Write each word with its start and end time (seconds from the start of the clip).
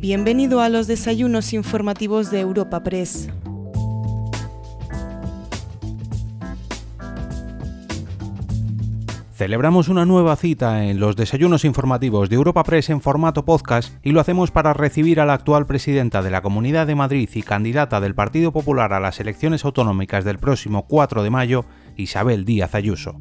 Bienvenido 0.00 0.62
a 0.62 0.70
los 0.70 0.86
desayunos 0.86 1.52
informativos 1.52 2.30
de 2.30 2.40
Europa 2.40 2.82
Press. 2.82 3.28
Celebramos 9.34 9.90
una 9.90 10.06
nueva 10.06 10.36
cita 10.36 10.86
en 10.86 11.00
los 11.00 11.16
desayunos 11.16 11.66
informativos 11.66 12.30
de 12.30 12.36
Europa 12.36 12.64
Press 12.64 12.88
en 12.88 13.02
formato 13.02 13.44
podcast 13.44 13.92
y 14.02 14.12
lo 14.12 14.20
hacemos 14.20 14.50
para 14.50 14.72
recibir 14.72 15.20
a 15.20 15.26
la 15.26 15.34
actual 15.34 15.66
presidenta 15.66 16.22
de 16.22 16.30
la 16.30 16.40
Comunidad 16.40 16.86
de 16.86 16.94
Madrid 16.94 17.28
y 17.34 17.42
candidata 17.42 18.00
del 18.00 18.14
Partido 18.14 18.52
Popular 18.52 18.94
a 18.94 19.00
las 19.00 19.20
elecciones 19.20 19.66
autonómicas 19.66 20.24
del 20.24 20.38
próximo 20.38 20.86
4 20.88 21.22
de 21.22 21.28
mayo, 21.28 21.66
Isabel 21.98 22.46
Díaz 22.46 22.74
Ayuso. 22.74 23.20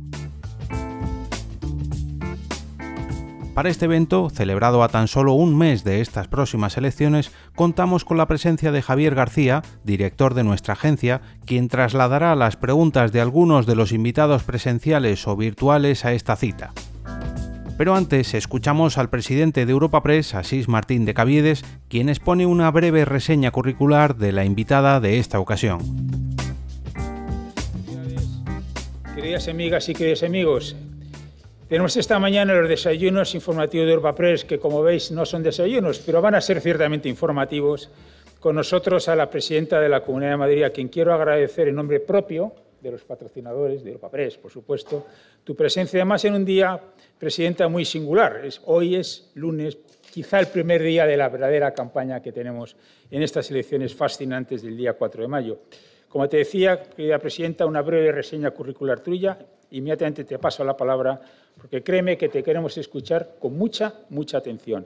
Para 3.59 3.71
este 3.71 3.83
evento, 3.83 4.29
celebrado 4.29 4.83
a 4.83 4.87
tan 4.87 5.09
solo 5.09 5.33
un 5.33 5.57
mes 5.57 5.83
de 5.83 5.99
estas 5.99 6.29
próximas 6.29 6.77
elecciones, 6.77 7.33
contamos 7.55 8.05
con 8.05 8.15
la 8.15 8.25
presencia 8.25 8.71
de 8.71 8.81
Javier 8.81 9.15
García, 9.15 9.63
director 9.83 10.33
de 10.33 10.45
nuestra 10.45 10.75
agencia, 10.75 11.19
quien 11.45 11.67
trasladará 11.67 12.33
las 12.35 12.55
preguntas 12.55 13.11
de 13.11 13.19
algunos 13.19 13.65
de 13.65 13.75
los 13.75 13.91
invitados 13.91 14.43
presenciales 14.43 15.27
o 15.27 15.35
virtuales 15.35 16.05
a 16.05 16.13
esta 16.13 16.37
cita. 16.37 16.71
Pero 17.77 17.95
antes 17.95 18.33
escuchamos 18.33 18.97
al 18.97 19.09
presidente 19.09 19.65
de 19.65 19.71
Europa 19.73 20.03
Press, 20.03 20.35
Asís 20.35 20.69
Martín 20.69 21.03
de 21.03 21.13
Caviedes, 21.13 21.65
quien 21.89 22.07
expone 22.07 22.45
una 22.45 22.71
breve 22.71 23.03
reseña 23.03 23.51
curricular 23.51 24.15
de 24.15 24.31
la 24.31 24.45
invitada 24.45 25.01
de 25.01 25.19
esta 25.19 25.37
ocasión. 25.37 25.81
Queridas 29.13 29.49
amigas 29.49 29.89
y 29.89 29.93
queridos 29.95 30.23
amigos, 30.23 30.77
tenemos 31.69 31.95
esta 31.97 32.17
mañana 32.17 32.55
los 32.55 32.67
desayunos 32.67 33.35
informativos 33.35 33.85
de 33.85 33.93
Europa 33.93 34.15
Press, 34.15 34.43
que 34.43 34.57
como 34.57 34.81
veis 34.81 35.11
no 35.11 35.23
son 35.23 35.43
desayunos, 35.43 35.99
pero 35.99 36.19
van 36.19 36.33
a 36.33 36.41
ser 36.41 36.61
ciertamente 36.61 37.07
informativos. 37.07 37.91
Con 38.39 38.55
nosotros 38.55 39.07
a 39.07 39.15
la 39.15 39.29
presidenta 39.29 39.79
de 39.79 39.87
la 39.87 40.01
Comunidad 40.01 40.31
de 40.31 40.37
Madrid, 40.37 40.63
a 40.63 40.71
quien 40.71 40.87
quiero 40.87 41.13
agradecer 41.13 41.67
en 41.67 41.75
nombre 41.75 41.99
propio 41.99 42.53
de 42.81 42.89
los 42.91 43.03
patrocinadores 43.03 43.83
de 43.83 43.91
Europa 43.91 44.09
Press, 44.09 44.37
por 44.37 44.49
supuesto, 44.49 45.05
tu 45.43 45.55
presencia 45.55 45.99
además 45.99 46.25
en 46.25 46.33
un 46.33 46.45
día, 46.45 46.79
presidenta, 47.19 47.67
muy 47.67 47.85
singular. 47.85 48.41
hoy 48.65 48.95
es 48.95 49.29
lunes, 49.35 49.77
quizá 50.11 50.39
el 50.39 50.47
primer 50.47 50.81
día 50.81 51.05
de 51.05 51.17
la 51.17 51.29
verdadera 51.29 51.71
campaña 51.73 52.21
que 52.21 52.31
tenemos 52.31 52.75
en 53.11 53.21
estas 53.21 53.51
elecciones 53.51 53.93
fascinantes 53.93 54.63
del 54.63 54.75
día 54.75 54.93
4 54.93 55.21
de 55.21 55.27
mayo. 55.27 55.59
Como 56.07 56.27
te 56.27 56.37
decía, 56.37 56.81
querida 56.81 57.19
presidenta, 57.19 57.67
una 57.67 57.83
breve 57.83 58.11
reseña 58.11 58.49
curricular 58.49 59.01
tuya. 59.01 59.37
Inmediatamente 59.69 60.23
te 60.23 60.39
paso 60.39 60.63
la 60.63 60.75
palabra 60.75 61.21
porque 61.57 61.83
créeme 61.83 62.17
que 62.17 62.29
te 62.29 62.43
queremos 62.43 62.77
escuchar 62.77 63.35
con 63.39 63.57
mucha, 63.57 63.93
mucha 64.09 64.37
atención. 64.37 64.85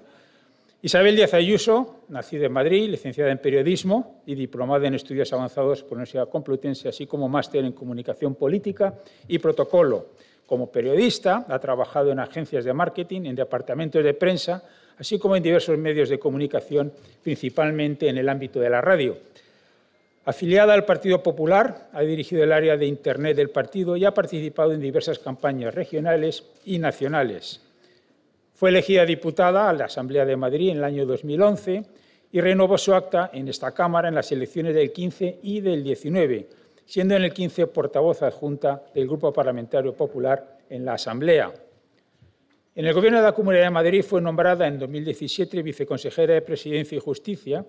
Isabel 0.81 1.16
Díaz 1.16 1.33
Ayuso, 1.33 2.03
nacida 2.09 2.47
en 2.47 2.52
Madrid, 2.52 2.89
licenciada 2.89 3.31
en 3.31 3.38
Periodismo 3.38 4.22
y 4.25 4.36
diplomada 4.36 4.86
en 4.86 4.95
Estudios 4.95 5.31
Avanzados 5.31 5.81
por 5.81 5.92
la 5.92 6.00
Universidad 6.00 6.28
Complutense, 6.28 6.89
así 6.89 7.08
como 7.08 7.30
máster 7.30 7.64
en 7.64 7.72
Comunicación 7.72 8.36
Política 8.36 8.94
y 9.30 9.39
Protocolo. 9.39 10.08
Como 10.45 10.70
periodista, 10.70 11.45
ha 11.47 11.58
trabajado 11.59 12.11
en 12.11 12.20
agencias 12.20 12.66
de 12.66 12.73
marketing, 12.73 13.22
en 13.22 13.36
departamentos 13.36 14.03
de 14.03 14.14
prensa, 14.14 14.61
así 14.98 15.17
como 15.17 15.38
en 15.38 15.44
diversos 15.44 15.77
medios 15.77 16.09
de 16.09 16.20
comunicación, 16.20 16.92
principalmente 17.23 18.09
en 18.09 18.17
el 18.17 18.27
ámbito 18.27 18.59
de 18.59 18.70
la 18.70 18.81
radio. 18.81 19.16
Afiliada 20.26 20.74
al 20.74 20.86
Partido 20.86 21.22
Popular, 21.22 21.90
ha 21.92 22.02
dirigido 22.02 22.46
el 22.46 22.54
área 22.54 22.78
de 22.78 22.86
Internet 22.86 23.36
del 23.36 23.50
partido 23.50 23.98
y 23.98 24.06
ha 24.06 24.14
participado 24.14 24.72
en 24.72 24.80
diversas 24.80 25.20
campañas 25.20 25.76
regionales 25.76 26.46
y 26.64 26.80
nacionales. 26.80 27.62
Fue 28.54 28.70
elegida 28.70 29.06
diputada 29.06 29.70
a 29.70 29.74
la 29.74 29.86
Asamblea 29.86 30.24
de 30.24 30.38
Madrid 30.38 30.70
en 30.70 30.78
el 30.78 30.86
año 30.86 31.06
2011 31.06 31.84
y 32.32 32.40
renovó 32.40 32.78
su 32.78 32.94
acta 32.94 33.32
en 33.34 33.50
esta 33.50 33.74
Cámara 33.74 34.08
en 34.08 34.16
las 34.16 34.32
elecciones 34.32 34.73
del 34.73 34.94
15 34.94 35.39
y 35.44 35.60
del 35.60 35.83
19, 35.83 36.48
siendo 36.86 37.16
en 37.16 37.23
el 37.23 37.33
15 37.33 37.67
portavoz 37.67 38.22
adjunta 38.22 38.82
del 38.95 39.08
Grupo 39.08 39.33
Parlamentario 39.33 39.94
Popular 39.94 40.60
en 40.70 40.86
la 40.86 40.94
Asamblea. 40.94 41.52
En 42.76 42.86
el 42.86 42.94
Gobierno 42.94 43.20
de 43.20 43.26
la 43.26 43.33
Comunidad 43.33 43.64
de 43.64 43.70
Madrid 43.72 44.04
fue 44.04 44.22
nombrada 44.22 44.67
en 44.67 44.80
2017 44.80 45.62
viceconsejera 45.62 46.36
de 46.36 46.42
Presidencia 46.42 46.95
y 46.95 47.02
Justicia 47.02 47.66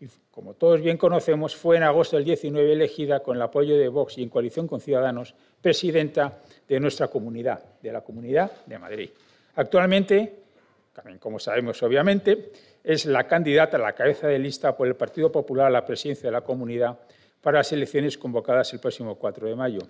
y, 0.00 0.06
como 0.30 0.54
todos 0.54 0.80
bien 0.80 0.96
conocemos, 0.96 1.54
fue 1.54 1.76
en 1.76 1.82
agosto 1.82 2.16
del 2.16 2.24
19 2.24 2.72
elegida, 2.72 3.20
con 3.20 3.36
el 3.36 3.42
apoyo 3.42 3.76
de 3.76 3.88
Vox 3.88 4.18
y 4.18 4.22
en 4.22 4.28
coalición 4.28 4.66
con 4.66 4.80
Ciudadanos, 4.80 5.34
presidenta 5.60 6.40
de 6.68 6.80
nuestra 6.80 7.08
comunidad, 7.08 7.62
de 7.80 7.92
la 7.92 8.00
Comunidad 8.02 8.50
de 8.66 8.78
Madrid. 8.78 9.10
Actualmente, 9.56 10.44
también 10.92 11.18
como 11.18 11.38
sabemos 11.38 11.82
obviamente, 11.82 12.52
es 12.82 13.06
la 13.06 13.26
candidata 13.26 13.76
a 13.76 13.80
la 13.80 13.94
cabeza 13.94 14.28
de 14.28 14.38
lista 14.38 14.76
por 14.76 14.86
el 14.86 14.94
Partido 14.94 15.32
Popular 15.32 15.66
a 15.68 15.70
la 15.70 15.84
presidencia 15.84 16.28
de 16.28 16.32
la 16.32 16.42
comunidad 16.42 16.98
para 17.40 17.58
las 17.58 17.72
elecciones 17.72 18.18
convocadas 18.18 18.72
el 18.72 18.80
próximo 18.80 19.16
4 19.16 19.48
de 19.48 19.54
mayo. 19.54 19.80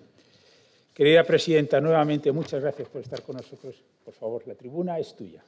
Querida 0.93 1.23
presidenta, 1.23 1.81
nuevamente 1.81 2.31
muchas 2.31 2.61
gracias 2.61 2.87
por 2.87 3.01
estar 3.01 3.21
con 3.21 3.35
nosotros. 3.35 3.83
Por 4.03 4.13
favor, 4.13 4.47
la 4.47 4.55
tribuna 4.55 4.97
es 4.97 5.15
tuya. 5.15 5.43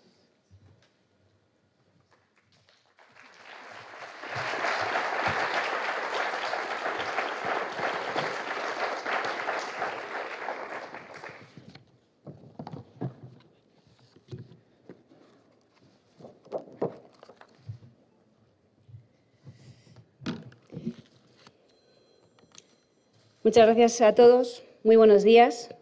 Muchas 23.58 23.76
gracias 23.76 24.02
a 24.02 24.14
todos. 24.14 24.64
Muy 24.84 24.98
buenos 24.98 25.24
días. 25.24 25.74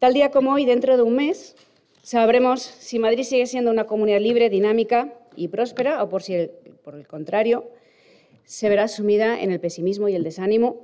Tal 0.00 0.14
día 0.14 0.32
como 0.32 0.52
hoy, 0.52 0.64
dentro 0.64 0.96
de 0.96 1.04
un 1.04 1.14
mes, 1.14 1.54
sabremos 2.02 2.60
si 2.60 2.98
Madrid 2.98 3.22
sigue 3.22 3.46
siendo 3.46 3.70
una 3.70 3.84
comunidad 3.84 4.18
libre, 4.18 4.50
dinámica 4.50 5.14
y 5.36 5.46
próspera 5.46 6.02
o 6.02 6.08
por 6.08 6.24
si, 6.24 6.50
por 6.82 6.96
el 6.96 7.06
contrario, 7.06 7.70
se 8.42 8.68
verá 8.68 8.88
sumida 8.88 9.40
en 9.40 9.52
el 9.52 9.60
pesimismo 9.60 10.08
y 10.08 10.16
el 10.16 10.24
desánimo 10.24 10.80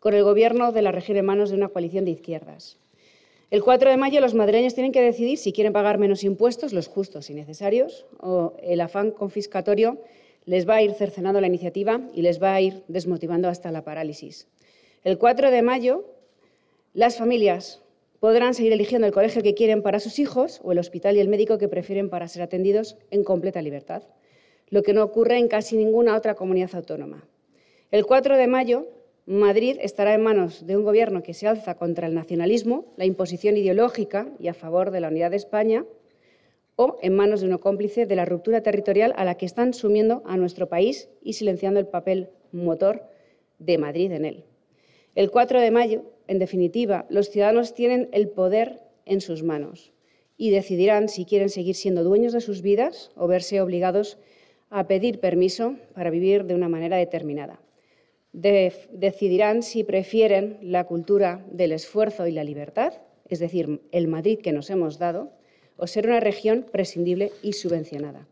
con 0.00 0.14
el 0.14 0.24
gobierno 0.24 0.72
de 0.72 0.80
la 0.80 0.92
región 0.92 1.18
en 1.18 1.26
manos 1.26 1.50
de 1.50 1.56
una 1.56 1.68
coalición 1.68 2.06
de 2.06 2.12
izquierdas. 2.12 2.78
El 3.50 3.62
4 3.62 3.90
de 3.90 3.98
mayo 3.98 4.22
los 4.22 4.32
madrileños 4.32 4.72
tienen 4.72 4.92
que 4.92 5.02
decidir 5.02 5.36
si 5.36 5.52
quieren 5.52 5.74
pagar 5.74 5.98
menos 5.98 6.24
impuestos, 6.24 6.72
los 6.72 6.88
justos 6.88 7.28
y 7.28 7.34
necesarios, 7.34 8.06
o 8.18 8.54
el 8.62 8.80
afán 8.80 9.10
confiscatorio 9.10 9.98
les 10.46 10.66
va 10.66 10.76
a 10.76 10.82
ir 10.82 10.94
cercenando 10.94 11.42
la 11.42 11.48
iniciativa 11.48 12.00
y 12.14 12.22
les 12.22 12.42
va 12.42 12.54
a 12.54 12.62
ir 12.62 12.82
desmotivando 12.88 13.50
hasta 13.50 13.70
la 13.70 13.84
parálisis. 13.84 14.48
El 15.04 15.18
4 15.18 15.50
de 15.50 15.60
mayo, 15.60 16.06
las 16.94 17.18
familias 17.18 17.82
podrán 18.20 18.54
seguir 18.54 18.72
eligiendo 18.72 19.06
el 19.06 19.12
colegio 19.12 19.42
que 19.42 19.52
quieren 19.52 19.82
para 19.82 20.00
sus 20.00 20.18
hijos 20.18 20.62
o 20.64 20.72
el 20.72 20.78
hospital 20.78 21.14
y 21.18 21.20
el 21.20 21.28
médico 21.28 21.58
que 21.58 21.68
prefieren 21.68 22.08
para 22.08 22.26
ser 22.26 22.40
atendidos 22.40 22.96
en 23.10 23.22
completa 23.22 23.60
libertad, 23.60 24.04
lo 24.70 24.82
que 24.82 24.94
no 24.94 25.04
ocurre 25.04 25.36
en 25.36 25.48
casi 25.48 25.76
ninguna 25.76 26.16
otra 26.16 26.34
comunidad 26.34 26.74
autónoma. 26.74 27.28
El 27.90 28.06
4 28.06 28.38
de 28.38 28.46
mayo, 28.46 28.86
Madrid 29.26 29.76
estará 29.82 30.14
en 30.14 30.22
manos 30.22 30.66
de 30.66 30.74
un 30.74 30.84
gobierno 30.84 31.22
que 31.22 31.34
se 31.34 31.48
alza 31.48 31.74
contra 31.74 32.06
el 32.06 32.14
nacionalismo, 32.14 32.86
la 32.96 33.04
imposición 33.04 33.58
ideológica 33.58 34.30
y 34.38 34.48
a 34.48 34.54
favor 34.54 34.90
de 34.90 35.00
la 35.00 35.08
unidad 35.08 35.32
de 35.32 35.36
España, 35.36 35.84
o 36.76 36.96
en 37.02 37.14
manos 37.14 37.42
de 37.42 37.48
uno 37.48 37.60
cómplice 37.60 38.06
de 38.06 38.16
la 38.16 38.24
ruptura 38.24 38.62
territorial 38.62 39.12
a 39.18 39.26
la 39.26 39.34
que 39.34 39.44
están 39.44 39.74
sumiendo 39.74 40.22
a 40.24 40.38
nuestro 40.38 40.70
país 40.70 41.10
y 41.20 41.34
silenciando 41.34 41.78
el 41.78 41.88
papel 41.88 42.30
motor 42.52 43.02
de 43.58 43.76
Madrid 43.76 44.10
en 44.10 44.24
él. 44.24 44.44
El 45.14 45.30
4 45.30 45.60
de 45.60 45.70
mayo, 45.70 46.02
en 46.26 46.38
definitiva, 46.38 47.06
los 47.08 47.30
ciudadanos 47.30 47.72
tienen 47.74 48.08
el 48.12 48.28
poder 48.28 48.80
en 49.06 49.20
sus 49.20 49.42
manos 49.42 49.92
y 50.36 50.50
decidirán 50.50 51.08
si 51.08 51.24
quieren 51.24 51.50
seguir 51.50 51.76
siendo 51.76 52.02
dueños 52.02 52.32
de 52.32 52.40
sus 52.40 52.62
vidas 52.62 53.12
o 53.14 53.28
verse 53.28 53.60
obligados 53.60 54.18
a 54.70 54.88
pedir 54.88 55.20
permiso 55.20 55.76
para 55.94 56.10
vivir 56.10 56.46
de 56.46 56.54
una 56.56 56.68
manera 56.68 56.96
determinada. 56.96 57.60
decidirán 58.32 59.62
si 59.62 59.84
prefieren 59.84 60.58
la 60.60 60.84
cultura 60.84 61.44
del 61.52 61.70
esfuerzo 61.70 62.26
y 62.26 62.32
la 62.32 62.42
libertad, 62.42 62.94
es 63.28 63.38
decir, 63.38 63.82
el 63.92 64.08
Madrid 64.08 64.40
que 64.40 64.52
nos 64.52 64.68
hemos 64.70 64.98
dado, 64.98 65.30
o 65.76 65.86
ser 65.86 66.06
una 66.06 66.18
región 66.18 66.66
prescindible 66.72 67.30
y 67.42 67.52
subvencionada. 67.52 68.26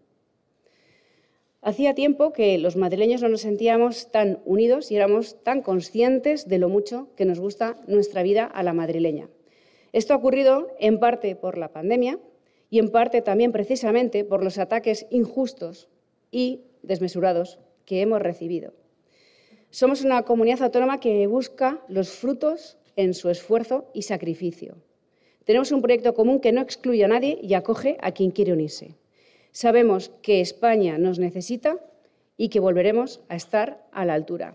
Hacía 1.65 1.95
tiempo 1.95 2.33
que 2.33 2.59
los 2.59 2.75
madrileños 2.75 3.23
no 3.23 3.29
nos 3.29 3.43
sentíamos 3.43 4.11
tan 4.11 4.41
unidos 4.45 4.91
y 4.91 4.97
éramos 4.97 5.41
tan 5.45 5.63
conscientes 5.63 6.49
de 6.49 6.59
lo 6.59 6.69
mucho 6.69 7.11
que 7.15 7.25
nos 7.25 7.39
gusta 7.39 7.77
nuestra 7.87 8.25
vida 8.25 8.47
a 8.47 8.65
la 8.65 8.73
madrileña. 8.73 9.29
Esto 9.93 10.13
ha 10.13 10.17
ocurrido 10.17 10.73
en 10.81 10.99
parte 10.99 11.37
por 11.37 11.57
la 11.57 11.73
pandemia 11.73 12.19
y 12.69 12.81
en 12.81 12.91
parte 12.91 13.23
también 13.23 13.53
precisamente 13.53 14.25
por 14.25 14.43
los 14.43 14.59
ataques 14.59 15.07
injustos 15.11 15.89
y 16.33 16.63
desmesurados 16.83 17.61
que 17.85 18.01
hemos 18.01 18.21
recibido. 18.21 18.75
Somos 19.71 20.03
una 20.03 20.25
comunidad 20.25 20.65
autónoma 20.65 20.99
que 20.99 21.29
busca 21.29 21.81
los 21.87 22.11
frutos 22.11 22.77
en 22.97 23.15
su 23.15 23.31
esfuerzo 23.31 23.89
y 23.95 24.03
sacrificio. 24.03 24.79
Tenemos 25.45 25.71
un 25.71 25.81
proyecto 25.81 26.13
común 26.13 26.41
que 26.41 26.51
no 26.51 26.61
excluye 26.61 27.05
a 27.05 27.09
nadie 27.09 27.39
y 27.41 27.55
acoge 27.55 27.99
a 28.01 28.11
quien 28.11 28.33
quiere 28.33 28.53
unirse. 28.53 28.97
Sabemos 29.53 30.11
que 30.23 30.41
España 30.41 30.99
nos 30.99 31.19
necesita 31.19 31.77
y 32.37 32.49
que 32.49 32.61
volveremos 32.61 33.21
a 33.29 33.37
estar 33.37 33.87
a 33.93 34.05
la 34.05 34.15
altura. 34.15 34.55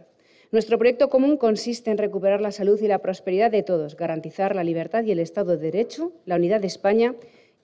Nuestro 0.51 0.77
proyecto 0.77 1.09
común 1.09 1.37
consiste 1.37 1.91
en 1.91 1.97
recuperar 1.97 2.41
la 2.41 2.51
salud 2.51 2.81
y 2.81 2.87
la 2.87 2.99
prosperidad 2.99 3.51
de 3.51 3.63
todos, 3.63 3.95
garantizar 3.95 4.55
la 4.55 4.63
libertad 4.63 5.03
y 5.03 5.11
el 5.11 5.19
Estado 5.19 5.55
de 5.55 5.71
Derecho, 5.71 6.13
la 6.25 6.35
unidad 6.35 6.61
de 6.61 6.67
España 6.67 7.15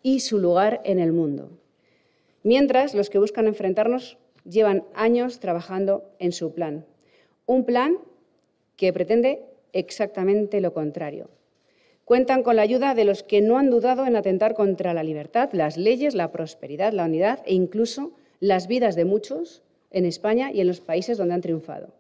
y 0.04 0.20
su 0.20 0.38
lugar 0.38 0.82
en 0.84 1.00
el 1.00 1.12
mundo. 1.12 1.50
Mientras, 2.44 2.94
los 2.94 3.10
que 3.10 3.20
buscan 3.20 3.48
enfrentarnos 3.48 4.18
llevan 4.44 4.84
años 4.94 5.40
trabajando 5.40 6.04
en 6.20 6.34
su 6.34 6.54
plan. 6.54 6.86
Un 7.46 7.66
plan 7.66 7.98
que 8.76 8.94
pretende 8.94 9.42
exactamente 9.72 10.62
lo 10.62 10.74
contrario. 10.74 11.30
Cuentan 12.06 12.44
con 12.44 12.58
la 12.58 12.64
ayuda 12.64 12.96
de 12.96 13.06
los 13.06 13.24
que 13.24 13.42
no 13.42 13.58
han 13.58 13.70
dudado 13.70 14.06
en 14.06 14.18
atentar 14.18 14.56
contra 14.56 14.94
la 14.94 15.04
libertad, 15.04 15.50
las 15.54 15.78
leyes, 15.78 16.16
la 16.16 16.32
prosperidad, 16.32 16.92
la 16.92 17.06
unidad 17.06 17.40
e 17.46 17.54
incluso 17.54 18.12
las 18.42 18.68
vidas 18.68 18.96
de 18.96 19.06
muchos 19.06 19.64
en 19.90 20.06
España 20.06 20.52
y 20.52 20.60
en 20.60 20.68
los 20.68 20.82
países 20.82 21.18
donde 21.18 21.36
han 21.36 21.42
triunfado. 21.42 21.94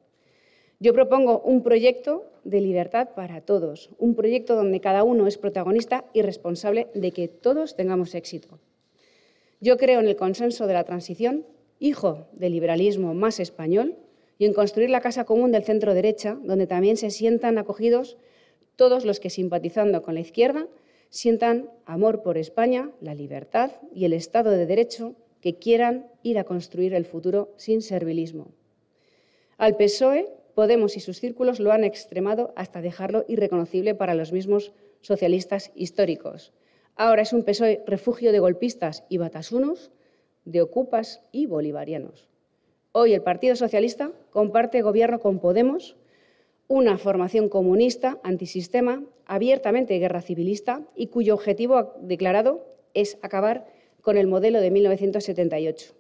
Yo 0.80 0.94
propongo 0.94 1.40
un 1.40 1.64
proyecto 1.64 2.26
de 2.44 2.60
libertad 2.60 3.12
para 3.16 3.40
todos, 3.40 3.92
un 3.98 4.16
proyecto 4.16 4.56
donde 4.56 4.82
cada 4.82 5.04
uno 5.04 5.26
es 5.28 5.38
protagonista 5.38 6.04
y 6.12 6.22
responsable 6.22 6.88
de 6.94 7.12
que 7.12 7.30
todos 7.30 7.78
tengamos 7.78 8.14
éxito. 8.14 8.60
Yo 9.62 9.78
creo 9.78 10.02
en 10.02 10.08
el 10.08 10.18
consenso 10.18 10.68
de 10.68 10.74
la 10.74 10.84
transición, 10.84 11.46
hijo 11.80 12.28
del 12.34 12.52
liberalismo 12.52 13.14
más 13.14 13.40
español, 13.40 13.96
y 14.38 14.44
en 14.44 14.54
construir 14.54 14.90
la 14.90 15.00
casa 15.00 15.24
común 15.24 15.54
del 15.54 15.64
centro 15.64 15.94
derecha, 15.94 16.38
donde 16.44 16.68
también 16.68 16.98
se 16.98 17.12
sientan 17.12 17.58
acogidos 17.58 18.18
todos 18.76 19.06
los 19.06 19.20
que 19.20 19.30
simpatizando 19.30 20.02
con 20.02 20.16
la 20.16 20.22
izquierda 20.22 20.68
sientan 21.10 21.70
amor 21.86 22.24
por 22.24 22.38
España, 22.38 22.92
la 23.02 23.14
libertad 23.14 23.72
y 23.94 24.06
el 24.06 24.14
Estado 24.14 24.52
de 24.52 24.66
Derecho 24.66 25.16
que 25.42 25.56
quieran 25.56 26.08
ir 26.24 26.40
a 26.40 26.44
construir 26.44 26.94
el 26.94 27.06
futuro 27.06 27.54
sin 27.58 27.82
servilismo. 27.82 28.52
Al 29.58 29.76
PSOE, 29.76 30.30
Podemos 30.56 30.98
y 30.98 31.00
sus 31.00 31.20
círculos 31.20 31.60
lo 31.60 31.72
han 31.72 31.84
extremado 31.84 32.54
hasta 32.56 32.82
dejarlo 32.82 33.26
irreconocible 33.28 33.96
para 33.96 34.14
los 34.14 34.32
mismos 34.32 34.72
socialistas 35.02 35.72
históricos. 35.76 36.54
Ahora 36.96 37.24
es 37.24 37.34
un 37.34 37.44
PSOE 37.44 37.84
refugio 37.88 38.32
de 38.32 38.40
golpistas 38.40 39.04
y 39.10 39.18
batasunos, 39.18 39.92
de 40.46 40.62
ocupas 40.62 41.22
y 41.32 41.48
bolivarianos. 41.48 42.30
Hoy 42.92 43.14
el 43.14 43.24
Partido 43.24 43.56
Socialista 43.56 44.12
comparte 44.30 44.84
gobierno 44.84 45.20
con 45.20 45.40
Podemos, 45.40 45.96
una 46.74 46.98
formación 46.98 47.50
comunista, 47.50 48.18
antisistema, 48.24 49.04
abiertamente 49.28 50.00
guerra 50.00 50.24
civilista 50.24 50.82
y 50.96 51.06
cuyo 51.06 51.36
objetivo 51.36 51.94
declarado 52.02 52.66
es 52.96 53.20
acabar 53.22 53.68
con 54.02 54.18
el 54.18 54.26
modelo 54.26 54.60
de 54.60 54.72
1978. 54.72 55.94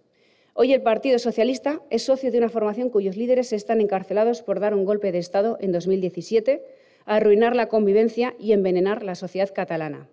Hoy 0.55 0.73
el 0.73 0.81
Partido 0.81 1.19
Socialista 1.19 1.83
es 1.91 2.01
socio 2.01 2.31
de 2.31 2.39
una 2.39 2.49
formación 2.49 2.89
cuyos 2.89 3.17
líderes 3.17 3.53
están 3.53 3.81
encarcelados 3.81 4.41
por 4.41 4.59
dar 4.59 4.73
un 4.73 4.83
golpe 4.83 5.11
de 5.11 5.19
Estado 5.19 5.59
en 5.61 5.71
2017, 5.71 6.63
arruinar 7.05 7.55
la 7.55 7.67
convivencia 7.67 8.33
y 8.39 8.53
envenenar 8.53 9.03
la 9.03 9.13
sociedad 9.13 9.51
catalana. 9.53 10.09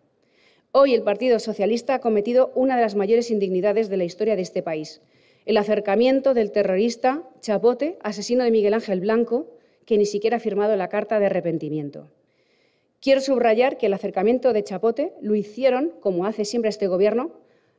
Hoy 0.72 0.92
el 0.92 1.02
Partido 1.02 1.38
Socialista 1.38 1.94
ha 1.94 2.00
cometido 2.00 2.52
una 2.54 2.76
de 2.76 2.82
las 2.82 2.96
mayores 2.96 3.30
indignidades 3.30 3.88
de 3.88 3.96
la 3.96 4.04
historia 4.04 4.36
de 4.36 4.42
este 4.42 4.62
país, 4.62 5.00
el 5.46 5.56
acercamiento 5.56 6.34
del 6.34 6.52
terrorista 6.52 7.22
Chapote, 7.40 7.96
asesino 8.02 8.44
de 8.44 8.50
Miguel 8.50 8.74
Ángel 8.74 9.00
Blanco, 9.00 9.56
que 9.90 9.98
ni 9.98 10.06
siquiera 10.06 10.36
ha 10.36 10.40
firmado 10.40 10.76
la 10.76 10.88
carta 10.88 11.18
de 11.18 11.26
arrepentimiento. 11.26 12.06
Quiero 13.00 13.20
subrayar 13.20 13.76
que 13.76 13.86
el 13.86 13.92
acercamiento 13.92 14.52
de 14.52 14.62
Chapote 14.62 15.14
lo 15.20 15.34
hicieron, 15.34 15.90
como 15.98 16.26
hace 16.26 16.44
siempre 16.44 16.68
este 16.68 16.86
Gobierno, 16.86 17.32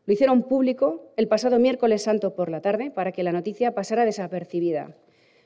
lo 0.06 0.12
hicieron 0.12 0.44
público 0.44 1.14
el 1.16 1.30
pasado 1.30 1.58
miércoles 1.58 2.02
santo 2.02 2.36
por 2.36 2.52
la 2.52 2.60
tarde 2.60 2.92
para 2.92 3.14
que 3.14 3.24
la 3.24 3.32
noticia 3.32 3.74
pasara 3.74 4.04
desapercibida. 4.04 4.94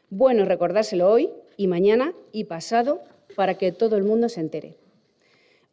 Bueno 0.09 0.44
recordárselo 0.44 1.07
hoy 1.07 1.29
y 1.56 1.67
mañana 1.67 2.15
y 2.31 2.45
pasado 2.45 3.03
para 3.35 3.59
que 3.59 3.71
todo 3.71 3.95
el 3.95 4.03
mundo 4.03 4.27
se 4.27 4.41
entere. 4.41 4.75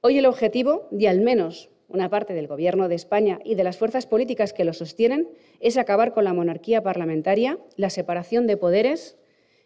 Hoy 0.02 0.18
el 0.18 0.26
objetivo 0.26 0.88
de 0.90 1.08
al 1.08 1.22
menos 1.22 1.70
una 1.88 2.10
parte 2.10 2.34
del 2.34 2.48
Gobierno 2.48 2.88
de 2.88 2.96
España 2.96 3.40
y 3.46 3.54
de 3.54 3.64
las 3.64 3.78
fuerzas 3.78 4.04
políticas 4.04 4.52
que 4.52 4.66
lo 4.66 4.74
sostienen 4.74 5.30
es 5.58 5.78
acabar 5.78 6.12
con 6.12 6.24
la 6.24 6.34
monarquía 6.34 6.82
parlamentaria, 6.82 7.58
la 7.76 7.88
separación 7.88 8.46
de 8.46 8.58
poderes 8.58 9.16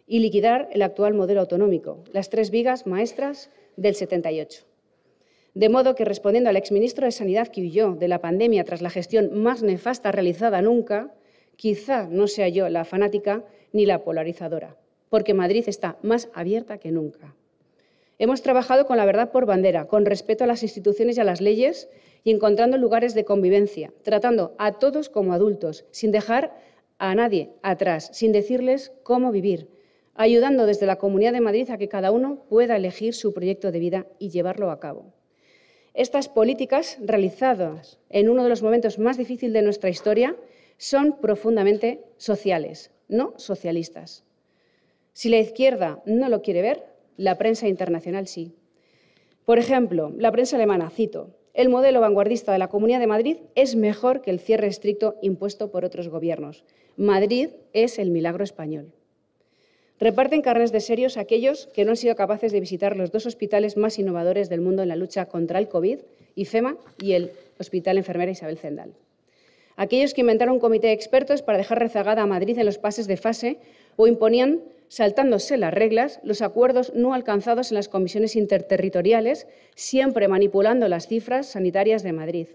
y 0.06 0.20
liquidar 0.20 0.69
el 0.73 0.82
actual 0.82 1.14
modelo 1.14 1.41
autonómico, 1.41 2.05
las 2.12 2.31
tres 2.31 2.50
vigas 2.50 2.87
maestras 2.87 3.50
del 3.76 3.94
78. 3.94 4.64
De 5.55 5.69
modo 5.69 5.94
que, 5.94 6.05
respondiendo 6.05 6.50
al 6.50 6.56
exministro 6.56 7.06
de 7.06 7.12
Sanidad 7.12 7.49
que 7.49 7.62
huyó 7.62 7.94
de 7.94 8.08
la 8.08 8.20
pandemia 8.20 8.64
tras 8.64 8.82
la 8.82 8.91
gestión 8.91 9.43
más 9.43 9.62
nefasta 9.62 10.12
realizada 10.12 10.61
nunca, 10.62 11.14
quizá 11.56 12.08
no 12.11 12.29
sea 12.29 12.49
yo 12.49 12.69
la 12.69 12.85
fanática 12.85 13.43
ni 13.73 13.87
la 13.87 14.05
polarizadora, 14.05 14.76
porque 15.08 15.35
Madrid 15.35 15.64
está 15.67 15.97
más 16.03 16.29
abierta 16.35 16.79
que 16.79 16.93
nunca. 16.93 17.35
Hemos 18.19 18.43
trabajado 18.43 18.87
con 18.87 18.97
la 18.97 19.05
verdad 19.05 19.31
por 19.31 19.44
bandera, 19.44 19.87
con 19.87 20.06
respeto 20.06 20.44
a 20.44 20.47
las 20.47 20.62
instituciones 20.62 21.17
y 21.17 21.20
a 21.20 21.25
las 21.25 21.41
leyes 21.41 21.88
y 22.25 22.31
encontrando 22.31 22.79
lugares 22.79 23.14
de 23.14 23.25
convivencia, 23.25 23.93
tratando 24.02 24.55
a 24.59 24.73
todos 24.73 25.09
como 25.09 25.32
adultos, 25.32 25.85
sin 25.91 26.12
dejar 26.12 26.55
a 26.99 27.14
nadie 27.14 27.50
atrás, 27.62 28.11
sin 28.12 28.32
decirles 28.32 28.93
cómo 29.02 29.32
vivir, 29.32 29.69
ayudando 30.16 30.66
desde 30.66 30.86
la 30.86 30.96
Comunidad 30.96 31.32
de 31.32 31.40
Madrid 31.40 31.70
a 31.70 31.78
que 31.78 31.88
cada 31.88 32.10
uno 32.10 32.44
pueda 32.48 32.76
elegir 32.76 33.14
su 33.14 33.32
proyecto 33.32 33.72
de 33.72 33.78
vida 33.78 34.06
y 34.18 34.30
llevarlo 34.30 34.70
a 34.70 34.80
cabo. 34.80 35.12
Estas 35.94 36.28
políticas, 36.28 36.98
realizadas 37.00 37.98
en 38.10 38.28
uno 38.28 38.42
de 38.42 38.50
los 38.50 38.62
momentos 38.62 38.98
más 38.98 39.16
difíciles 39.16 39.54
de 39.54 39.62
nuestra 39.62 39.88
historia, 39.88 40.36
son 40.76 41.18
profundamente 41.20 42.02
sociales, 42.18 42.90
no 43.08 43.32
socialistas. 43.36 44.24
Si 45.12 45.30
la 45.30 45.38
izquierda 45.38 46.02
no 46.04 46.28
lo 46.28 46.42
quiere 46.42 46.60
ver, 46.60 46.84
la 47.16 47.38
prensa 47.38 47.68
internacional 47.68 48.26
sí. 48.26 48.52
Por 49.46 49.58
ejemplo, 49.58 50.12
la 50.18 50.32
prensa 50.32 50.56
alemana, 50.56 50.90
cito, 50.90 51.30
el 51.54 51.70
modelo 51.70 52.02
vanguardista 52.02 52.52
de 52.52 52.58
la 52.58 52.68
Comunidad 52.68 53.00
de 53.00 53.06
Madrid 53.06 53.38
es 53.54 53.76
mejor 53.76 54.20
que 54.20 54.30
el 54.30 54.40
cierre 54.40 54.66
estricto 54.66 55.16
impuesto 55.22 55.70
por 55.70 55.86
otros 55.86 56.08
gobiernos. 56.08 56.64
Madrid 56.98 57.48
es 57.72 57.98
el 57.98 58.10
milagro 58.10 58.44
español. 58.44 58.92
Reparten 59.98 60.43
carnes 60.43 60.72
de 60.72 60.81
serios 60.81 61.16
aquellos 61.16 61.69
que 61.72 61.87
no 61.87 61.93
han 61.93 61.96
sido 61.96 62.16
capaces 62.16 62.52
de 62.52 62.60
visitar 62.60 62.98
los 62.98 63.12
dos 63.12 63.25
hospitales 63.25 63.78
más 63.78 63.98
innovadores 63.98 64.50
del 64.50 64.60
mundo 64.60 64.82
en 64.82 64.88
la 64.88 64.96
lucha 64.96 65.25
contra 65.25 65.58
el 65.58 65.69
COVID, 65.69 66.00
IFEMA 66.34 66.76
y 67.02 67.12
el 67.12 67.32
Hospital 67.58 67.96
Enfermera 67.96 68.31
Isabel 68.31 68.58
Zendal. 68.58 68.92
Aquellos 69.76 70.12
que 70.12 70.21
inventaron 70.21 70.54
un 70.54 70.61
comité 70.61 70.88
de 70.88 70.92
expertos 70.92 71.40
para 71.40 71.56
dejar 71.56 71.78
rezagada 71.78 72.23
a 72.23 72.26
Madrid 72.26 72.59
en 72.59 72.66
los 72.66 72.76
pases 72.76 73.06
de 73.06 73.16
fase 73.16 73.59
o 73.97 74.06
imponían, 74.06 74.61
saltándose 74.88 75.56
las 75.56 75.73
reglas, 75.73 76.21
los 76.23 76.42
acuerdos 76.42 76.92
no 76.94 77.14
alcanzados 77.14 77.71
en 77.71 77.76
las 77.76 77.88
comisiones 77.88 78.37
interterritoriales, 78.37 79.47
siempre 79.75 80.28
manipulando 80.28 80.88
las 80.88 81.09
cifras 81.09 81.47
sanitarias 81.47 82.02
de 82.02 82.12
Madrid. 82.12 82.47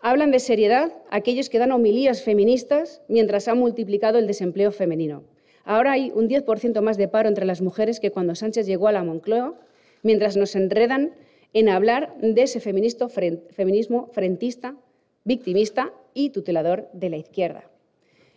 Hablan 0.00 0.30
de 0.30 0.38
seriedad 0.38 0.92
aquellos 1.10 1.50
que 1.50 1.58
dan 1.58 1.72
homilías 1.72 2.22
feministas 2.22 3.02
mientras 3.08 3.48
han 3.48 3.58
multiplicado 3.58 4.18
el 4.18 4.26
desempleo 4.26 4.72
femenino. 4.72 5.24
Ahora 5.68 5.92
hay 5.92 6.10
un 6.14 6.30
10% 6.30 6.80
más 6.80 6.96
de 6.96 7.08
paro 7.08 7.28
entre 7.28 7.44
las 7.44 7.60
mujeres 7.60 8.00
que 8.00 8.10
cuando 8.10 8.34
Sánchez 8.34 8.66
llegó 8.66 8.88
a 8.88 8.92
la 8.92 9.04
Moncloa, 9.04 9.54
mientras 10.02 10.34
nos 10.34 10.56
enredan 10.56 11.12
en 11.52 11.68
hablar 11.68 12.16
de 12.22 12.40
ese 12.40 12.58
feminismo 12.58 14.08
frentista, 14.10 14.76
victimista 15.24 15.92
y 16.14 16.30
tutelador 16.30 16.88
de 16.94 17.10
la 17.10 17.18
izquierda. 17.18 17.64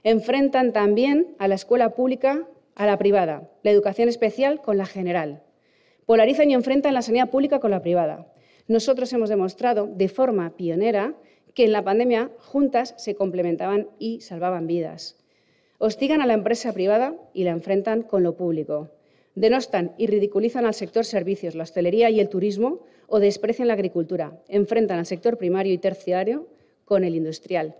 Enfrentan 0.03 0.73
también 0.73 1.33
a 1.39 1.47
la 1.47 1.55
escuela 1.55 1.95
pública 1.95 2.49
a 2.75 2.85
la 2.85 2.97
privada, 2.97 3.49
la 3.63 3.71
educación 3.71 4.09
especial 4.09 4.61
con 4.61 4.77
la 4.77 4.85
general. 4.85 5.41
Polarizan 6.05 6.51
y 6.51 6.53
enfrentan 6.53 6.93
la 6.93 7.01
sanidad 7.01 7.29
pública 7.29 7.61
con 7.61 7.71
la 7.71 7.81
privada. 7.81 8.27
Nosotros 8.67 9.13
hemos 9.13 9.29
demostrado 9.29 9.87
de 9.87 10.09
forma 10.09 10.57
pionera 10.57 11.15
que 11.53 11.63
en 11.63 11.71
la 11.71 11.85
pandemia 11.85 12.29
juntas 12.39 12.93
se 12.97 13.15
complementaban 13.15 13.87
y 13.99 14.19
salvaban 14.19 14.67
vidas. 14.67 15.20
Hostigan 15.83 16.21
a 16.21 16.27
la 16.27 16.35
empresa 16.35 16.73
privada 16.73 17.15
y 17.33 17.43
la 17.43 17.49
enfrentan 17.49 18.03
con 18.03 18.21
lo 18.21 18.35
público. 18.35 18.91
Denostan 19.33 19.95
y 19.97 20.05
ridiculizan 20.05 20.67
al 20.67 20.75
sector 20.75 21.05
servicios, 21.05 21.55
la 21.55 21.63
hostelería 21.63 22.11
y 22.11 22.19
el 22.19 22.29
turismo 22.29 22.81
o 23.07 23.19
desprecian 23.19 23.67
la 23.67 23.73
agricultura. 23.73 24.39
Enfrentan 24.47 24.99
al 24.99 25.07
sector 25.07 25.39
primario 25.39 25.73
y 25.73 25.79
terciario 25.79 26.47
con 26.85 27.03
el 27.03 27.15
industrial. 27.15 27.77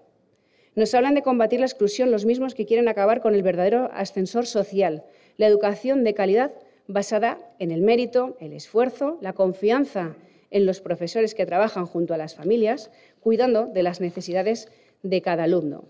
Nos 0.74 0.96
hablan 0.96 1.13
de 1.13 1.22
combatir 1.22 1.60
la 1.60 1.67
exclusión 1.67 2.10
los 2.10 2.25
mismos 2.25 2.55
que 2.55 2.65
quieren 2.65 2.88
acabar 2.88 3.22
con 3.22 3.36
el 3.36 3.43
verdadero 3.43 3.91
ascensor 3.93 4.48
social, 4.48 5.03
la 5.38 5.46
educación 5.46 6.03
de 6.03 6.15
calidad 6.15 6.53
basada 6.88 7.38
en 7.60 7.70
el 7.70 7.84
mérito, 7.84 8.36
el 8.39 8.53
esfuerzo, 8.53 9.20
la 9.22 9.34
confianza 9.34 10.15
en 10.50 10.65
los 10.65 10.81
profesores 10.81 11.36
que 11.36 11.46
trabajan 11.46 11.86
junto 11.86 12.15
a 12.15 12.17
las 12.17 12.34
familias, 12.34 12.89
cuidando 13.20 13.67
de 13.67 13.84
las 13.84 14.01
necesidades 14.01 14.72
de 15.03 15.22
cada 15.22 15.43
alumno. 15.43 15.86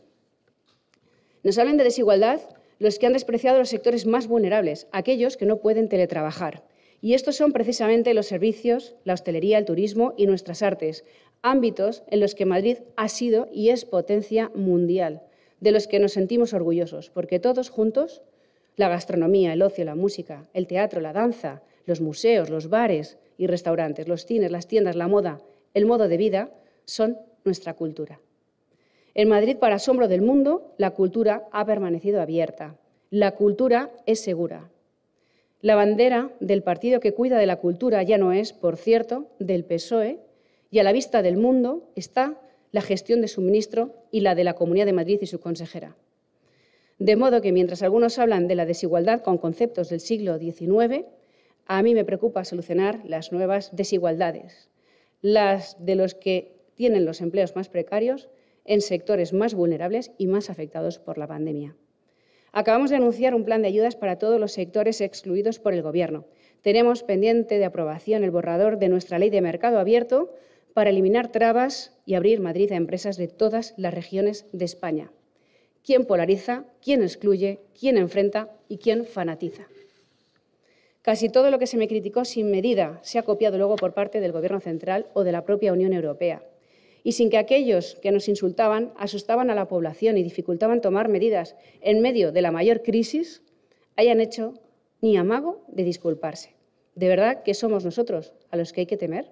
Nos 1.43 1.57
hablan 1.57 1.77
de 1.77 1.83
desigualdad 1.83 2.39
los 2.77 2.97
que 2.97 3.05
han 3.05 3.13
despreciado 3.13 3.59
los 3.59 3.69
sectores 3.69 4.05
más 4.05 4.27
vulnerables, 4.27 4.87
aquellos 4.91 5.37
que 5.37 5.45
no 5.45 5.57
pueden 5.57 5.89
teletrabajar. 5.89 6.63
Y 7.01 7.13
estos 7.13 7.35
son 7.35 7.51
precisamente 7.51 8.13
los 8.13 8.27
servicios, 8.27 8.95
la 9.03 9.13
hostelería, 9.13 9.57
el 9.57 9.65
turismo 9.65 10.13
y 10.17 10.27
nuestras 10.27 10.61
artes, 10.61 11.03
ámbitos 11.41 12.03
en 12.07 12.19
los 12.19 12.35
que 12.35 12.45
Madrid 12.45 12.77
ha 12.95 13.07
sido 13.07 13.49
y 13.51 13.69
es 13.69 13.85
potencia 13.85 14.51
mundial, 14.53 15.21
de 15.59 15.71
los 15.71 15.87
que 15.87 15.99
nos 15.99 16.13
sentimos 16.13 16.53
orgullosos, 16.53 17.09
porque 17.09 17.39
todos 17.39 17.69
juntos, 17.69 18.21
la 18.75 18.89
gastronomía, 18.89 19.53
el 19.53 19.61
ocio, 19.61 19.85
la 19.85 19.95
música, 19.95 20.47
el 20.53 20.67
teatro, 20.67 21.01
la 21.01 21.13
danza, 21.13 21.63
los 21.85 22.01
museos, 22.01 22.49
los 22.49 22.69
bares 22.69 23.17
y 23.37 23.47
restaurantes, 23.47 24.07
los 24.07 24.25
cines, 24.25 24.51
las 24.51 24.67
tiendas, 24.67 24.95
la 24.95 25.07
moda, 25.07 25.41
el 25.73 25.85
modo 25.85 26.07
de 26.07 26.17
vida, 26.17 26.51
son 26.85 27.17
nuestra 27.43 27.73
cultura. 27.73 28.19
En 29.13 29.27
Madrid, 29.27 29.57
para 29.57 29.75
asombro 29.75 30.07
del 30.07 30.21
mundo, 30.21 30.73
la 30.77 30.91
cultura 30.91 31.47
ha 31.51 31.65
permanecido 31.65 32.21
abierta. 32.21 32.77
La 33.09 33.31
cultura 33.31 33.91
es 34.05 34.21
segura. 34.21 34.69
La 35.61 35.75
bandera 35.75 36.31
del 36.39 36.63
partido 36.63 36.99
que 36.99 37.13
cuida 37.13 37.37
de 37.37 37.45
la 37.45 37.57
cultura 37.57 38.01
ya 38.03 38.17
no 38.17 38.31
es, 38.31 38.53
por 38.53 38.77
cierto, 38.77 39.27
del 39.39 39.65
PSOE, 39.65 40.19
y 40.71 40.79
a 40.79 40.83
la 40.83 40.93
vista 40.93 41.21
del 41.21 41.37
mundo 41.37 41.91
está 41.95 42.39
la 42.71 42.81
gestión 42.81 43.21
de 43.21 43.27
su 43.27 43.41
ministro 43.41 43.93
y 44.11 44.21
la 44.21 44.33
de 44.33 44.45
la 44.45 44.53
Comunidad 44.53 44.85
de 44.85 44.93
Madrid 44.93 45.19
y 45.21 45.27
su 45.27 45.39
consejera. 45.41 45.97
De 46.97 47.15
modo 47.17 47.41
que 47.41 47.51
mientras 47.51 47.83
algunos 47.83 48.17
hablan 48.17 48.47
de 48.47 48.55
la 48.55 48.65
desigualdad 48.65 49.21
con 49.21 49.37
conceptos 49.37 49.89
del 49.89 49.99
siglo 49.99 50.39
XIX, 50.39 51.05
a 51.65 51.83
mí 51.83 51.93
me 51.93 52.05
preocupa 52.05 52.45
solucionar 52.45 53.01
las 53.05 53.31
nuevas 53.31 53.75
desigualdades, 53.75 54.69
las 55.21 55.83
de 55.83 55.95
los 55.95 56.15
que 56.15 56.53
tienen 56.75 57.05
los 57.05 57.19
empleos 57.21 57.55
más 57.55 57.69
precarios 57.69 58.29
en 58.65 58.81
sectores 58.81 59.33
más 59.33 59.53
vulnerables 59.53 60.11
y 60.17 60.27
más 60.27 60.49
afectados 60.49 60.99
por 60.99 61.17
la 61.17 61.27
pandemia. 61.27 61.75
Acabamos 62.51 62.89
de 62.89 62.97
anunciar 62.97 63.33
un 63.33 63.45
plan 63.45 63.61
de 63.61 63.69
ayudas 63.69 63.95
para 63.95 64.17
todos 64.17 64.39
los 64.39 64.51
sectores 64.51 64.99
excluidos 64.99 65.59
por 65.59 65.73
el 65.73 65.81
Gobierno. 65.81 66.25
Tenemos 66.61 67.03
pendiente 67.03 67.57
de 67.57 67.65
aprobación 67.65 68.23
el 68.23 68.31
borrador 68.31 68.77
de 68.77 68.89
nuestra 68.89 69.19
ley 69.19 69.29
de 69.29 69.41
mercado 69.41 69.79
abierto 69.79 70.33
para 70.73 70.89
eliminar 70.89 71.31
trabas 71.31 71.97
y 72.05 72.15
abrir 72.15 72.39
Madrid 72.39 72.71
a 72.71 72.75
empresas 72.75 73.17
de 73.17 73.27
todas 73.27 73.73
las 73.77 73.93
regiones 73.93 74.45
de 74.51 74.65
España. 74.65 75.11
¿Quién 75.83 76.05
polariza? 76.05 76.65
¿Quién 76.83 77.01
excluye? 77.01 77.59
¿Quién 77.79 77.97
enfrenta? 77.97 78.49
¿Y 78.67 78.77
quién 78.77 79.05
fanatiza? 79.05 79.67
Casi 81.01 81.29
todo 81.29 81.49
lo 81.49 81.57
que 81.57 81.65
se 81.65 81.77
me 81.77 81.87
criticó 81.87 82.25
sin 82.25 82.51
medida 82.51 82.99
se 83.01 83.17
ha 83.17 83.23
copiado 83.23 83.57
luego 83.57 83.75
por 83.75 83.93
parte 83.93 84.19
del 84.19 84.31
Gobierno 84.31 84.59
central 84.59 85.07
o 85.13 85.23
de 85.23 85.31
la 85.31 85.43
propia 85.43 85.73
Unión 85.73 85.93
Europea. 85.93 86.43
Y 87.03 87.13
sin 87.13 87.29
que 87.29 87.37
aquellos 87.37 87.95
que 88.01 88.11
nos 88.11 88.27
insultaban 88.27 88.93
asustaban 88.97 89.49
a 89.49 89.55
la 89.55 89.67
población 89.67 90.17
y 90.17 90.23
dificultaban 90.23 90.81
tomar 90.81 91.09
medidas 91.09 91.55
en 91.81 92.01
medio 92.01 92.31
de 92.31 92.41
la 92.41 92.51
mayor 92.51 92.83
crisis, 92.83 93.41
hayan 93.95 94.21
hecho 94.21 94.53
ni 95.01 95.17
amago 95.17 95.63
de 95.67 95.83
disculparse. 95.83 96.55
¿De 96.95 97.07
verdad 97.07 97.43
que 97.43 97.53
somos 97.53 97.85
nosotros 97.85 98.33
a 98.51 98.57
los 98.57 98.73
que 98.73 98.81
hay 98.81 98.85
que 98.85 98.97
temer? 98.97 99.31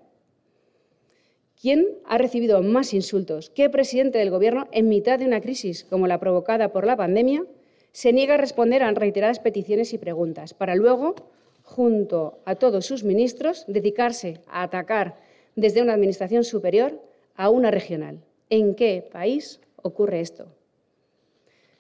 ¿Quién 1.61 1.87
ha 2.05 2.17
recibido 2.17 2.61
más 2.63 2.93
insultos? 2.93 3.49
¿Qué 3.49 3.69
presidente 3.69 4.17
del 4.17 4.31
Gobierno, 4.31 4.67
en 4.71 4.87
mitad 4.87 5.19
de 5.19 5.25
una 5.25 5.41
crisis 5.41 5.83
como 5.83 6.07
la 6.07 6.19
provocada 6.19 6.71
por 6.71 6.85
la 6.85 6.95
pandemia, 6.95 7.45
se 7.91 8.13
niega 8.13 8.35
a 8.35 8.37
responder 8.37 8.81
a 8.81 8.91
reiteradas 8.91 9.39
peticiones 9.39 9.93
y 9.93 9.97
preguntas 9.97 10.53
para 10.53 10.75
luego, 10.75 11.15
junto 11.63 12.39
a 12.45 12.55
todos 12.55 12.85
sus 12.85 13.03
ministros, 13.03 13.65
dedicarse 13.67 14.39
a 14.47 14.63
atacar 14.63 15.17
desde 15.55 15.81
una 15.81 15.93
administración 15.93 16.45
superior 16.45 17.01
a 17.39 17.49
una 17.49 17.71
regional? 17.71 18.19
¿En 18.49 18.75
qué 18.75 19.01
país 19.13 19.61
ocurre 19.81 20.19
esto? 20.19 20.53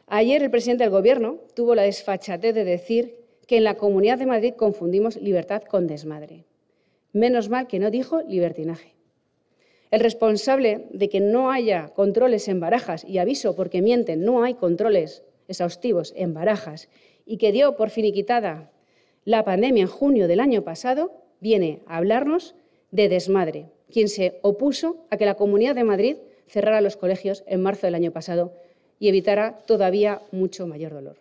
Ayer 0.07 0.41
el 0.41 0.49
presidente 0.49 0.85
del 0.85 0.91
Gobierno 0.91 1.35
tuvo 1.53 1.75
la 1.75 1.81
desfachatez 1.81 2.55
de 2.55 2.63
decir 2.63 3.17
que 3.45 3.57
en 3.57 3.65
la 3.65 3.75
Comunidad 3.75 4.17
de 4.17 4.25
Madrid 4.25 4.53
confundimos 4.55 5.17
libertad 5.17 5.63
con 5.63 5.85
desmadre. 5.85 6.45
Menos 7.11 7.49
mal 7.49 7.67
que 7.67 7.77
no 7.77 7.91
dijo 7.91 8.21
libertinaje. 8.21 8.93
El 9.91 9.99
responsable 9.99 10.87
de 10.93 11.09
que 11.09 11.19
no 11.19 11.51
haya 11.51 11.89
controles 11.89 12.47
en 12.47 12.61
barajas, 12.61 13.03
y 13.03 13.17
aviso 13.17 13.57
porque 13.57 13.81
mienten, 13.81 14.23
no 14.23 14.43
hay 14.43 14.53
controles 14.53 15.23
exhaustivos 15.49 16.13
en 16.15 16.33
barajas, 16.33 16.87
y 17.25 17.35
que 17.35 17.51
dio 17.51 17.75
por 17.75 17.89
finiquitada 17.89 18.71
la 19.25 19.43
pandemia 19.43 19.81
en 19.81 19.89
junio 19.89 20.29
del 20.29 20.39
año 20.39 20.63
pasado, 20.63 21.11
viene 21.41 21.81
a 21.85 21.97
hablarnos 21.97 22.55
de 22.91 23.09
desmadre, 23.09 23.65
quien 23.91 24.07
se 24.07 24.39
opuso 24.41 24.97
a 25.09 25.17
que 25.17 25.25
la 25.25 25.35
Comunidad 25.35 25.75
de 25.75 25.83
Madrid 25.83 26.17
cerrara 26.47 26.81
los 26.81 26.97
colegios 26.97 27.43
en 27.47 27.61
marzo 27.61 27.87
del 27.87 27.95
año 27.95 28.11
pasado 28.11 28.53
y 28.99 29.07
evitara 29.07 29.59
todavía 29.65 30.21
mucho 30.31 30.67
mayor 30.67 30.93
dolor. 30.93 31.17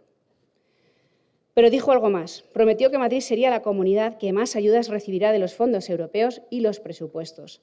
Pero 1.54 1.70
dijo 1.70 1.90
algo 1.90 2.08
más. 2.08 2.44
Prometió 2.52 2.90
que 2.90 2.98
Madrid 2.98 3.20
sería 3.20 3.50
la 3.50 3.62
comunidad 3.62 4.18
que 4.18 4.32
más 4.32 4.54
ayudas 4.54 4.88
recibirá 4.88 5.32
de 5.32 5.40
los 5.40 5.54
fondos 5.54 5.90
europeos 5.90 6.40
y 6.50 6.60
los 6.60 6.78
presupuestos. 6.78 7.60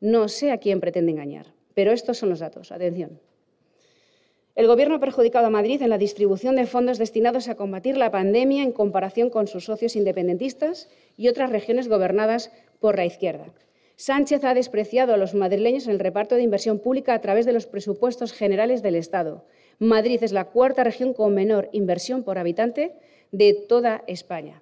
No 0.00 0.28
sé 0.28 0.52
a 0.52 0.58
quién 0.58 0.80
pretende 0.80 1.12
engañar, 1.12 1.46
pero 1.74 1.92
estos 1.92 2.18
son 2.18 2.28
los 2.28 2.38
datos. 2.38 2.70
Atención. 2.70 3.20
El 4.54 4.66
Gobierno 4.66 4.96
ha 4.96 5.00
perjudicado 5.00 5.46
a 5.46 5.50
Madrid 5.50 5.80
en 5.80 5.88
la 5.90 5.96
distribución 5.98 6.56
de 6.56 6.66
fondos 6.66 6.98
destinados 6.98 7.48
a 7.48 7.54
combatir 7.54 7.96
la 7.96 8.10
pandemia 8.10 8.62
en 8.62 8.72
comparación 8.72 9.30
con 9.30 9.46
sus 9.46 9.64
socios 9.64 9.96
independentistas 9.96 10.90
y 11.16 11.28
otras 11.28 11.50
regiones 11.50 11.88
gobernadas 11.88 12.52
por 12.78 12.96
la 12.96 13.06
izquierda. 13.06 13.46
Sánchez 14.04 14.42
ha 14.42 14.52
despreciado 14.52 15.14
a 15.14 15.16
los 15.16 15.32
madrileños 15.32 15.86
en 15.86 15.92
el 15.92 16.00
reparto 16.00 16.34
de 16.34 16.42
inversión 16.42 16.80
pública 16.80 17.14
a 17.14 17.20
través 17.20 17.46
de 17.46 17.52
los 17.52 17.68
presupuestos 17.68 18.32
generales 18.32 18.82
del 18.82 18.96
Estado. 18.96 19.44
Madrid 19.78 20.18
es 20.24 20.32
la 20.32 20.46
cuarta 20.46 20.82
región 20.82 21.14
con 21.14 21.32
menor 21.32 21.68
inversión 21.70 22.24
por 22.24 22.36
habitante 22.36 22.96
de 23.30 23.54
toda 23.54 24.02
España. 24.08 24.60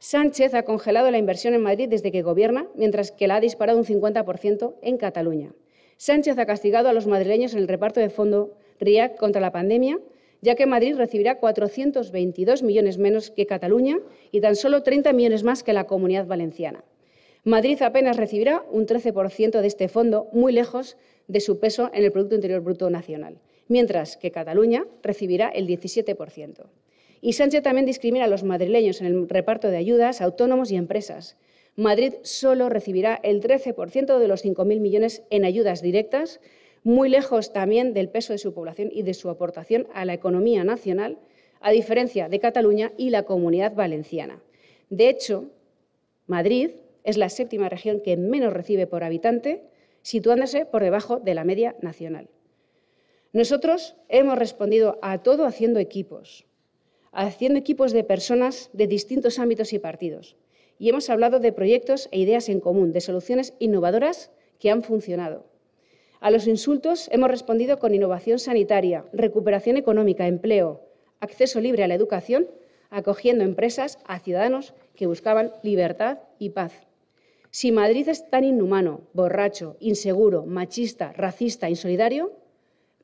Sánchez 0.00 0.52
ha 0.52 0.64
congelado 0.64 1.10
la 1.10 1.16
inversión 1.16 1.54
en 1.54 1.62
Madrid 1.62 1.88
desde 1.88 2.12
que 2.12 2.20
gobierna, 2.20 2.66
mientras 2.74 3.10
que 3.10 3.26
la 3.26 3.36
ha 3.36 3.40
disparado 3.40 3.78
un 3.78 3.86
50% 3.86 4.74
en 4.82 4.98
Cataluña. 4.98 5.54
Sánchez 5.96 6.36
ha 6.36 6.44
castigado 6.44 6.90
a 6.90 6.92
los 6.92 7.06
madrileños 7.06 7.54
en 7.54 7.60
el 7.60 7.68
reparto 7.68 8.00
de 8.00 8.10
fondo 8.10 8.52
RIAC 8.80 9.16
contra 9.16 9.40
la 9.40 9.50
pandemia, 9.50 9.98
ya 10.42 10.56
que 10.56 10.66
Madrid 10.66 10.94
recibirá 10.96 11.38
422 11.38 12.62
millones 12.62 12.98
menos 12.98 13.30
que 13.30 13.46
Cataluña 13.46 13.96
y 14.30 14.42
tan 14.42 14.56
solo 14.56 14.82
30 14.82 15.14
millones 15.14 15.42
más 15.42 15.62
que 15.62 15.72
la 15.72 15.86
Comunidad 15.86 16.26
Valenciana. 16.26 16.84
Madrid 17.44 17.82
apenas 17.82 18.16
recibirá 18.16 18.64
un 18.70 18.86
13% 18.86 19.60
de 19.60 19.66
este 19.66 19.88
fondo, 19.88 20.28
muy 20.32 20.50
lejos 20.50 20.96
de 21.28 21.40
su 21.40 21.60
peso 21.60 21.90
en 21.92 22.02
el 22.02 22.10
Producto 22.10 22.36
Interior 22.36 22.62
Bruto 22.62 22.88
Nacional, 22.88 23.38
mientras 23.68 24.16
que 24.16 24.30
Cataluña 24.30 24.86
recibirá 25.02 25.50
el 25.50 25.66
17%. 25.66 26.64
Y 27.20 27.34
Sánchez 27.34 27.62
también 27.62 27.84
discrimina 27.84 28.24
a 28.24 28.28
los 28.28 28.44
madrileños 28.44 29.02
en 29.02 29.08
el 29.08 29.28
reparto 29.28 29.68
de 29.68 29.76
ayudas 29.76 30.22
autónomos 30.22 30.70
y 30.70 30.76
empresas. 30.76 31.36
Madrid 31.76 32.14
solo 32.22 32.70
recibirá 32.70 33.20
el 33.22 33.42
13% 33.42 34.18
de 34.18 34.28
los 34.28 34.42
5.000 34.42 34.80
millones 34.80 35.22
en 35.28 35.44
ayudas 35.44 35.82
directas, 35.82 36.40
muy 36.82 37.10
lejos 37.10 37.52
también 37.52 37.92
del 37.92 38.08
peso 38.08 38.32
de 38.32 38.38
su 38.38 38.54
población 38.54 38.88
y 38.90 39.02
de 39.02 39.12
su 39.12 39.28
aportación 39.28 39.86
a 39.92 40.06
la 40.06 40.14
economía 40.14 40.64
nacional, 40.64 41.18
a 41.60 41.72
diferencia 41.72 42.30
de 42.30 42.40
Cataluña 42.40 42.92
y 42.96 43.10
la 43.10 43.24
Comunidad 43.24 43.74
Valenciana. 43.74 44.42
De 44.88 45.10
hecho, 45.10 45.50
Madrid 46.26 46.70
es 47.04 47.16
la 47.16 47.28
séptima 47.28 47.68
región 47.68 48.00
que 48.00 48.16
menos 48.16 48.52
recibe 48.52 48.86
por 48.86 49.04
habitante, 49.04 49.62
situándose 50.02 50.66
por 50.66 50.82
debajo 50.82 51.20
de 51.20 51.34
la 51.34 51.44
media 51.44 51.76
nacional. 51.80 52.28
Nosotros 53.32 53.96
hemos 54.08 54.38
respondido 54.38 54.98
a 55.02 55.22
todo 55.22 55.46
haciendo 55.46 55.78
equipos 55.78 56.46
haciendo 57.14 57.58
equipos 57.58 57.92
de 57.92 58.04
personas 58.04 58.70
de 58.72 58.86
distintos 58.86 59.38
ámbitos 59.38 59.72
y 59.72 59.78
partidos. 59.78 60.36
Y 60.78 60.88
hemos 60.88 61.08
hablado 61.08 61.38
de 61.38 61.52
proyectos 61.52 62.08
e 62.10 62.18
ideas 62.18 62.48
en 62.48 62.60
común, 62.60 62.92
de 62.92 63.00
soluciones 63.00 63.54
innovadoras 63.60 64.30
que 64.58 64.70
han 64.70 64.82
funcionado. 64.82 65.46
A 66.20 66.30
los 66.30 66.46
insultos 66.46 67.08
hemos 67.12 67.30
respondido 67.30 67.78
con 67.78 67.94
innovación 67.94 68.38
sanitaria, 68.38 69.04
recuperación 69.12 69.76
económica, 69.76 70.26
empleo, 70.26 70.82
acceso 71.20 71.60
libre 71.60 71.84
a 71.84 71.88
la 71.88 71.94
educación, 71.94 72.48
acogiendo 72.90 73.44
empresas 73.44 73.98
a 74.04 74.18
ciudadanos 74.18 74.74
que 74.96 75.06
buscaban 75.06 75.52
libertad 75.62 76.18
y 76.38 76.50
paz. 76.50 76.72
Si 77.54 77.70
Madrid 77.70 78.08
es 78.08 78.28
tan 78.28 78.42
inhumano, 78.42 79.02
borracho, 79.12 79.76
inseguro, 79.78 80.44
machista, 80.44 81.12
racista, 81.12 81.70
insolidario, 81.70 82.32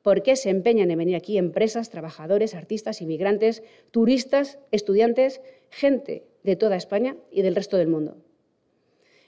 ¿Por 0.01 0.23
qué 0.23 0.35
se 0.35 0.49
empeñan 0.49 0.91
en 0.91 0.97
venir 0.97 1.15
aquí 1.15 1.37
empresas, 1.37 1.89
trabajadores, 1.89 2.53
artistas, 2.53 3.01
inmigrantes, 3.01 3.63
turistas, 3.91 4.59
estudiantes, 4.71 5.41
gente 5.69 6.25
de 6.43 6.57
toda 6.57 6.75
España 6.75 7.15
y 7.31 7.43
del 7.43 7.55
resto 7.55 7.77
del 7.77 7.87
mundo? 7.87 8.17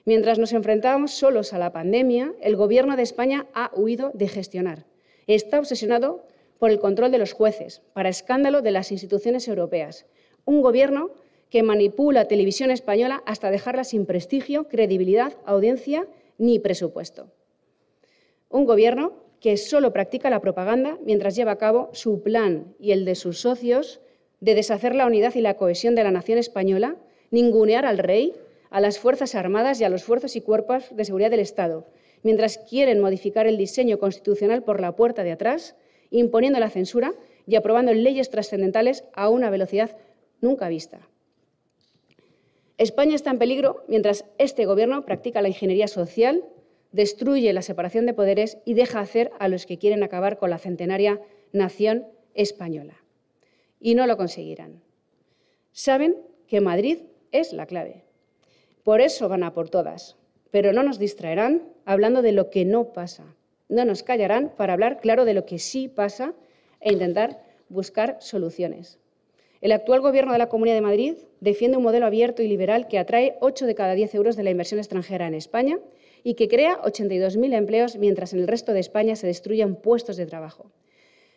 Mientras 0.04 0.40
nos 0.40 0.52
enfrentábamos 0.52 1.12
solos 1.12 1.54
a 1.54 1.58
la 1.58 1.72
pandemia, 1.72 2.34
el 2.42 2.58
Gobierno 2.58 2.98
de 2.98 3.04
España 3.04 3.48
ha 3.54 3.72
huido 3.76 4.12
de 4.14 4.28
gestionar. 4.28 4.88
Está 5.28 5.58
obsesionado 5.58 6.26
por 6.60 6.70
el 6.70 6.80
control 6.80 7.12
de 7.12 7.20
los 7.20 7.32
jueces, 7.32 7.82
para 7.94 8.10
escándalo 8.10 8.62
de 8.62 8.72
las 8.72 8.92
instituciones 8.92 9.48
europeas. 9.48 10.06
Un 10.44 10.62
Gobierno 10.62 11.12
que 11.54 11.62
manipula 11.62 12.28
televisión 12.28 12.72
española 12.72 13.22
hasta 13.28 13.52
dejarla 13.52 13.84
sin 13.84 14.08
prestigio, 14.08 14.68
credibilidad, 14.68 15.34
audiencia 15.46 16.08
ni 16.40 16.58
presupuesto. 16.58 17.30
Un 18.50 18.66
Gobierno 18.66 19.14
que 19.40 19.58
solo 19.58 19.94
practica 19.94 20.32
la 20.32 20.42
propaganda 20.42 20.98
mientras 21.06 21.36
lleva 21.36 21.52
a 21.52 21.60
cabo 21.60 21.92
su 21.94 22.24
plan 22.24 22.74
y 22.80 22.92
el 22.92 23.06
de 23.06 23.14
sus 23.14 23.40
socios 23.42 24.02
de 24.40 24.56
deshacer 24.56 24.96
la 24.96 25.06
unidad 25.06 25.36
y 25.36 25.42
la 25.42 25.56
cohesión 25.56 25.94
de 25.94 26.04
la 26.04 26.10
nación 26.10 26.40
española, 26.40 26.96
ningunear 27.30 27.86
al 27.86 28.00
rey, 28.00 28.34
a 28.72 28.82
las 28.82 28.98
Fuerzas 28.98 29.36
Armadas 29.36 29.80
y 29.80 29.84
a 29.84 29.90
los 29.90 30.04
fuerzas 30.04 30.36
y 30.36 30.42
cuerpos 30.42 30.86
de 30.90 31.06
seguridad 31.06 31.30
del 31.30 31.40
Estado, 31.40 31.86
mientras 32.24 32.58
quieren 32.58 33.00
modificar 33.00 33.46
el 33.46 33.58
diseño 33.58 34.00
constitucional 34.00 34.64
por 34.64 34.82
la 34.82 34.96
puerta 34.96 35.24
de 35.24 35.34
atrás, 35.34 35.76
imponiendo 36.10 36.60
la 36.60 36.72
censura 36.72 37.14
y 37.46 37.58
aprobando 37.58 37.94
leyes 37.94 38.32
trascendentales 38.32 39.04
a 39.14 39.30
una 39.30 39.52
velocidad 39.52 39.96
nunca 40.42 40.68
vista. 40.68 41.13
España 42.78 43.16
está 43.16 43.30
en 43.30 43.40
peligro 43.40 43.84
mientras 43.88 44.26
este 44.38 44.66
Gobierno 44.66 45.06
practica 45.06 45.42
la 45.42 45.48
ingeniería 45.48 45.88
social, 45.88 46.44
destruye 46.92 47.54
la 47.54 47.62
separación 47.62 48.06
de 48.06 48.14
poderes 48.14 48.58
y 48.66 48.74
deja 48.74 49.00
hacer 49.00 49.32
a 49.40 49.48
los 49.48 49.66
que 49.66 49.78
quieren 49.78 50.04
acabar 50.04 50.38
con 50.38 50.50
la 50.50 50.58
centenaria 50.58 51.22
nación 51.52 52.08
española. 52.34 52.96
Y 53.80 53.96
no 53.96 54.08
lo 54.08 54.18
conseguirán. 54.18 54.82
Saben 55.72 56.18
que 56.48 56.62
Madrid 56.62 57.00
es 57.32 57.54
la 57.54 57.66
clave. 57.66 58.04
Por 58.84 59.02
eso 59.02 59.30
van 59.30 59.44
a 59.44 59.54
por 59.54 59.70
todas. 59.70 60.18
Pero 60.52 60.72
no 60.74 60.84
nos 60.84 61.00
distraerán 61.00 61.64
hablando 61.86 62.22
de 62.22 62.32
lo 62.32 62.50
que 62.50 62.66
no 62.66 62.94
pasa. 62.94 63.36
No 63.70 63.86
nos 63.86 64.04
callarán 64.04 64.54
para 64.56 64.74
hablar 64.74 65.00
claro 65.00 65.26
de 65.26 65.34
lo 65.34 65.46
que 65.46 65.58
sí 65.58 65.88
pasa 65.88 66.34
e 66.80 66.94
intentar 66.94 67.44
buscar 67.70 68.18
soluciones. 68.20 69.00
El 69.64 69.72
actual 69.72 70.02
Gobierno 70.02 70.34
de 70.34 70.40
la 70.40 70.50
Comunidad 70.50 70.76
de 70.76 70.82
Madrid 70.82 71.14
defiende 71.40 71.78
un 71.78 71.84
modelo 71.84 72.06
abierto 72.06 72.44
y 72.44 72.50
liberal 72.50 72.90
que 72.90 73.00
atrae 73.00 73.38
8 73.40 73.66
de 73.66 73.76
cada 73.76 73.94
10 73.94 74.14
euros 74.16 74.36
de 74.36 74.44
la 74.44 74.50
inversión 74.50 74.78
extranjera 74.78 75.26
en 75.26 75.36
España 75.36 75.80
y 76.22 76.34
que 76.34 76.50
crea 76.50 76.82
82.000 76.82 77.54
empleos 77.56 77.96
mientras 77.96 78.34
en 78.34 78.40
el 78.40 78.50
resto 78.50 78.74
de 78.74 78.82
España 78.82 79.16
se 79.16 79.26
destruyen 79.26 79.76
puestos 79.76 80.18
de 80.18 80.26
trabajo. 80.26 80.70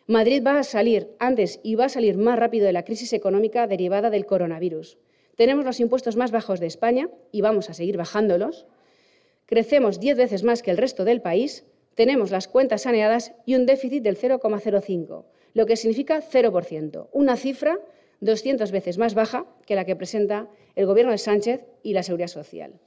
Madrid 0.07 0.43
va 0.45 0.59
a 0.59 0.65
salir 0.65 1.07
antes 1.19 1.61
y 1.63 1.75
va 1.75 1.85
a 1.85 1.89
salir 1.89 2.17
más 2.17 2.37
rápido 2.37 2.65
de 2.65 2.73
la 2.73 2.83
crisis 2.83 3.13
económica 3.13 3.65
derivada 3.65 4.09
del 4.09 4.25
coronavirus. 4.25 4.97
Tenemos 5.37 5.63
los 5.63 5.79
impuestos 5.79 6.17
más 6.17 6.31
bajos 6.31 6.59
de 6.59 6.67
España 6.67 7.09
y 7.31 7.39
vamos 7.39 7.69
a 7.69 7.73
seguir 7.73 7.95
bajándolos. 7.95 8.65
Crecemos 9.45 10.01
10 10.01 10.17
veces 10.17 10.43
más 10.43 10.63
que 10.63 10.71
el 10.71 10.77
resto 10.77 11.05
del 11.05 11.21
país. 11.21 11.63
Tenemos 11.95 12.31
las 12.31 12.49
cuentas 12.49 12.81
saneadas 12.81 13.31
y 13.45 13.55
un 13.55 13.65
déficit 13.65 14.03
del 14.03 14.17
0,05, 14.17 15.23
lo 15.53 15.65
que 15.65 15.77
significa 15.77 16.21
0%, 16.21 17.07
una 17.13 17.37
cifra 17.37 17.79
200 18.21 18.71
veces 18.71 18.97
más 18.97 19.13
baja 19.13 19.45
que 19.65 19.75
la 19.75 19.85
que 19.85 19.95
presenta 19.95 20.47
el 20.75 20.85
Gobierno 20.85 21.11
de 21.11 21.17
Sánchez 21.17 21.61
y 21.83 21.93
la 21.93 22.03
Seguridad 22.03 22.27
Social. 22.27 22.79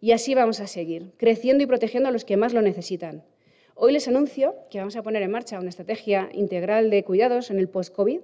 Y 0.00 0.12
así 0.12 0.34
vamos 0.34 0.60
a 0.60 0.66
seguir, 0.66 1.12
creciendo 1.16 1.64
y 1.64 1.66
protegiendo 1.66 2.08
a 2.08 2.12
los 2.12 2.24
que 2.24 2.36
más 2.36 2.52
lo 2.52 2.62
necesitan. 2.62 3.24
Hoy 3.74 3.92
les 3.92 4.08
anuncio 4.08 4.54
que 4.70 4.78
vamos 4.78 4.96
a 4.96 5.02
poner 5.02 5.22
en 5.22 5.30
marcha 5.30 5.58
una 5.58 5.68
estrategia 5.68 6.28
integral 6.32 6.90
de 6.90 7.04
cuidados 7.04 7.50
en 7.50 7.58
el 7.58 7.68
post-COVID 7.68 8.20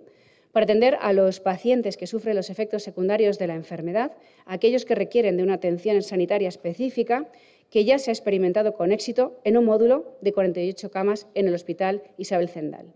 para 0.53 0.65
atender 0.65 0.97
a 1.01 1.13
los 1.13 1.41
pacientes 1.41 1.97
que 1.97 2.07
sufren 2.07 2.37
los 2.37 2.51
efectos 2.51 2.85
secundarios 2.85 3.39
de 3.39 3.49
la 3.49 3.55
enfermedad, 3.55 4.13
aquellos 4.47 4.85
que 4.85 4.95
requieren 4.95 5.37
de 5.37 5.43
una 5.43 5.55
atención 5.55 6.01
sanitaria 6.03 6.49
específica 6.49 7.29
que 7.71 7.85
ya 7.85 7.99
se 7.99 8.11
ha 8.11 8.15
experimentado 8.15 8.75
con 8.75 8.93
éxito 8.93 9.41
en 9.43 9.57
un 9.57 9.65
módulo 9.65 10.17
de 10.21 10.33
48 10.33 10.91
camas 10.91 11.27
en 11.35 11.49
el 11.49 11.55
Hospital 11.55 12.05
Isabel 12.19 12.49
Zendal. 12.49 12.93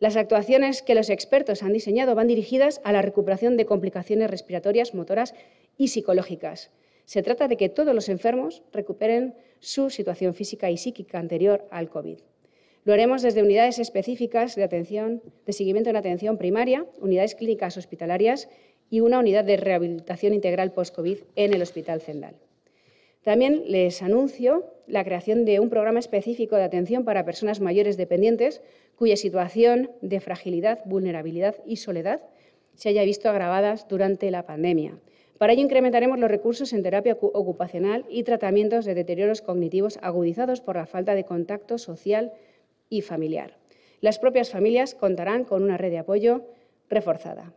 Las 0.00 0.16
actuaciones 0.16 0.82
que 0.82 0.94
los 0.94 1.10
expertos 1.10 1.62
han 1.62 1.72
diseñado 1.72 2.14
van 2.14 2.28
dirigidas 2.28 2.80
a 2.84 2.92
la 2.92 3.02
recuperación 3.02 3.56
de 3.56 3.66
complicaciones 3.66 4.30
respiratorias, 4.30 4.94
motoras 4.94 5.34
y 5.76 5.88
psicológicas. 5.88 6.70
Se 7.04 7.22
trata 7.22 7.48
de 7.48 7.56
que 7.56 7.68
todos 7.68 7.94
los 7.94 8.08
enfermos 8.08 8.62
recuperen 8.72 9.34
su 9.58 9.90
situación 9.90 10.34
física 10.34 10.70
y 10.70 10.76
psíquica 10.76 11.18
anterior 11.18 11.66
al 11.70 11.88
COVID. 11.88 12.18
Lo 12.84 12.92
haremos 12.92 13.22
desde 13.22 13.42
unidades 13.42 13.80
específicas 13.80 14.54
de 14.54 14.62
atención, 14.62 15.20
de 15.44 15.52
seguimiento 15.52 15.90
en 15.90 15.96
atención 15.96 16.38
primaria, 16.38 16.86
unidades 17.00 17.34
clínicas 17.34 17.76
hospitalarias 17.76 18.48
y 18.88 19.00
una 19.00 19.18
unidad 19.18 19.44
de 19.44 19.56
rehabilitación 19.56 20.32
integral 20.32 20.72
post-COVID 20.72 21.18
en 21.34 21.54
el 21.54 21.62
Hospital 21.62 22.00
Zendal. 22.00 22.36
También 23.22 23.64
les 23.66 24.00
anuncio 24.00 24.64
la 24.88 25.04
creación 25.04 25.44
de 25.44 25.60
un 25.60 25.70
programa 25.70 25.98
específico 25.98 26.56
de 26.56 26.64
atención 26.64 27.04
para 27.04 27.24
personas 27.24 27.60
mayores 27.60 27.96
dependientes 27.96 28.62
cuya 28.96 29.16
situación 29.16 29.90
de 30.00 30.20
fragilidad, 30.20 30.80
vulnerabilidad 30.84 31.56
y 31.66 31.76
soledad 31.76 32.22
se 32.74 32.88
haya 32.88 33.04
visto 33.04 33.28
agravadas 33.28 33.86
durante 33.88 34.30
la 34.30 34.46
pandemia. 34.46 34.98
Para 35.38 35.52
ello 35.52 35.62
incrementaremos 35.62 36.18
los 36.18 36.30
recursos 36.30 36.72
en 36.72 36.82
terapia 36.82 37.16
ocupacional 37.20 38.04
y 38.08 38.24
tratamientos 38.24 38.84
de 38.84 38.94
deterioros 38.94 39.40
cognitivos 39.40 39.98
agudizados 40.02 40.60
por 40.60 40.76
la 40.76 40.86
falta 40.86 41.14
de 41.14 41.24
contacto 41.24 41.78
social 41.78 42.32
y 42.88 43.02
familiar. 43.02 43.56
Las 44.00 44.18
propias 44.18 44.50
familias 44.50 44.94
contarán 44.94 45.44
con 45.44 45.62
una 45.62 45.76
red 45.76 45.90
de 45.90 45.98
apoyo 45.98 46.42
reforzada. 46.88 47.52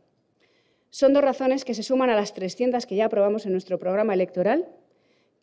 Son 0.89 1.13
dos 1.13 1.23
razones 1.23 1.65
que 1.65 1.73
se 1.73 1.83
suman 1.83 2.09
a 2.09 2.15
las 2.15 2.33
300 2.33 2.85
que 2.85 2.95
ya 2.95 3.05
aprobamos 3.05 3.45
en 3.45 3.53
nuestro 3.53 3.79
programa 3.79 4.13
electoral 4.13 4.67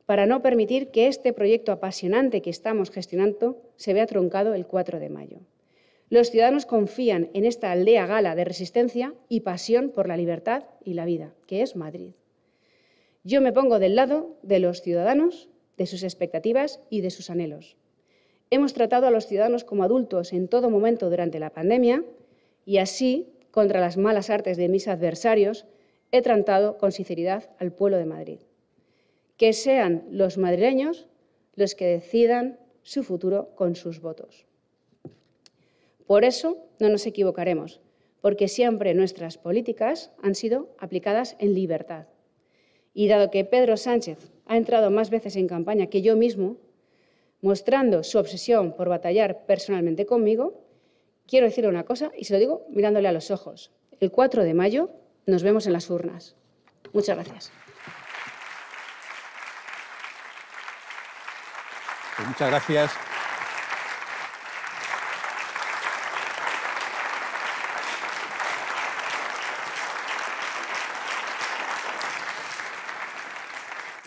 para 0.08 0.24
no 0.24 0.40
permitir 0.40 0.88
que 0.88 1.06
este 1.06 1.34
proyecto 1.34 1.70
apasionante 1.70 2.40
que 2.40 2.48
estamos 2.48 2.90
gestionando 2.90 3.60
se 3.76 3.92
vea 3.92 4.06
truncado 4.06 4.54
el 4.54 4.66
4 4.66 5.00
de 5.00 5.10
mayo. 5.10 5.40
Los 6.08 6.30
ciudadanos 6.30 6.64
confían 6.64 7.28
en 7.34 7.44
esta 7.44 7.70
aldea 7.70 8.06
gala 8.06 8.34
de 8.34 8.46
resistencia 8.46 9.12
y 9.28 9.40
pasión 9.40 9.90
por 9.90 10.08
la 10.08 10.16
libertad 10.16 10.64
y 10.82 10.94
la 10.94 11.04
vida, 11.04 11.34
que 11.46 11.60
es 11.60 11.76
Madrid. 11.76 12.12
Yo 13.22 13.42
me 13.42 13.52
pongo 13.52 13.78
del 13.78 13.96
lado 13.96 14.38
de 14.42 14.60
los 14.60 14.80
ciudadanos, 14.80 15.50
de 15.76 15.84
sus 15.84 16.02
expectativas 16.02 16.80
y 16.88 17.02
de 17.02 17.10
sus 17.10 17.28
anhelos. 17.28 17.76
Hemos 18.48 18.72
tratado 18.72 19.08
a 19.08 19.10
los 19.10 19.26
ciudadanos 19.26 19.64
como 19.64 19.84
adultos 19.84 20.32
en 20.32 20.48
todo 20.48 20.70
momento 20.70 21.10
durante 21.10 21.38
la 21.38 21.50
pandemia 21.50 22.02
y 22.64 22.78
así, 22.78 23.28
contra 23.50 23.78
las 23.78 23.98
malas 23.98 24.30
artes 24.30 24.56
de 24.56 24.70
mis 24.70 24.88
adversarios, 24.88 25.66
he 26.12 26.22
tratado 26.22 26.78
con 26.78 26.92
sinceridad 26.92 27.50
al 27.58 27.72
pueblo 27.72 27.98
de 27.98 28.06
Madrid. 28.06 28.38
Que 29.38 29.54
sean 29.54 30.04
los 30.10 30.36
madrileños 30.36 31.06
los 31.54 31.74
que 31.74 31.86
decidan 31.86 32.58
su 32.82 33.02
futuro 33.02 33.54
con 33.54 33.74
sus 33.74 34.00
votos. 34.00 34.44
Por 36.06 36.24
eso 36.24 36.56
no 36.78 36.88
nos 36.88 37.06
equivocaremos, 37.06 37.80
porque 38.20 38.48
siempre 38.48 38.94
nuestras 38.94 39.38
políticas 39.38 40.10
han 40.22 40.34
sido 40.34 40.74
aplicadas 40.78 41.36
en 41.38 41.54
libertad. 41.54 42.06
Y 42.94 43.08
dado 43.08 43.30
que 43.30 43.44
Pedro 43.44 43.76
Sánchez 43.76 44.30
ha 44.46 44.56
entrado 44.56 44.90
más 44.90 45.10
veces 45.10 45.36
en 45.36 45.48
campaña 45.48 45.88
que 45.88 46.02
yo 46.02 46.16
mismo, 46.16 46.56
mostrando 47.42 48.02
su 48.02 48.18
obsesión 48.18 48.74
por 48.74 48.88
batallar 48.88 49.44
personalmente 49.46 50.06
conmigo, 50.06 50.64
quiero 51.26 51.46
decirle 51.46 51.70
una 51.70 51.84
cosa 51.84 52.10
y 52.16 52.24
se 52.24 52.32
lo 52.32 52.38
digo 52.38 52.66
mirándole 52.70 53.08
a 53.08 53.12
los 53.12 53.30
ojos. 53.30 53.70
El 54.00 54.10
4 54.10 54.44
de 54.44 54.54
mayo 54.54 54.90
nos 55.26 55.42
vemos 55.42 55.66
en 55.66 55.74
las 55.74 55.90
urnas. 55.90 56.36
Muchas 56.92 57.16
gracias. 57.16 57.52
Muchas 62.26 62.50
gracias. 62.50 62.92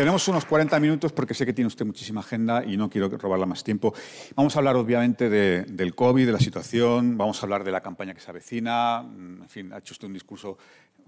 Tenemos 0.02 0.28
unos 0.28 0.46
40 0.46 0.80
minutos 0.80 1.12
porque 1.14 1.36
sé 1.36 1.46
que 1.46 1.54
tiene 1.54 1.68
usted 1.68 1.86
muchísima 1.86 2.22
agenda 2.22 2.64
y 2.66 2.76
no 2.76 2.90
quiero 2.90 3.08
robarla 3.08 3.46
más 3.46 3.64
tiempo. 3.64 3.94
Vamos 4.34 4.56
a 4.56 4.58
hablar 4.58 4.76
obviamente 4.76 5.30
del 5.30 5.94
COVID, 5.94 6.26
de 6.26 6.32
la 6.32 6.40
situación, 6.40 7.20
vamos 7.20 7.40
a 7.40 7.46
hablar 7.46 7.64
de 7.64 7.72
la 7.72 7.82
campaña 7.82 8.16
que 8.16 8.20
se 8.20 8.32
avecina. 8.32 9.06
En 9.06 9.48
fin, 9.48 9.72
ha 9.72 9.78
hecho 9.78 9.94
usted 9.94 10.08
un 10.08 10.16
discurso 10.16 10.58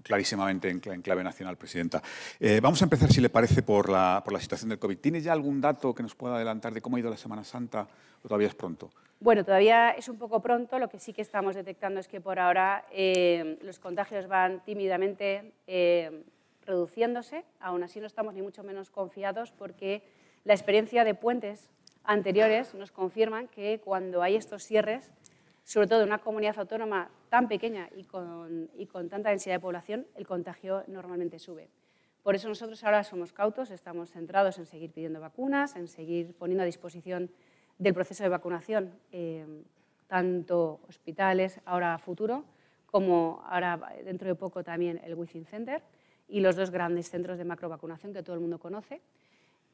clarísimamente 0.00 0.70
en 0.70 0.78
clave 0.78 1.24
nacional, 1.24 1.56
Presidenta. 1.56 2.00
Eh, 2.38 2.60
vamos 2.62 2.82
a 2.82 2.84
empezar, 2.84 3.10
si 3.10 3.20
le 3.20 3.30
parece, 3.30 3.64
por 3.64 3.88
la, 3.88 4.22
por 4.24 4.32
la 4.32 4.38
situación 4.38 4.68
del 4.68 4.78
COVID. 4.78 4.98
¿Tiene 4.98 5.20
ya 5.20 5.32
algún 5.32 5.60
dato 5.60 5.92
que 5.92 6.04
nos 6.04 6.14
pueda 6.14 6.36
adelantar 6.36 6.72
de 6.72 6.80
cómo 6.80 6.96
ha 6.96 7.00
ido 7.00 7.10
la 7.10 7.16
Semana 7.16 7.42
Santa 7.42 7.88
o 8.22 8.28
todavía 8.28 8.46
es 8.46 8.54
pronto? 8.54 8.92
Bueno, 9.18 9.44
todavía 9.44 9.90
es 9.90 10.08
un 10.08 10.18
poco 10.18 10.40
pronto. 10.40 10.78
Lo 10.78 10.88
que 10.88 11.00
sí 11.00 11.12
que 11.12 11.22
estamos 11.22 11.56
detectando 11.56 11.98
es 11.98 12.06
que 12.06 12.20
por 12.20 12.38
ahora 12.38 12.84
eh, 12.92 13.58
los 13.62 13.80
contagios 13.80 14.28
van 14.28 14.62
tímidamente 14.64 15.52
eh, 15.66 16.22
reduciéndose, 16.66 17.44
aún 17.60 17.82
así 17.82 18.00
no 18.00 18.06
estamos 18.06 18.34
ni 18.34 18.42
mucho 18.42 18.62
menos 18.62 18.90
confiados 18.90 19.52
porque 19.52 20.02
la 20.44 20.54
experiencia 20.54 21.04
de 21.04 21.14
puentes 21.14 21.70
anteriores 22.04 22.74
nos 22.74 22.92
confirman 22.92 23.48
que 23.48 23.80
cuando 23.82 24.22
hay 24.22 24.36
estos 24.36 24.64
cierres, 24.64 25.10
sobre 25.64 25.86
todo 25.86 26.02
en 26.02 26.08
una 26.08 26.18
comunidad 26.18 26.58
autónoma 26.58 27.10
tan 27.30 27.48
pequeña 27.48 27.88
y 27.96 28.04
con, 28.04 28.70
y 28.76 28.86
con 28.86 29.08
tanta 29.08 29.30
densidad 29.30 29.56
de 29.56 29.60
población, 29.60 30.06
el 30.14 30.26
contagio 30.26 30.84
normalmente 30.86 31.38
sube. 31.38 31.70
Por 32.22 32.34
eso 32.34 32.48
nosotros 32.48 32.82
ahora 32.84 33.04
somos 33.04 33.32
cautos, 33.32 33.70
estamos 33.70 34.10
centrados 34.10 34.58
en 34.58 34.66
seguir 34.66 34.90
pidiendo 34.92 35.20
vacunas, 35.20 35.76
en 35.76 35.88
seguir 35.88 36.34
poniendo 36.34 36.62
a 36.62 36.66
disposición 36.66 37.30
del 37.78 37.94
proceso 37.94 38.22
de 38.22 38.28
vacunación 38.28 38.92
eh, 39.12 39.46
tanto 40.06 40.80
hospitales 40.88 41.60
ahora 41.64 41.94
a 41.94 41.98
futuro 41.98 42.44
como 42.86 43.42
ahora 43.48 43.80
dentro 44.04 44.28
de 44.28 44.34
poco 44.36 44.62
también 44.62 45.00
el 45.02 45.14
Within 45.14 45.44
Center 45.44 45.82
y 46.28 46.40
los 46.40 46.56
dos 46.56 46.70
grandes 46.70 47.10
centros 47.10 47.38
de 47.38 47.44
macrovacunación 47.44 48.12
que 48.12 48.22
todo 48.22 48.34
el 48.34 48.40
mundo 48.40 48.58
conoce. 48.58 49.00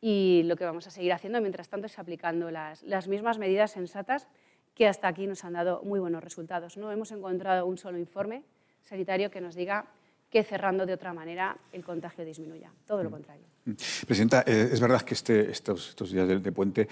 Y 0.00 0.42
lo 0.44 0.56
que 0.56 0.64
vamos 0.64 0.86
a 0.86 0.90
seguir 0.90 1.12
haciendo, 1.12 1.40
mientras 1.40 1.68
tanto, 1.68 1.86
es 1.86 1.98
aplicando 1.98 2.50
las, 2.50 2.82
las 2.84 3.06
mismas 3.06 3.38
medidas 3.38 3.70
sensatas 3.72 4.26
que 4.74 4.88
hasta 4.88 5.08
aquí 5.08 5.26
nos 5.26 5.44
han 5.44 5.52
dado 5.52 5.82
muy 5.84 6.00
buenos 6.00 6.24
resultados. 6.24 6.76
No 6.76 6.90
hemos 6.90 7.12
encontrado 7.12 7.66
un 7.66 7.76
solo 7.76 7.98
informe 7.98 8.44
sanitario 8.82 9.30
que 9.30 9.40
nos 9.40 9.54
diga 9.54 9.86
que 10.30 10.44
cerrando 10.44 10.86
de 10.86 10.94
otra 10.94 11.12
manera 11.12 11.56
el 11.72 11.84
contagio 11.84 12.24
disminuya. 12.24 12.70
Todo 12.86 13.02
lo 13.02 13.10
mm. 13.10 13.12
contrario. 13.12 13.44
Mm. 13.64 13.72
Presidenta, 14.06 14.44
eh, 14.46 14.70
es 14.72 14.80
verdad 14.80 15.02
que 15.02 15.14
este, 15.14 15.50
estos, 15.50 15.90
estos, 15.90 16.12
días 16.12 16.28
de, 16.28 16.52
puente 16.52 16.88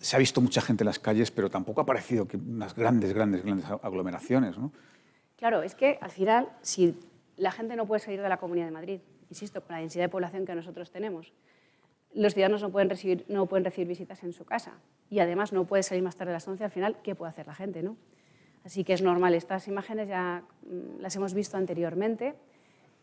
se 0.00 0.16
ha 0.16 0.18
visto 0.18 0.40
mucha 0.40 0.60
gente 0.60 0.84
en 0.84 0.86
las 0.86 0.98
calles, 0.98 1.30
pero 1.30 1.48
tampoco 1.48 1.80
ha 1.80 1.86
parecido 1.86 2.28
que 2.28 2.36
unas 2.36 2.74
grandes, 2.74 3.12
grandes, 3.14 3.42
grandes 3.42 3.66
aglomeraciones. 3.82 4.58
¿no? 4.58 4.70
Claro, 5.36 5.62
es 5.62 5.74
que 5.74 5.98
al 6.00 6.10
final, 6.10 6.48
si 6.60 6.94
la 7.36 7.50
gente 7.50 7.76
no 7.76 7.86
puede 7.86 8.00
salir 8.00 8.20
de 8.22 8.28
la 8.28 8.36
Comunidad 8.36 8.66
de 8.66 8.72
Madrid, 8.72 9.00
insisto, 9.28 9.60
con 9.60 9.74
la 9.74 9.80
densidad 9.80 10.04
de 10.04 10.08
población 10.08 10.46
que 10.46 10.54
nosotros 10.54 10.90
tenemos, 10.90 11.32
los 12.14 12.32
ciudadanos 12.34 12.62
no 12.62 12.70
pueden 12.70 12.88
recibir, 12.88 13.24
no 13.28 13.46
pueden 13.46 13.64
recibir 13.64 13.88
visitas 13.88 14.22
en 14.22 14.32
su 14.32 14.44
casa 14.44 14.74
y 15.10 15.18
además 15.18 15.52
no 15.52 15.64
puede 15.64 15.82
salir 15.82 16.02
más 16.02 16.16
tarde 16.16 16.32
a 16.32 16.34
las 16.34 16.46
11, 16.46 16.64
al 16.64 16.70
final, 16.70 16.96
¿qué 17.02 17.14
puede 17.14 17.30
hacer 17.30 17.46
la 17.46 17.54
gente? 17.54 17.82
No? 17.82 17.96
Así 18.64 18.84
que 18.84 18.92
es 18.94 19.02
normal, 19.02 19.34
estas 19.34 19.68
imágenes 19.68 20.08
ya 20.08 20.44
mm, 20.62 21.00
las 21.00 21.14
hemos 21.16 21.34
visto 21.34 21.56
anteriormente 21.56 22.34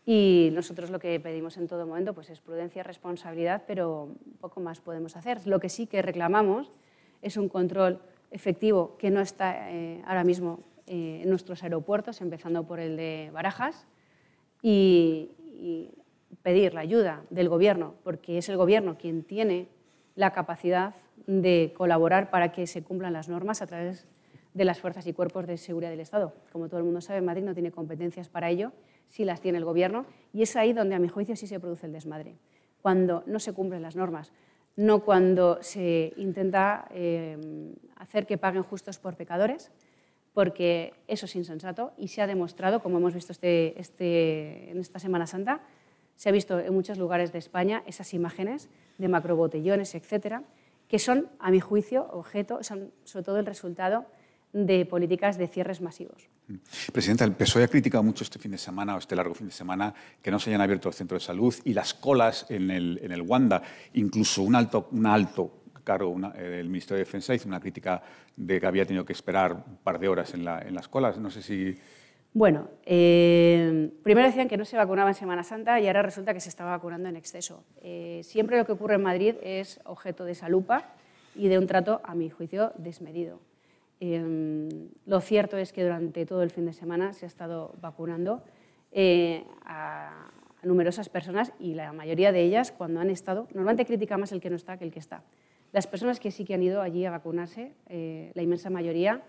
y 0.04 0.50
nosotros 0.52 0.90
lo 0.90 0.98
que 0.98 1.20
pedimos 1.20 1.56
en 1.56 1.68
todo 1.68 1.86
momento 1.86 2.14
pues 2.14 2.30
es 2.30 2.40
prudencia, 2.40 2.82
responsabilidad, 2.82 3.62
pero 3.66 4.08
poco 4.40 4.60
más 4.60 4.80
podemos 4.80 5.16
hacer. 5.16 5.46
Lo 5.46 5.60
que 5.60 5.68
sí 5.68 5.86
que 5.86 6.02
reclamamos 6.02 6.72
es 7.20 7.36
un 7.36 7.48
control 7.48 8.00
efectivo 8.30 8.96
que 8.98 9.10
no 9.10 9.20
está 9.20 9.70
eh, 9.70 10.02
ahora 10.06 10.24
mismo 10.24 10.60
eh, 10.86 11.20
en 11.22 11.30
nuestros 11.30 11.62
aeropuertos, 11.62 12.20
empezando 12.20 12.66
por 12.66 12.80
el 12.80 12.96
de 12.96 13.30
Barajas, 13.32 13.86
y, 14.62 15.30
pedir 16.42 16.74
la 16.74 16.80
ayuda 16.80 17.22
del 17.30 17.48
Gobierno, 17.48 17.94
porque 18.02 18.38
es 18.38 18.48
el 18.48 18.56
Gobierno 18.56 18.98
quien 18.98 19.22
tiene 19.22 19.68
la 20.16 20.32
capacidad 20.32 20.92
de 21.28 21.72
colaborar 21.76 22.30
para 22.30 22.50
que 22.50 22.66
se 22.66 22.82
cumplan 22.82 23.12
las 23.12 23.28
normas 23.28 23.62
a 23.62 23.68
través 23.68 24.08
de 24.52 24.64
las 24.64 24.80
fuerzas 24.80 25.06
y 25.06 25.12
cuerpos 25.12 25.46
de 25.46 25.56
seguridad 25.56 25.90
del 25.90 26.00
Estado. 26.00 26.32
Como 26.50 26.68
todo 26.68 26.78
el 26.78 26.84
mundo 26.84 27.00
sabe, 27.00 27.20
Madrid 27.20 27.44
no 27.44 27.54
tiene 27.54 27.70
competencias 27.70 28.28
para 28.28 28.50
ello 28.50 28.72
sí 29.12 29.26
las 29.26 29.42
tiene 29.42 29.58
el 29.58 29.64
Gobierno, 29.64 30.06
y 30.32 30.42
es 30.42 30.56
ahí 30.56 30.72
donde 30.72 30.94
a 30.94 30.98
mi 30.98 31.08
juicio 31.08 31.36
sí 31.36 31.46
se 31.46 31.60
produce 31.60 31.86
el 31.86 31.92
desmadre, 31.92 32.38
cuando 32.80 33.22
no 33.26 33.38
se 33.38 33.52
cumplen 33.52 33.82
las 33.82 33.94
normas, 33.94 34.32
no 34.74 35.04
cuando 35.04 35.62
se 35.62 36.14
intenta 36.16 36.88
eh, 36.90 37.36
hacer 37.96 38.26
que 38.26 38.38
paguen 38.38 38.62
justos 38.62 38.98
por 38.98 39.16
pecadores, 39.16 39.70
porque 40.34 40.94
eso 41.08 41.26
es 41.26 41.36
insensato 41.36 41.92
y 41.98 42.08
se 42.08 42.22
ha 42.22 42.26
demostrado, 42.26 42.82
como 42.82 42.98
hemos 42.98 43.14
visto 43.14 43.32
este, 43.32 43.78
este, 43.80 44.70
en 44.70 44.78
esta 44.78 44.98
Semana 44.98 45.26
Santa, 45.26 45.60
se 46.16 46.28
ha 46.28 46.32
visto 46.32 46.58
en 46.58 46.72
muchos 46.72 46.98
lugares 46.98 47.32
de 47.32 47.38
España 47.38 47.82
esas 47.86 48.14
imágenes 48.14 48.68
de 48.98 49.08
macrobotellones, 49.08 49.94
etcétera, 49.94 50.44
que 50.88 50.98
son, 50.98 51.28
a 51.38 51.50
mi 51.50 51.60
juicio, 51.60 52.06
objeto, 52.12 52.62
son 52.62 52.92
sobre 53.04 53.24
todo 53.24 53.38
el 53.38 53.46
resultado 53.46 54.06
de 54.52 54.84
políticas 54.84 55.38
de 55.38 55.48
cierres 55.48 55.80
masivos. 55.80 56.28
Presidenta, 56.92 57.24
el 57.24 57.32
PSOE 57.32 57.64
ha 57.64 57.68
criticado 57.68 58.02
mucho 58.02 58.24
este 58.24 58.38
fin 58.38 58.50
de 58.50 58.58
semana 58.58 58.94
o 58.94 58.98
este 58.98 59.16
largo 59.16 59.34
fin 59.34 59.46
de 59.46 59.52
semana 59.52 59.94
que 60.20 60.30
no 60.30 60.38
se 60.38 60.50
hayan 60.50 60.60
abierto 60.60 60.88
el 60.88 60.94
centro 60.94 61.16
de 61.16 61.24
salud 61.24 61.54
y 61.64 61.72
las 61.72 61.94
colas 61.94 62.46
en 62.50 62.70
el, 62.70 63.00
en 63.02 63.12
el 63.12 63.22
Wanda. 63.22 63.62
Incluso 63.94 64.42
un 64.42 64.54
alto, 64.54 64.88
un 64.92 65.06
alto 65.06 65.61
cargo 65.82 66.14
del 66.34 66.68
Ministerio 66.68 66.98
de 66.98 67.04
Defensa 67.04 67.34
hizo 67.34 67.48
una 67.48 67.60
crítica 67.60 68.02
de 68.36 68.60
que 68.60 68.66
había 68.66 68.86
tenido 68.86 69.04
que 69.04 69.12
esperar 69.12 69.52
un 69.52 69.76
par 69.82 69.98
de 69.98 70.08
horas 70.08 70.34
en, 70.34 70.44
la, 70.44 70.60
en 70.60 70.74
las 70.74 70.88
colas. 70.88 71.18
No 71.18 71.30
sé 71.30 71.42
si... 71.42 71.76
Bueno, 72.34 72.68
eh, 72.86 73.90
primero 74.02 74.26
decían 74.26 74.48
que 74.48 74.56
no 74.56 74.64
se 74.64 74.76
vacunaba 74.76 75.10
en 75.10 75.14
Semana 75.14 75.42
Santa 75.42 75.78
y 75.80 75.86
ahora 75.86 76.02
resulta 76.02 76.32
que 76.32 76.40
se 76.40 76.48
estaba 76.48 76.70
vacunando 76.70 77.08
en 77.08 77.16
exceso. 77.16 77.62
Eh, 77.82 78.20
siempre 78.24 78.56
lo 78.56 78.64
que 78.64 78.72
ocurre 78.72 78.94
en 78.94 79.02
Madrid 79.02 79.34
es 79.42 79.80
objeto 79.84 80.24
de 80.24 80.34
salupa 80.34 80.94
y 81.34 81.48
de 81.48 81.58
un 81.58 81.66
trato, 81.66 82.00
a 82.04 82.14
mi 82.14 82.30
juicio, 82.30 82.72
desmedido. 82.78 83.40
Em, 84.00 84.88
lo 85.06 85.20
cierto 85.20 85.56
es 85.56 85.72
que 85.72 85.84
durante 85.84 86.26
todo 86.26 86.42
el 86.42 86.50
fin 86.50 86.66
de 86.66 86.72
semana 86.72 87.12
se 87.12 87.26
ha 87.26 87.28
estado 87.28 87.74
vacunando 87.80 88.42
eh, 88.90 89.44
a, 89.64 90.30
numerosas 90.62 91.08
personas 91.08 91.52
y 91.58 91.74
la 91.74 91.92
mayoría 91.92 92.32
de 92.32 92.42
ellas 92.42 92.72
cuando 92.72 93.00
han 93.00 93.10
estado, 93.10 93.46
normalmente 93.52 93.86
critica 93.86 94.16
más 94.16 94.32
el 94.32 94.40
que 94.40 94.50
no 94.50 94.56
está 94.56 94.76
que 94.76 94.84
el 94.84 94.92
que 94.92 95.00
está. 95.00 95.22
Las 95.72 95.86
personas 95.86 96.20
que 96.20 96.30
sí 96.30 96.44
que 96.44 96.54
han 96.54 96.62
ido 96.62 96.82
allí 96.82 97.04
a 97.06 97.10
vacunarse, 97.10 97.72
eh, 97.88 98.30
la 98.34 98.42
inmensa 98.42 98.70
mayoría, 98.70 99.22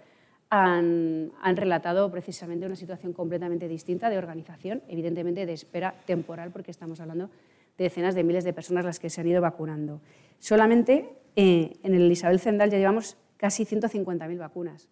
han, 0.50 1.32
relatado 1.56 2.12
precisamente 2.12 2.66
una 2.66 2.76
situación 2.76 3.14
completamente 3.14 3.68
distinta 3.68 4.10
de 4.12 4.20
organización, 4.20 4.84
evidentemente 4.88 5.48
de 5.48 5.54
espera 5.54 5.96
temporal, 6.06 6.52
porque 6.52 6.70
estamos 6.70 7.00
hablando 7.00 7.32
de 7.78 7.86
decenas 7.86 8.14
de 8.14 8.24
miles 8.24 8.44
de 8.44 8.54
personas 8.54 8.86
las 8.86 9.00
que 9.00 9.10
se 9.10 9.22
han 9.22 9.28
ido 9.28 9.42
vacunando. 9.42 10.02
Solamente 10.38 11.10
eh, 11.36 11.78
en 11.82 11.96
el 11.96 12.12
Isabel 12.12 12.40
Zendal 12.40 12.70
ya 12.70 12.78
llevamos 12.78 13.18
casi 13.38 13.66
150.000 13.66 14.38
vacunas. 14.38 14.90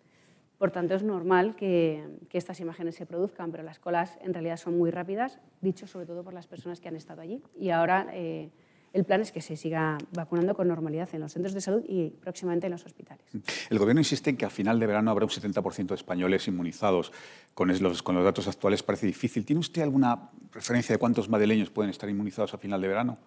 Por 0.58 0.72
tanto, 0.72 0.96
es 0.96 1.04
normal 1.04 1.56
que, 1.56 2.08
estas 2.32 2.60
imágenes 2.60 2.96
se 2.96 3.06
produzcan, 3.06 3.52
pero 3.52 3.64
las 3.64 3.78
colas 3.78 4.18
en 4.22 4.34
realidad 4.34 4.58
son 4.58 4.78
muy 4.78 4.90
rápidas, 4.90 5.40
dicho 5.60 5.86
sobre 5.86 6.06
todo 6.06 6.24
por 6.24 6.34
las 6.34 6.48
personas 6.48 6.80
que 6.80 6.88
han 6.88 6.96
estado 6.96 7.22
allí. 7.22 7.44
Y 7.56 7.70
ahora 7.70 8.08
eh, 8.14 8.50
el 8.94 9.06
plan 9.06 9.22
es 9.22 9.32
que 9.32 9.42
se 9.42 9.56
siga 9.56 9.98
vacunando 10.14 10.54
con 10.54 10.68
normalidad 10.68 11.08
en 11.14 11.22
los 11.22 11.32
centros 11.32 11.54
de 11.54 11.62
salud 11.62 11.84
y 11.88 12.10
próximamente 12.10 12.68
en 12.68 12.72
los 12.72 12.86
hospitales. 12.86 13.26
El 13.70 13.80
Gobierno 13.80 14.02
insiste 14.02 14.30
en 14.30 14.38
que 14.38 14.46
a 14.46 14.50
final 14.50 14.80
de 14.80 14.88
verano 14.88 15.12
habrá 15.12 15.26
un 15.26 15.32
70% 15.32 15.88
de 15.88 15.96
españoles 15.96 16.48
inmunizados. 16.48 17.12
Con 17.54 17.68
los, 17.68 18.04
con 18.04 18.16
los 18.16 18.24
datos 18.24 18.48
actuales 18.48 18.84
parece 18.84 19.08
difícil. 19.08 19.46
¿Tiene 19.46 19.60
usted 19.60 19.82
alguna 19.82 20.30
referencia 20.52 20.94
de 20.94 21.00
cuántos 21.00 21.30
madrileños 21.30 21.70
pueden 21.70 21.90
estar 21.90 22.10
inmunizados 22.10 22.54
a 22.54 22.58
final 22.58 22.82
de 22.82 22.88
verano? 22.88 23.18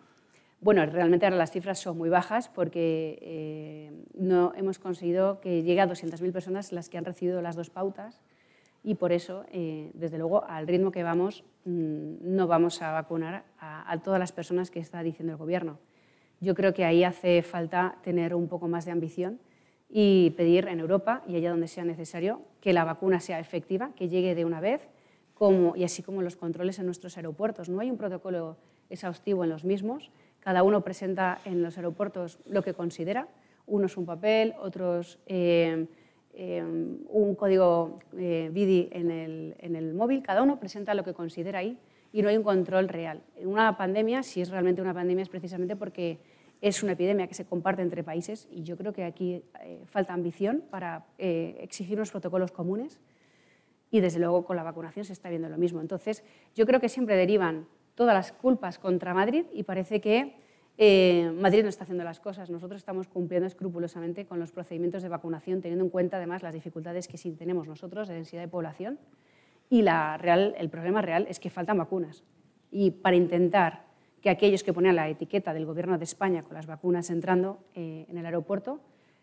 Bueno, 0.61 0.85
realmente 0.87 1.27
ahora 1.27 1.37
las 1.37 1.51
cifras 1.51 1.79
son 1.79 1.99
muy 1.99 2.09
bajas 2.09 2.49
porque 2.49 3.19
eh, 3.21 3.93
no 4.15 4.53
hemos 4.57 4.79
conseguido 4.79 5.41
que 5.41 5.63
llegue 5.63 5.81
a 5.81 5.89
200.000 5.89 6.33
personas 6.33 6.73
las 6.73 6.89
que 6.89 6.97
han 6.97 7.05
recibido 7.05 7.43
las 7.43 7.57
dos 7.57 7.71
pautas 7.71 8.21
y 8.85 8.95
por 8.95 9.11
eso, 9.11 9.45
eh, 9.51 9.91
desde 9.95 10.19
luego, 10.19 10.45
al 10.45 10.69
ritmo 10.69 10.93
que 10.93 11.03
vamos, 11.03 11.43
mm, 11.65 12.17
no 12.21 12.47
vamos 12.47 12.83
a 12.83 12.93
vacunar 12.93 13.45
a, 13.59 13.99
todas 14.05 14.21
las 14.21 14.31
personas 14.31 14.71
que 14.71 14.79
está 14.79 15.03
diciendo 15.03 15.33
el 15.33 15.39
Gobierno. 15.39 15.79
Yo 16.41 16.55
creo 16.55 16.73
que 16.75 16.85
ahí 16.85 17.03
hace 17.03 17.43
falta 17.43 17.97
tener 18.05 18.35
un 18.35 18.47
poco 18.47 18.69
más 18.69 18.85
de 18.85 18.93
ambición 18.93 19.41
y 19.89 20.31
pedir 20.37 20.69
en 20.69 20.81
Europa, 20.81 21.23
y 21.27 21.35
allá 21.37 21.51
donde 21.51 21.67
sea 21.67 21.85
necesario, 21.85 22.43
que 22.61 22.73
la 22.73 22.85
vacuna 22.85 23.21
sea 23.21 23.41
efectiva, 23.41 23.91
que 23.97 24.09
llegue 24.09 24.35
de 24.35 24.45
una 24.45 24.61
vez, 24.61 24.83
como, 25.35 25.75
y 25.75 25.85
así 25.85 26.03
como 26.03 26.23
los 26.23 26.37
controles 26.37 26.79
en 26.79 26.87
nuestros 26.87 27.17
aeropuertos. 27.17 27.69
No 27.69 27.81
hay 27.81 27.91
un 27.91 27.97
protocolo 27.97 28.57
exhaustivo 28.91 29.43
en 29.45 29.51
los 29.51 29.65
mismos 29.65 30.11
cada 30.45 30.63
uno 30.63 30.83
presenta 30.83 31.41
en 31.47 31.63
los 31.63 31.79
aeropuertos 31.79 32.39
lo 32.45 32.63
que 32.63 32.75
considera, 32.75 33.29
unos 33.67 33.97
un 33.97 34.05
papel, 34.05 34.55
otros 34.61 35.19
eh, 35.25 35.87
eh, 36.37 36.63
un 36.63 37.35
código 37.35 37.99
eh, 38.17 38.51
BIDI 38.53 38.89
en 38.93 39.11
el, 39.11 39.55
en 39.59 39.77
el 39.77 39.95
móvil, 39.95 40.23
cada 40.23 40.43
uno 40.43 40.59
presenta 40.59 40.95
lo 40.95 41.05
que 41.05 41.15
considera 41.15 41.61
ahí 41.61 41.79
y 42.13 42.23
no 42.23 42.29
hay 42.29 42.37
un 42.37 42.43
control 42.43 42.89
real. 42.89 43.23
Una 43.43 43.77
pandemia, 43.77 44.23
si 44.23 44.41
es 44.41 44.51
realmente 44.51 44.83
una 44.83 44.95
pandemia, 44.95 45.23
es 45.23 45.29
precisamente 45.29 45.77
porque 45.77 46.19
es 46.61 46.83
una 46.83 46.93
epidemia 46.93 47.27
que 47.27 47.35
se 47.35 47.45
comparte 47.45 47.83
entre 47.83 48.03
países 48.03 48.49
y 48.51 48.63
yo 48.63 48.77
creo 48.77 48.93
que 48.93 49.05
aquí 49.05 49.43
falta 49.87 50.15
ambición 50.15 50.63
para 50.71 51.05
exigir 51.19 51.99
unos 51.99 52.11
protocolos 52.11 52.53
comunes 52.53 53.01
y 53.91 54.01
desde 54.01 54.19
luego 54.19 54.45
con 54.45 54.57
la 54.57 54.63
vacunación 54.63 55.05
se 55.05 55.13
está 55.13 55.29
viendo 55.29 55.49
lo 55.49 55.59
mismo. 55.59 55.81
Entonces, 55.81 56.25
yo 56.55 56.67
creo 56.67 56.81
que 56.81 56.89
siempre 56.89 57.17
derivan 57.17 57.67
todas 57.95 58.15
las 58.15 58.33
culpas 58.33 58.79
contra 58.79 59.15
Madrid 59.15 59.45
y 59.53 59.63
parece 59.63 60.01
que 60.01 60.35
eh, 60.77 61.33
Madrid 61.39 61.63
no 61.63 61.69
está 61.69 61.85
haciendo 61.85 62.05
las 62.05 62.21
cosas. 62.21 62.51
Nosotros 62.51 62.81
estamos 62.81 63.07
cumpliendo 63.07 63.47
escrupulosamente 63.47 64.27
con 64.27 64.41
los 64.41 64.51
procedimientos 64.51 65.03
de 65.03 65.09
vacunación, 65.09 65.61
teniendo 65.61 65.85
en 65.85 65.91
cuenta 65.91 66.17
además 66.17 66.43
las 66.43 66.55
dificultades 66.55 67.07
que 67.07 67.17
sí 67.17 67.31
tenemos 67.33 67.69
nosotros 67.69 68.09
de 68.09 68.15
densidad 68.15 68.43
de 68.43 68.49
población. 68.49 68.99
Y 69.71 69.85
el 69.87 70.71
problema 70.71 71.01
real 71.03 71.27
es 71.29 71.41
que 71.41 71.51
faltan 71.51 71.79
vacunas. 71.79 72.25
Y 72.71 72.91
para 72.91 73.17
intentar 73.17 73.85
que 74.21 74.31
aquellos 74.31 74.63
que 74.63 74.73
ponían 74.73 74.97
la 74.97 75.09
etiqueta 75.09 75.53
del 75.53 75.67
Gobierno 75.67 75.99
de 75.99 76.05
España 76.05 76.43
con 76.43 76.55
las 76.55 76.67
vacunas 76.67 77.11
entrando 77.11 77.59
eh, 77.75 78.07
en 78.09 78.19
el 78.19 78.27
aeropuerto, 78.27 78.81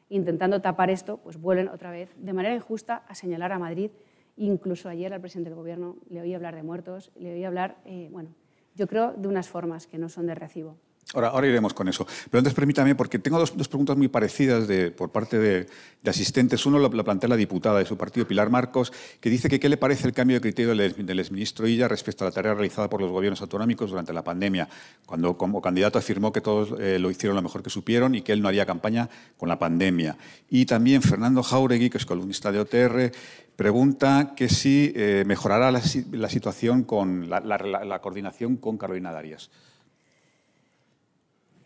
intentando 0.09 0.61
tapar 0.61 0.89
esto, 0.89 1.17
pues 1.17 1.37
vuelven 1.39 1.67
otra 1.67 1.91
vez 1.91 2.13
de 2.17 2.33
manera 2.33 2.55
injusta 2.55 3.03
a 3.07 3.15
señalar 3.15 3.51
a 3.51 3.59
Madrid. 3.59 3.91
Incluso 4.37 4.89
ayer 4.89 5.13
al 5.13 5.19
presidente 5.19 5.49
del 5.49 5.57
Gobierno 5.57 5.97
le 6.09 6.21
oí 6.21 6.33
hablar 6.33 6.55
de 6.55 6.63
muertos, 6.63 7.11
le 7.15 7.33
oí 7.33 7.43
hablar, 7.43 7.77
eh, 7.85 8.09
bueno, 8.11 8.29
yo 8.75 8.87
creo, 8.87 9.13
de 9.13 9.27
unas 9.27 9.49
formas 9.49 9.87
que 9.87 9.97
no 9.97 10.07
son 10.07 10.27
de 10.27 10.35
recibo. 10.35 10.77
Ahora, 11.13 11.45
iremos 11.45 11.73
con 11.73 11.89
eso. 11.89 12.07
Pero 12.29 12.39
antes 12.39 12.53
permítame, 12.53 12.95
porque 12.95 13.19
tengo 13.19 13.37
dos, 13.37 13.51
preguntas 13.51 13.97
muy 13.97 14.07
parecidas 14.07 14.67
por 14.95 15.11
parte 15.11 15.37
de, 15.39 15.67
asistentes. 16.05 16.65
Uno 16.65 16.79
lo, 16.79 16.89
plantea 16.89 17.27
la 17.27 17.35
diputada 17.35 17.79
de 17.79 17.85
su 17.85 17.97
partido, 17.97 18.25
Pilar 18.25 18.49
Marcos, 18.49 18.93
que 19.19 19.29
dice 19.29 19.49
que 19.49 19.59
qué 19.59 19.67
le 19.67 19.75
parece 19.75 20.07
el 20.07 20.13
cambio 20.13 20.37
de 20.37 20.41
criterio 20.41 20.73
del, 20.73 21.19
exministro 21.19 21.67
Illa 21.67 21.89
respecto 21.89 22.23
a 22.23 22.29
la 22.29 22.31
tarea 22.31 22.53
realizada 22.53 22.89
por 22.89 23.01
los 23.01 23.11
gobiernos 23.11 23.41
autonómicos 23.41 23.89
durante 23.89 24.13
la 24.13 24.23
pandemia, 24.23 24.69
cuando 25.05 25.37
como 25.37 25.61
candidato 25.61 25.99
afirmó 25.99 26.31
que 26.31 26.39
todos 26.39 26.79
eh, 26.79 26.97
lo 26.97 27.11
hicieron 27.11 27.35
lo 27.35 27.41
mejor 27.41 27.61
que 27.61 27.69
supieron 27.69 28.15
y 28.15 28.21
que 28.21 28.31
él 28.31 28.41
no 28.41 28.47
haría 28.47 28.65
campaña 28.65 29.09
con 29.37 29.49
la 29.49 29.59
pandemia. 29.59 30.17
Y 30.49 30.65
también 30.65 31.01
Fernando 31.01 31.43
Jauregui, 31.43 31.89
que 31.89 31.97
es 31.97 32.05
columnista 32.05 32.53
de 32.53 32.59
OTR, 32.59 33.11
pregunta 33.57 34.33
que 34.35 34.47
si 34.47 34.93
eh, 34.95 35.23
mejorará 35.27 35.71
la, 35.71 35.81
situación 35.81 36.83
con 36.83 37.29
la, 37.29 37.41
la 37.41 37.99
coordinación 37.99 38.55
con 38.55 38.77
Carolina 38.77 39.11
Darias. 39.11 39.49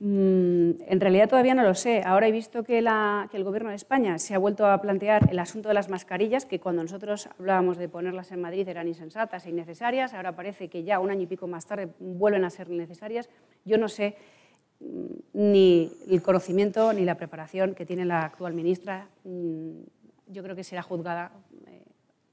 Mm, 0.07 0.83
en 0.85 1.01
realidad 1.01 1.27
todavía 1.27 1.55
no 1.55 1.63
lo 1.63 1.73
sé. 1.73 2.03
Ahora 2.05 2.27
he 2.27 2.31
visto 2.31 2.63
que, 2.63 2.77
el 2.77 3.43
Gobierno 3.43 3.71
de 3.71 3.75
España 3.75 4.19
se 4.19 4.35
ha 4.35 4.37
vuelto 4.37 4.67
a 4.67 4.79
plantear 4.79 5.31
el 5.31 5.39
asunto 5.39 5.69
de 5.69 5.73
las 5.73 5.89
mascarillas, 5.89 6.45
que 6.45 6.59
cuando 6.59 6.83
nosotros 6.83 7.27
hablábamos 7.39 7.77
de 7.77 7.89
ponerlas 7.89 8.31
en 8.31 8.39
Madrid 8.39 8.67
eran 8.67 8.87
insensatas 8.87 9.47
e 9.47 9.49
innecesarias. 9.49 10.13
Ahora 10.13 10.35
parece 10.35 10.69
que 10.69 10.83
ya 10.83 10.99
un 10.99 11.09
año 11.09 11.23
y 11.23 11.25
pico 11.25 11.47
más 11.47 11.65
tarde 11.65 11.89
vuelven 11.97 12.45
a 12.45 12.51
ser 12.51 12.69
necesarias. 12.69 13.31
Yo 13.63 13.79
no 13.79 13.89
sé 13.89 14.15
mm, 14.79 15.05
ni 15.33 15.91
el 16.07 16.21
conocimiento 16.21 16.93
ni 16.93 17.03
la 17.03 17.17
preparación 17.17 17.73
que 17.73 17.87
tiene 17.87 18.05
la 18.05 18.25
actual 18.25 18.53
ministra. 18.53 19.09
Mm, 19.23 19.79
yo 20.27 20.43
creo 20.43 20.55
que 20.55 20.63
será 20.63 20.83
juzgada 20.83 21.31
eh, 21.65 21.81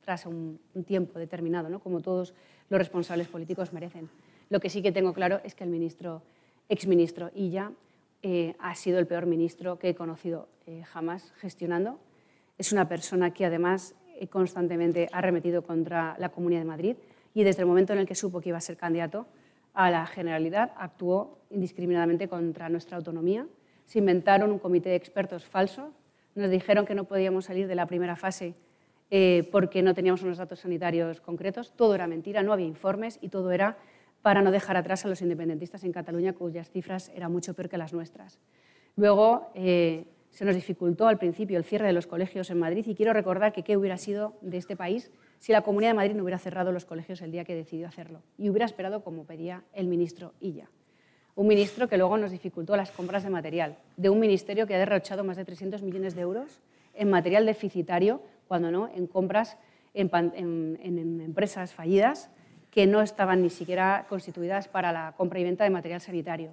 tras 0.03 0.27
un, 0.27 0.61
tiempo 0.87 1.19
determinado, 1.19 1.71
¿no? 1.71 1.81
como 1.81 2.03
todos 2.03 2.35
los 2.69 2.79
responsables 2.79 3.29
políticos 3.29 3.73
merecen. 3.73 4.11
Lo 4.51 4.61
que 4.61 4.69
sí 4.69 4.83
que 4.83 4.93
tengo 4.93 5.15
claro 5.15 5.41
es 5.43 5.55
que 5.55 5.65
el 5.65 5.71
ministro 5.71 6.21
exministro 6.69 7.31
Illa 7.35 7.73
eh, 8.25 8.55
ha 8.61 8.75
sido 8.77 9.01
el 9.01 9.09
peor 9.09 9.27
ministro 9.27 9.81
que 9.81 9.89
he 9.89 9.95
conocido 9.97 10.49
eh, 10.67 10.85
jamás 10.85 11.33
gestionando. 11.39 11.99
Es 12.57 12.73
una 12.73 12.89
persona 12.89 13.33
que 13.33 13.45
además 13.45 13.97
eh, 14.15 14.29
constantemente 14.29 15.09
ha 15.11 15.21
remetido 15.21 15.63
contra 15.63 16.15
la 16.19 16.29
Comunidad 16.29 16.61
de 16.61 16.67
Madrid 16.67 16.97
y 17.35 17.43
desde 17.43 17.63
el 17.63 17.67
momento 17.67 17.93
en 17.93 17.99
el 17.99 18.07
que 18.07 18.15
supo 18.15 18.41
que 18.41 18.51
iba 18.51 18.59
a 18.59 18.61
ser 18.61 18.77
candidato 18.77 19.27
a 19.75 19.91
la 19.91 20.07
Generalidad 20.07 20.73
actuó 20.77 21.41
indiscriminadamente 21.51 22.29
contra 22.29 22.69
nuestra 22.69 22.97
autonomía. 22.97 23.47
Se 23.87 23.99
inventaron 23.99 24.53
un 24.53 24.61
comité 24.61 24.91
de 24.91 24.97
expertos 24.97 25.45
falso, 25.45 25.91
nos 26.37 26.49
dijeron 26.49 26.87
que 26.87 26.95
no 26.95 27.05
podíamos 27.05 27.47
salir 27.47 27.67
de 27.67 27.75
la 27.75 27.87
primera 27.87 28.15
fase 28.15 28.55
porque 29.51 29.83
no 29.83 29.93
teníamos 29.93 30.23
unos 30.23 30.39
datos 30.39 30.61
sanitarios 30.61 31.21
concretos. 31.21 31.73
Todo 31.77 31.95
era 31.95 32.07
mentira, 32.07 32.43
no 32.43 32.53
había 32.53 32.67
informes 32.67 33.19
y 33.21 33.29
todo 33.29 33.51
era 33.53 33.77
para 34.23 34.41
no 34.41 34.51
dejar 34.51 34.77
atrás 34.77 35.05
a 35.05 35.09
los 35.09 35.21
independentistas 35.21 35.85
en 35.85 35.93
Cataluña, 35.93 36.33
cuyas 36.33 36.71
cifras 36.71 37.11
eran 37.15 37.33
mucho 37.33 37.55
peor 37.55 37.69
que 37.69 37.77
las 37.77 37.93
nuestras. 37.93 38.39
Luego 38.97 39.51
eh, 39.55 40.07
se 40.31 40.45
nos 40.45 40.55
dificultó 40.55 41.09
al 41.09 41.19
principio 41.19 41.59
el 41.59 41.65
cierre 41.65 41.87
de 41.87 41.93
los 41.93 42.07
colegios 42.07 42.51
en 42.51 42.59
Madrid 42.59 42.85
y 42.87 42.95
quiero 42.95 43.13
recordar 43.13 43.53
que 43.53 43.65
qué 43.65 43.77
hubiera 43.77 43.99
sido 43.99 44.35
de 44.41 44.59
este 44.59 44.77
país 44.77 45.11
si 45.41 45.53
la 45.53 45.63
Comunidad 45.63 45.91
de 45.91 45.97
Madrid 45.97 46.15
no 46.15 46.23
hubiera 46.23 46.39
cerrado 46.39 46.73
los 46.73 46.85
colegios 46.85 47.21
el 47.21 47.33
día 47.33 47.45
que 47.45 47.55
decidió 47.55 47.89
hacerlo 47.89 48.23
y 48.39 48.49
hubiera 48.49 48.65
esperado 48.65 49.03
como 49.03 49.25
pedía 49.25 49.65
el 49.73 49.89
ministro 49.89 50.35
Illa. 50.41 50.71
Un 51.35 51.49
ministro 51.49 51.89
que 51.89 51.97
luego 51.97 52.17
nos 52.19 52.31
dificultó 52.31 52.77
las 52.77 52.93
compras 52.93 53.25
de 53.25 53.31
material, 53.31 53.79
de 53.97 54.11
un 54.11 54.21
ministerio 54.21 54.67
que 54.67 54.75
ha 54.75 54.79
derrochado 54.79 55.25
más 55.25 55.37
de 55.37 55.45
300 55.45 55.83
millones 55.83 56.15
de 56.15 56.21
euros 56.21 56.61
en 56.95 57.09
material 57.11 57.47
deficitario, 57.47 58.23
cuando 58.47 58.71
no, 58.71 58.89
en 58.95 59.07
compras 59.07 59.57
en, 59.95 60.11
en 60.83 61.21
empresas 61.21 61.73
fallidas 61.73 62.31
que 62.73 62.87
no 62.87 63.03
estaban 63.03 63.43
ni 63.43 63.51
siquiera 63.51 64.07
constituidas 64.09 64.67
para 64.67 64.93
la 64.93 65.13
compra 65.13 65.39
y 65.39 65.45
venta 65.45 65.63
de 65.63 65.71
material 65.71 66.01
sanitario. 66.01 66.53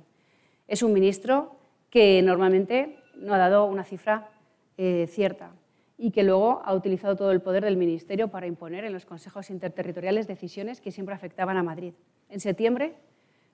Es 0.67 0.83
un 0.83 0.91
ministro 0.91 1.55
que 1.89 2.21
normalmente 2.21 2.99
no 3.15 3.33
ha 3.33 3.37
dado 3.37 3.65
una 3.65 3.85
cifra 3.85 4.29
eh, 4.77 5.07
cierta 5.09 5.51
y 5.97 6.11
que 6.11 6.23
luego 6.23 6.61
ha 6.65 6.73
utilizado 6.73 7.15
todo 7.15 7.31
el 7.31 7.41
poder 7.41 7.63
del 7.63 7.77
Ministerio 7.77 8.27
para 8.27 8.47
imponer 8.47 8.83
en 8.83 8.91
los 8.91 9.05
consejos 9.05 9.49
interterritoriales 9.49 10.27
decisiones 10.27 10.81
que 10.81 10.91
siempre 10.91 11.15
afectaban 11.15 11.55
a 11.55 11.63
Madrid. 11.63 11.93
En 12.29 12.41
septiembre, 12.41 12.95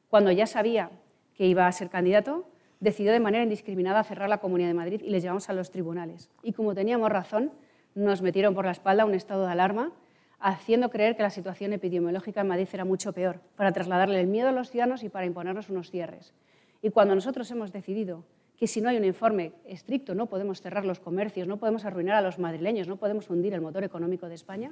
cuando 0.10 0.32
ya 0.32 0.48
sabía 0.48 0.90
que 1.36 1.46
iba 1.46 1.68
a 1.68 1.72
ser 1.72 1.90
candidato, 1.90 2.50
decidió 2.80 3.12
de 3.12 3.20
manera 3.20 3.44
indiscriminada 3.44 4.04
cerrar 4.04 4.28
la 4.28 4.40
Comunidad 4.40 4.70
de 4.70 4.74
Madrid 4.74 5.02
y 5.04 5.12
les 5.12 5.22
llevamos 5.22 5.50
a 5.50 5.54
los 5.54 5.70
tribunales. 5.70 6.30
Y 6.42 6.54
como 6.54 6.74
teníamos 6.74 7.12
razón, 7.12 7.52
nos 7.94 8.24
metieron 8.24 8.56
por 8.56 8.66
la 8.66 8.72
espalda 8.72 9.06
un 9.06 9.14
estado 9.14 9.46
de 9.46 9.52
alarma 9.52 9.92
haciendo 10.40 10.90
creer 10.90 11.16
que 11.16 11.24
la 11.24 11.30
situación 11.30 11.74
epidemiológica 11.74 12.42
en 12.42 12.48
Madrid 12.48 12.68
era 12.74 12.86
mucho 12.86 13.14
peor, 13.14 13.40
para 13.56 13.72
trasladarle 13.72 14.20
el 14.20 14.28
miedo 14.28 14.50
a 14.50 14.52
los 14.52 14.70
ciudadanos 14.70 15.04
y 15.04 15.10
para 15.10 15.26
imponernos 15.26 15.70
unos 15.70 15.92
cierres. 15.92 16.34
Y 16.82 16.90
cuando 16.90 17.16
nosotros 17.16 17.50
hemos 17.52 17.72
decidido 17.72 18.24
que 18.58 18.68
si 18.68 18.82
no 18.82 18.90
hay 18.90 18.98
un 18.98 19.06
informe 19.06 19.54
estricto 19.66 20.16
no 20.16 20.28
podemos 20.28 20.62
cerrar 20.62 20.86
los 20.86 21.00
comercios, 21.00 21.48
no 21.48 21.58
podemos 21.58 21.86
arruinar 21.86 22.16
a 22.16 22.22
los 22.22 22.40
madrileños, 22.40 22.88
no 22.88 22.98
podemos 22.98 23.30
hundir 23.30 23.54
el 23.54 23.62
motor 23.62 23.84
económico 23.84 24.30
de 24.30 24.36
España, 24.36 24.72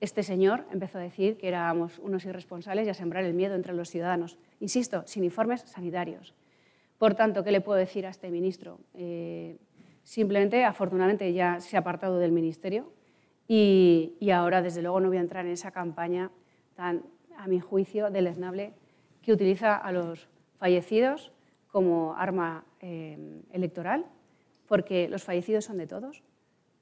este 0.00 0.22
señor 0.22 0.64
empezó 0.72 0.96
a 0.96 1.02
decir 1.02 1.36
que 1.36 1.48
éramos 1.48 1.98
unos 1.98 2.24
irresponsables 2.24 2.86
y 2.86 2.90
a 2.90 2.94
sembrar 2.94 3.24
el 3.24 3.34
miedo 3.34 3.54
entre 3.54 3.74
los 3.74 3.90
ciudadanos. 3.90 4.38
Insisto, 4.58 5.02
sin 5.06 5.24
informes 5.24 5.60
sanitarios. 5.62 6.34
Por 6.96 7.14
tanto, 7.14 7.44
¿qué 7.44 7.52
le 7.52 7.60
puedo 7.60 7.78
decir 7.78 8.06
a 8.06 8.10
este 8.10 8.30
ministro? 8.30 8.80
Eh, 8.94 9.58
simplemente, 10.02 10.64
afortunadamente, 10.64 11.30
ya 11.34 11.60
se 11.60 11.76
ha 11.76 11.80
apartado 11.80 12.18
del 12.18 12.32
ministerio, 12.32 12.90
y, 13.52 14.30
ahora, 14.30 14.62
desde 14.62 14.80
luego, 14.80 15.00
no 15.00 15.08
voy 15.08 15.16
a 15.16 15.20
entrar 15.20 15.44
en 15.44 15.50
esa 15.50 15.72
campaña 15.72 16.30
tan, 16.76 17.02
a 17.36 17.48
mi 17.48 17.58
juicio, 17.58 18.08
deleznable 18.08 18.74
que 19.22 19.32
utiliza 19.32 19.74
a 19.74 19.90
los 19.90 20.28
fallecidos 20.54 21.32
como 21.66 22.14
arma 22.14 22.64
eh, 22.80 23.18
electoral, 23.50 24.06
porque 24.68 25.08
los 25.08 25.24
fallecidos 25.24 25.64
son 25.64 25.78
de 25.78 25.88
todos 25.88 26.22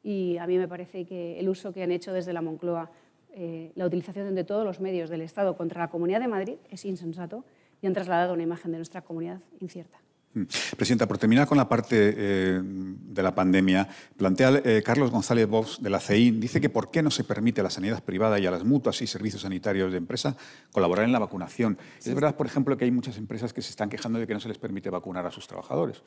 y 0.03 0.37
a 0.37 0.47
mí 0.47 0.59
me 0.59 0.69
parece 0.69 1.07
que 1.07 1.41
el 1.41 1.49
uso 1.49 1.73
que 1.73 1.83
han 1.83 1.91
hecho 1.91 2.13
desde 2.13 2.35
la 2.35 2.43
Moncloa, 2.43 2.91
eh, 3.33 3.73
la 3.75 3.87
utilización 3.87 4.35
de 4.35 4.45
todos 4.45 4.67
los 4.67 4.79
medios 4.79 5.09
del 5.09 5.23
Estado 5.23 5.57
contra 5.57 5.81
la 5.81 5.89
Comunidad 5.89 6.21
de 6.21 6.29
Madrid 6.29 6.59
es 6.69 6.85
insensato 6.85 7.47
y 7.81 7.87
han 7.87 7.95
trasladado 7.95 8.35
una 8.35 8.43
imagen 8.43 8.73
de 8.73 8.77
nuestra 8.77 9.01
comunidad 9.01 9.41
incierta. 9.59 9.99
Mm. 10.35 10.43
Presidenta, 10.77 11.09
por 11.09 11.19
terminar 11.19 11.47
con 11.47 11.57
la 11.57 11.69
parte 11.69 12.15
eh, 12.17 12.61
de 12.63 13.23
la 13.23 13.35
pandemia, 13.35 13.89
plantea 14.17 14.61
eh, 14.65 14.83
Carlos 14.85 15.11
González 15.11 15.49
Vox 15.49 15.83
de 15.83 15.91
la 15.91 16.01
CEIN, 16.01 16.41
dice 16.41 16.61
que 16.61 16.69
por 16.69 16.91
qué 16.91 17.03
no 17.03 17.11
se 17.11 17.25
permite 17.25 17.61
a 17.61 17.65
la 17.65 17.71
sanidad 17.71 18.03
privada 18.03 18.39
y 18.39 18.47
a 18.47 18.51
las 18.51 18.65
mutuas 18.65 19.01
y 19.03 19.07
servicios 19.07 19.43
sanitarios 19.43 19.91
de 19.91 19.99
empresa 19.99 20.37
colaborar 20.73 21.05
en 21.05 21.13
la 21.13 21.19
vacunación. 21.19 21.79
Es 21.99 22.15
verdad, 22.15 22.37
por 22.37 22.47
ejemplo, 22.47 22.77
que 22.77 22.85
hay 22.85 22.91
muchas 22.91 23.17
empresas 23.17 23.53
que 23.53 23.63
se 23.63 23.71
están 23.71 23.89
quejando 23.89 24.19
de 24.19 24.27
que 24.27 24.35
no 24.35 24.41
se 24.41 24.49
les 24.49 24.59
permite 24.59 24.91
vacunar 24.91 25.27
a 25.27 25.31
sus 25.31 25.47
trabajadores. 25.47 26.03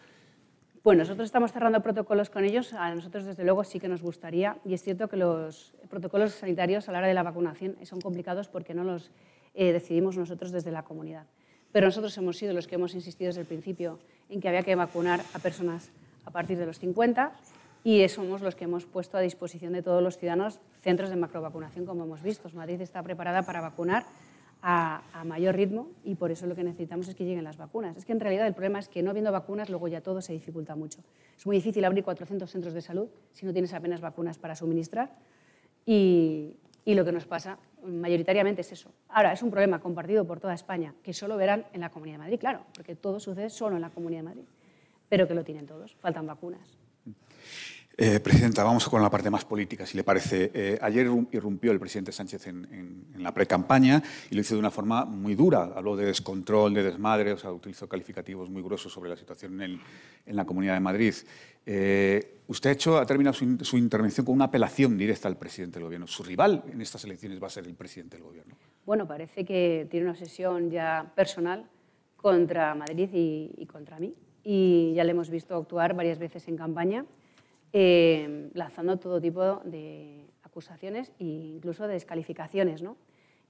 Bueno, 0.84 1.00
nosotros 1.04 1.26
estamos 1.26 1.52
cerrando 1.52 1.82
protocolos 1.84 2.32
con 2.32 2.44
ellos. 2.44 2.74
A 2.74 2.94
nosotros, 2.96 3.26
desde 3.26 3.44
luego, 3.44 3.64
sí 3.64 3.80
que 3.80 3.88
nos 3.88 4.02
gustaría. 4.02 4.58
Y 4.66 4.74
es 4.74 4.82
cierto 4.82 5.08
que 5.08 5.16
los 5.16 5.76
protocolos 5.90 6.34
sanitarios 6.34 6.90
a 6.90 6.92
la 6.92 7.00
hora 7.00 7.08
de 7.08 7.14
la 7.14 7.22
vacunación 7.22 7.76
son 7.84 8.02
complicados 8.02 8.48
porque 8.48 8.74
no 8.74 8.84
los 8.84 9.12
eh, 9.54 9.74
decidimos 9.74 10.18
nosotros 10.18 10.52
desde 10.52 10.72
la 10.72 10.84
comunidad. 10.84 11.28
Pero 11.72 11.88
nosotros 11.88 12.18
hemos 12.18 12.38
sido 12.38 12.54
los 12.54 12.68
que 12.68 12.76
hemos 12.76 12.94
insistido 12.96 13.30
desde 13.30 13.42
el 13.42 13.48
principio 13.48 14.00
en 14.30 14.42
que 14.42 14.48
había 14.48 14.64
que 14.64 14.76
vacunar 14.76 15.22
a 15.34 15.40
personas 15.40 15.90
a 16.26 16.32
partir 16.32 16.58
de 16.58 16.66
los 16.66 16.80
50 16.80 17.32
y 17.84 18.08
somos 18.10 18.42
los 18.42 18.56
que 18.56 18.66
hemos 18.66 18.86
puesto 18.86 19.18
a 19.18 19.22
disposición 19.22 19.74
de 19.74 19.82
todos 19.82 20.04
los 20.04 20.18
ciudadanos 20.18 20.60
centros 20.82 21.10
de 21.10 21.16
macrovacunación, 21.16 21.86
como 21.86 22.04
hemos 22.04 22.22
visto. 22.22 22.50
Madrid 22.54 22.80
está 22.82 23.02
preparada 23.02 23.44
para 23.44 23.62
vacunar 23.62 24.06
a, 24.62 25.02
mayor 25.26 25.56
ritmo 25.56 25.88
y 26.04 26.16
por 26.16 26.32
eso 26.32 26.46
lo 26.46 26.56
que 26.56 26.64
necesitamos 26.64 27.08
es 27.08 27.16
que 27.16 27.26
lleguen 27.26 27.44
las 27.44 27.58
vacunas. 27.58 27.98
Es 27.98 28.06
que 28.06 28.12
en 28.12 28.20
realidad 28.20 28.46
el 28.46 28.54
problema 28.54 28.80
es 28.80 28.88
que 28.88 29.02
no 29.02 29.10
habiendo 29.10 29.32
vacunas 29.32 29.70
luego 29.70 29.88
ya 29.88 30.02
todo 30.02 30.22
se 30.22 30.34
dificulta 30.34 30.76
mucho. 30.76 31.00
Es 31.38 31.46
muy 31.46 31.56
difícil 31.56 31.84
abrir 31.86 32.04
400 32.04 32.50
centros 32.50 32.74
de 32.74 32.82
salud 32.82 33.08
si 33.32 33.46
no 33.46 33.54
tienes 33.54 33.74
apenas 33.74 34.02
vacunas 34.02 34.38
para 34.38 34.56
suministrar 34.56 35.16
y, 35.86 36.58
y 36.86 36.94
lo 36.94 37.04
que 37.04 37.12
nos 37.12 37.26
pasa 37.26 37.58
mayoritariamente 37.84 38.62
es 38.62 38.72
eso. 38.72 38.92
Ahora, 39.10 39.34
es 39.34 39.42
un 39.42 39.52
problema 39.52 39.80
compartido 39.80 40.26
por 40.26 40.40
toda 40.40 40.54
España, 40.54 40.94
que 41.04 41.14
solo 41.14 41.38
verán 41.38 41.66
en 41.74 41.82
la 41.82 41.90
Comunidad 41.90 42.16
de 42.16 42.20
Madrid, 42.20 42.40
claro, 42.40 42.66
porque 42.74 42.96
todo 42.96 43.20
sucede 43.20 43.50
solo 43.50 43.76
en 43.76 43.82
la 43.82 43.90
Comunidad 43.90 44.20
de 44.20 44.30
Madrid, 44.30 44.46
pero 45.10 45.28
que 45.28 45.34
lo 45.34 45.44
tienen 45.44 45.66
todos, 45.66 45.96
faltan 45.96 46.26
vacunas. 46.26 46.78
Eh, 47.98 48.22
presidenta, 48.22 48.64
vamos 48.64 48.88
con 48.88 49.02
la 49.02 49.10
parte 49.10 49.30
más 49.30 49.44
política, 49.44 49.86
si 49.86 49.98
le 49.98 50.04
parece. 50.04 50.50
Eh, 50.54 50.80
ayer 50.82 51.08
irrumpió 51.32 51.72
el 51.72 51.80
presidente 51.80 52.12
Sánchez 52.12 52.48
en, 52.48 53.06
la 53.18 53.34
pre-campaña 53.34 54.02
y 54.30 54.36
lo 54.36 54.42
hizo 54.42 54.56
de 54.56 54.60
una 54.60 54.72
forma 54.72 55.06
muy 55.06 55.36
dura. 55.36 55.72
Habló 55.76 55.96
de 55.96 56.06
descontrol, 56.06 56.74
de 56.74 56.84
desmadre, 56.84 57.34
o 57.34 57.38
sea, 57.38 57.52
utilizó 57.52 57.88
calificativos 57.88 58.50
muy 58.50 58.64
gruesos 58.64 58.92
sobre 58.92 59.10
la 59.10 59.18
situación 59.18 59.62
en, 59.62 59.80
la 60.26 60.46
Comunidad 60.46 60.74
de 60.74 60.80
Madrid. 60.80 61.14
Eh, 61.66 62.40
usted 62.48 62.70
ha, 62.70 62.74
hecho, 62.74 62.98
ha 62.98 63.06
terminado 63.06 63.34
su, 63.34 63.78
intervención 63.78 64.26
con 64.26 64.36
una 64.36 64.46
apelación 64.46 64.98
directa 64.98 65.28
al 65.28 65.38
presidente 65.38 65.76
del 65.76 65.84
Gobierno. 65.84 66.08
Su 66.08 66.24
rival 66.24 66.64
en 66.72 66.82
estas 66.82 67.04
elecciones 67.04 67.44
va 67.44 67.48
a 67.48 67.52
ser 67.52 67.68
el 67.68 67.76
presidente 67.76 68.16
del 68.16 68.26
Gobierno. 68.26 68.56
Bueno, 68.86 69.08
parece 69.08 69.46
que 69.46 69.88
tiene 69.92 70.06
una 70.06 70.14
obsesión 70.14 70.72
ya 70.72 71.12
personal 71.16 71.70
contra 72.16 72.74
Madrid 72.74 73.10
y 73.14 73.66
contra 73.66 74.00
mí. 74.00 74.14
Y 74.44 74.94
ya 74.96 75.04
le 75.04 75.12
hemos 75.12 75.30
visto 75.30 75.56
actuar 75.56 75.94
varias 75.94 76.18
veces 76.18 76.48
en 76.48 76.58
campaña 76.58 77.06
eh, 77.74 78.50
lanzando 78.54 78.98
todo 78.98 79.22
tipo 79.22 79.58
de 79.64 80.28
acusaciones 80.44 81.12
e 81.20 81.26
incluso 81.26 81.88
de 81.88 81.94
descalificaciones. 81.94 82.82
¿no? 82.82 82.98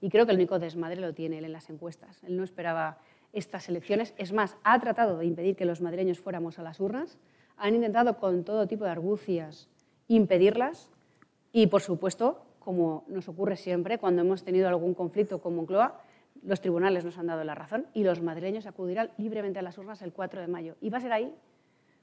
Y 0.00 0.10
creo 0.10 0.26
que 0.26 0.32
el 0.32 0.38
único 0.38 0.58
desmadre 0.58 1.00
lo 1.00 1.14
tiene 1.14 1.38
él 1.38 1.44
en 1.44 1.52
las 1.52 1.70
encuestas. 1.70 2.22
Él 2.24 2.36
no 2.36 2.44
esperaba 2.44 2.98
estas 3.32 3.68
elecciones. 3.68 4.14
Es 4.18 4.32
más, 4.32 4.56
ha 4.64 4.78
tratado 4.80 5.18
de 5.18 5.26
impedir 5.26 5.56
que 5.56 5.64
los 5.64 5.80
madrileños 5.80 6.20
fuéramos 6.20 6.58
a 6.58 6.62
las 6.62 6.80
urnas. 6.80 7.18
Han 7.56 7.74
intentado 7.74 8.18
con 8.18 8.44
todo 8.44 8.66
tipo 8.66 8.84
de 8.84 8.90
argucias 8.90 9.68
impedirlas. 10.08 10.90
Y, 11.52 11.66
por 11.66 11.82
supuesto, 11.82 12.44
como 12.58 13.04
nos 13.08 13.28
ocurre 13.28 13.56
siempre, 13.56 13.98
cuando 13.98 14.22
hemos 14.22 14.44
tenido 14.44 14.68
algún 14.68 14.94
conflicto 14.94 15.40
con 15.40 15.56
Moncloa, 15.56 16.00
los 16.42 16.60
tribunales 16.60 17.04
nos 17.04 17.18
han 17.18 17.26
dado 17.26 17.44
la 17.44 17.54
razón 17.54 17.86
y 17.94 18.04
los 18.04 18.22
madrileños 18.22 18.66
acudirán 18.66 19.10
libremente 19.18 19.58
a 19.58 19.62
las 19.62 19.78
urnas 19.78 20.02
el 20.02 20.12
4 20.12 20.40
de 20.40 20.48
mayo. 20.48 20.76
Y 20.80 20.90
va 20.90 20.98
a 20.98 21.00
ser 21.00 21.12
ahí 21.12 21.32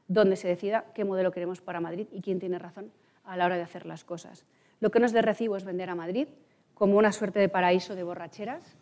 donde 0.10 0.36
se 0.36 0.48
decida 0.48 0.86
qué 0.94 1.06
modelo 1.06 1.32
queremos 1.32 1.62
para 1.62 1.80
Madrid 1.80 2.08
y 2.12 2.22
quién 2.22 2.40
tiene 2.40 2.60
razón 2.60 2.92
a 3.24 3.38
la 3.38 3.46
hora 3.46 3.56
de 3.56 3.62
hacer 3.62 3.86
las 3.86 4.04
cosas. 4.04 4.44
Lo 4.82 4.90
que 4.90 5.00
no 5.00 5.06
es 5.06 5.14
de 5.14 5.22
recibo 5.22 5.56
es 5.56 5.64
vender 5.64 5.90
a 5.90 5.96
Madrid 5.96 6.28
como 6.74 6.98
una 6.98 7.12
suerte 7.12 7.40
de 7.40 7.48
paraíso 7.48 7.96
de 7.96 8.04
borracheras, 8.04 8.76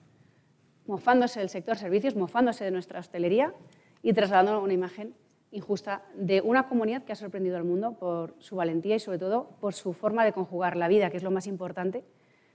mofándose 0.88 1.42
del 1.42 1.50
sector 1.50 1.78
servicios, 1.78 2.16
mofándose 2.16 2.64
de 2.64 2.72
nuestra 2.72 3.00
hostelería 3.00 3.54
y 4.02 4.14
trasladando 4.14 4.62
una 4.62 4.74
imagen 4.74 5.14
injusta 5.52 6.04
de 6.16 6.40
una 6.42 6.70
comunidad 6.70 7.04
que 7.04 7.12
ha 7.12 7.16
sorprendido 7.16 7.58
al 7.58 7.66
mundo 7.66 7.98
por 8.00 8.36
su 8.40 8.56
valentía 8.56 8.96
y 8.96 9.00
sobre 9.00 9.20
todo 9.20 9.50
por 9.60 9.74
su 9.74 9.94
forma 9.94 10.24
de 10.24 10.32
conjugar 10.32 10.78
la 10.78 10.88
vida, 10.88 11.10
que 11.10 11.18
es 11.18 11.24
lo 11.24 11.32
más 11.32 11.46
importante, 11.46 12.06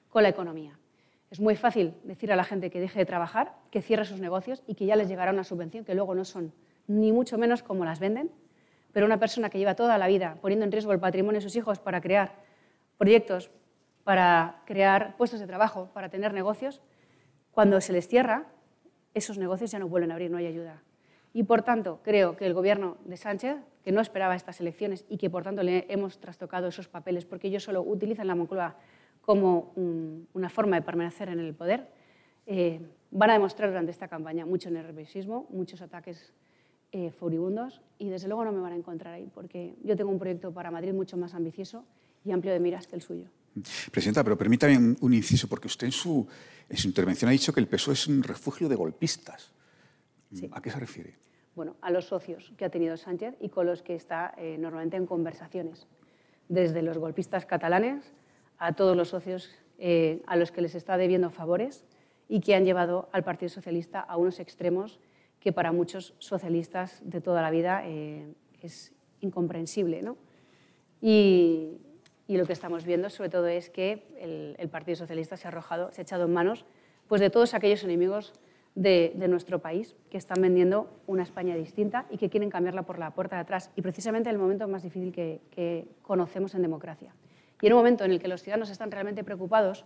con 0.08 0.22
la 0.22 0.30
economía. 0.30 0.78
Es 1.30 1.40
muy 1.40 1.56
fácil 1.56 1.94
decir 2.04 2.32
a 2.32 2.36
la 2.36 2.44
gente 2.44 2.70
que 2.70 2.80
deje 2.80 3.00
de 3.00 3.06
trabajar, 3.06 3.54
que 3.70 3.82
cierre 3.82 4.04
sus 4.04 4.20
negocios 4.20 4.62
y 4.66 4.74
que 4.74 4.86
ya 4.86 4.96
les 4.96 5.08
llegará 5.08 5.32
una 5.32 5.44
subvención, 5.44 5.84
que 5.84 5.94
luego 5.94 6.14
no 6.14 6.24
son 6.24 6.52
ni 6.86 7.12
mucho 7.12 7.36
menos 7.36 7.62
como 7.62 7.84
las 7.84 8.00
venden, 8.00 8.30
pero 8.92 9.06
una 9.06 9.18
persona 9.18 9.50
que 9.50 9.58
lleva 9.58 9.74
toda 9.74 9.98
la 9.98 10.06
vida 10.06 10.36
poniendo 10.40 10.64
en 10.64 10.72
riesgo 10.72 10.92
el 10.92 11.00
patrimonio 11.00 11.38
de 11.38 11.42
sus 11.42 11.56
hijos 11.56 11.78
para 11.78 12.00
crear 12.00 12.34
proyectos, 12.98 13.50
para 14.04 14.62
crear 14.66 15.16
puestos 15.16 15.40
de 15.40 15.46
trabajo, 15.46 15.90
para 15.92 16.08
tener 16.08 16.32
negocios, 16.32 16.82
cuando 17.50 17.80
se 17.80 17.92
les 17.92 18.08
cierra, 18.08 18.46
esos 19.14 19.38
negocios 19.38 19.70
ya 19.70 19.78
no 19.78 19.88
vuelven 19.88 20.10
a 20.10 20.14
abrir, 20.14 20.30
no 20.30 20.38
hay 20.38 20.46
ayuda. 20.46 20.82
Y 21.34 21.44
por 21.44 21.62
tanto, 21.62 22.00
creo 22.02 22.36
que 22.36 22.46
el 22.46 22.54
gobierno 22.54 22.96
de 23.04 23.16
Sánchez, 23.16 23.56
que 23.82 23.92
no 23.92 24.00
esperaba 24.00 24.34
estas 24.34 24.60
elecciones 24.60 25.04
y 25.08 25.16
que 25.16 25.30
por 25.30 25.42
tanto 25.42 25.62
le 25.62 25.86
hemos 25.88 26.18
trastocado 26.18 26.68
esos 26.68 26.88
papeles, 26.88 27.24
porque 27.24 27.48
ellos 27.48 27.64
solo 27.64 27.82
utilizan 27.82 28.26
la 28.26 28.34
Moncloa 28.34 28.76
como 29.22 29.72
una 29.76 30.48
forma 30.50 30.76
de 30.76 30.82
permanecer 30.82 31.28
en 31.28 31.38
el 31.38 31.54
poder, 31.54 31.88
eh, 32.46 32.80
van 33.10 33.30
a 33.30 33.34
demostrar 33.34 33.70
durante 33.70 33.92
esta 33.92 34.08
campaña 34.08 34.44
mucho 34.44 34.70
nerviosismo, 34.70 35.46
muchos 35.50 35.80
ataques 35.80 36.32
eh, 36.92 37.10
furibundos 37.10 37.80
y 37.98 38.08
desde 38.08 38.28
luego 38.28 38.44
no 38.44 38.52
me 38.52 38.60
van 38.60 38.72
a 38.72 38.76
encontrar 38.76 39.14
ahí 39.14 39.30
porque 39.34 39.74
yo 39.82 39.96
tengo 39.96 40.10
un 40.10 40.18
proyecto 40.18 40.52
para 40.52 40.70
Madrid 40.70 40.92
mucho 40.92 41.16
más 41.16 41.34
ambicioso 41.34 41.84
y 42.24 42.32
amplio 42.32 42.52
de 42.52 42.60
miras 42.60 42.86
que 42.86 42.96
el 42.96 43.02
suyo. 43.02 43.26
Presidenta, 43.90 44.24
pero 44.24 44.38
permítame 44.38 44.96
un 45.00 45.14
inciso, 45.14 45.48
porque 45.48 45.66
usted 45.66 45.86
en 45.86 45.92
su, 45.92 46.26
en 46.68 46.76
su 46.76 46.88
intervención 46.88 47.28
ha 47.28 47.32
dicho 47.32 47.52
que 47.52 47.60
el 47.60 47.66
PSOE 47.66 47.94
es 47.94 48.06
un 48.06 48.22
refugio 48.22 48.68
de 48.68 48.76
golpistas. 48.76 49.52
¿A 50.52 50.62
qué 50.62 50.70
se 50.70 50.78
refiere? 50.78 51.14
Bueno, 51.54 51.76
a 51.82 51.90
los 51.90 52.06
socios 52.06 52.52
que 52.56 52.64
ha 52.64 52.70
tenido 52.70 52.96
Sánchez 52.96 53.34
y 53.40 53.50
con 53.50 53.66
los 53.66 53.82
que 53.82 53.94
está 53.94 54.32
eh, 54.38 54.56
normalmente 54.58 54.96
en 54.96 55.06
conversaciones, 55.06 55.86
desde 56.48 56.80
los 56.80 56.96
golpistas 56.96 57.44
catalanes 57.44 58.14
a 58.56 58.72
todos 58.72 58.96
los 58.96 59.08
socios 59.08 59.50
eh, 59.78 60.22
a 60.26 60.36
los 60.36 60.50
que 60.50 60.62
les 60.62 60.74
está 60.74 60.96
debiendo 60.96 61.28
favores 61.28 61.84
y 62.28 62.40
que 62.40 62.54
han 62.54 62.64
llevado 62.64 63.10
al 63.12 63.24
Partido 63.24 63.50
Socialista 63.50 64.00
a 64.00 64.16
unos 64.16 64.40
extremos 64.40 64.98
que 65.42 65.52
para 65.52 65.72
muchos 65.72 66.14
socialistas 66.18 67.00
de 67.02 67.20
toda 67.20 67.42
la 67.42 67.50
vida 67.50 67.82
eh, 67.84 68.32
es 68.62 68.92
incomprensible. 69.20 70.00
¿no? 70.00 70.16
Y, 71.00 71.78
lo 72.28 72.46
que 72.46 72.54
estamos 72.54 72.86
viendo 72.86 73.10
sobre 73.10 73.28
todo 73.28 73.46
es 73.46 73.68
que 73.68 74.56
el, 74.58 74.68
Partido 74.70 74.96
Socialista 74.96 75.36
se 75.36 75.46
ha 75.46 75.50
arrojado, 75.50 75.92
se 75.92 76.00
ha 76.00 76.04
echado 76.04 76.24
en 76.24 76.32
manos 76.32 76.64
pues, 77.06 77.20
de 77.20 77.28
todos 77.28 77.52
aquellos 77.52 77.84
enemigos 77.84 78.32
de, 78.74 79.12
nuestro 79.28 79.58
país 79.58 79.96
que 80.08 80.16
están 80.16 80.40
vendiendo 80.40 80.88
una 81.06 81.24
España 81.24 81.54
distinta 81.56 82.06
y 82.08 82.16
que 82.16 82.30
quieren 82.30 82.48
cambiarla 82.48 82.84
por 82.84 82.98
la 82.98 83.10
puerta 83.10 83.36
de 83.36 83.42
atrás 83.42 83.70
y 83.76 83.82
precisamente 83.82 84.30
en 84.30 84.36
el 84.36 84.40
momento 84.40 84.66
más 84.66 84.82
difícil 84.82 85.12
que 85.12 85.88
conocemos 86.00 86.54
en 86.54 86.62
democracia. 86.62 87.14
Y 87.60 87.66
en 87.66 87.74
un 87.74 87.80
momento 87.80 88.04
en 88.04 88.12
el 88.12 88.18
que 88.18 88.28
los 88.28 88.42
ciudadanos 88.42 88.70
están 88.70 88.90
realmente 88.90 89.24
preocupados 89.24 89.84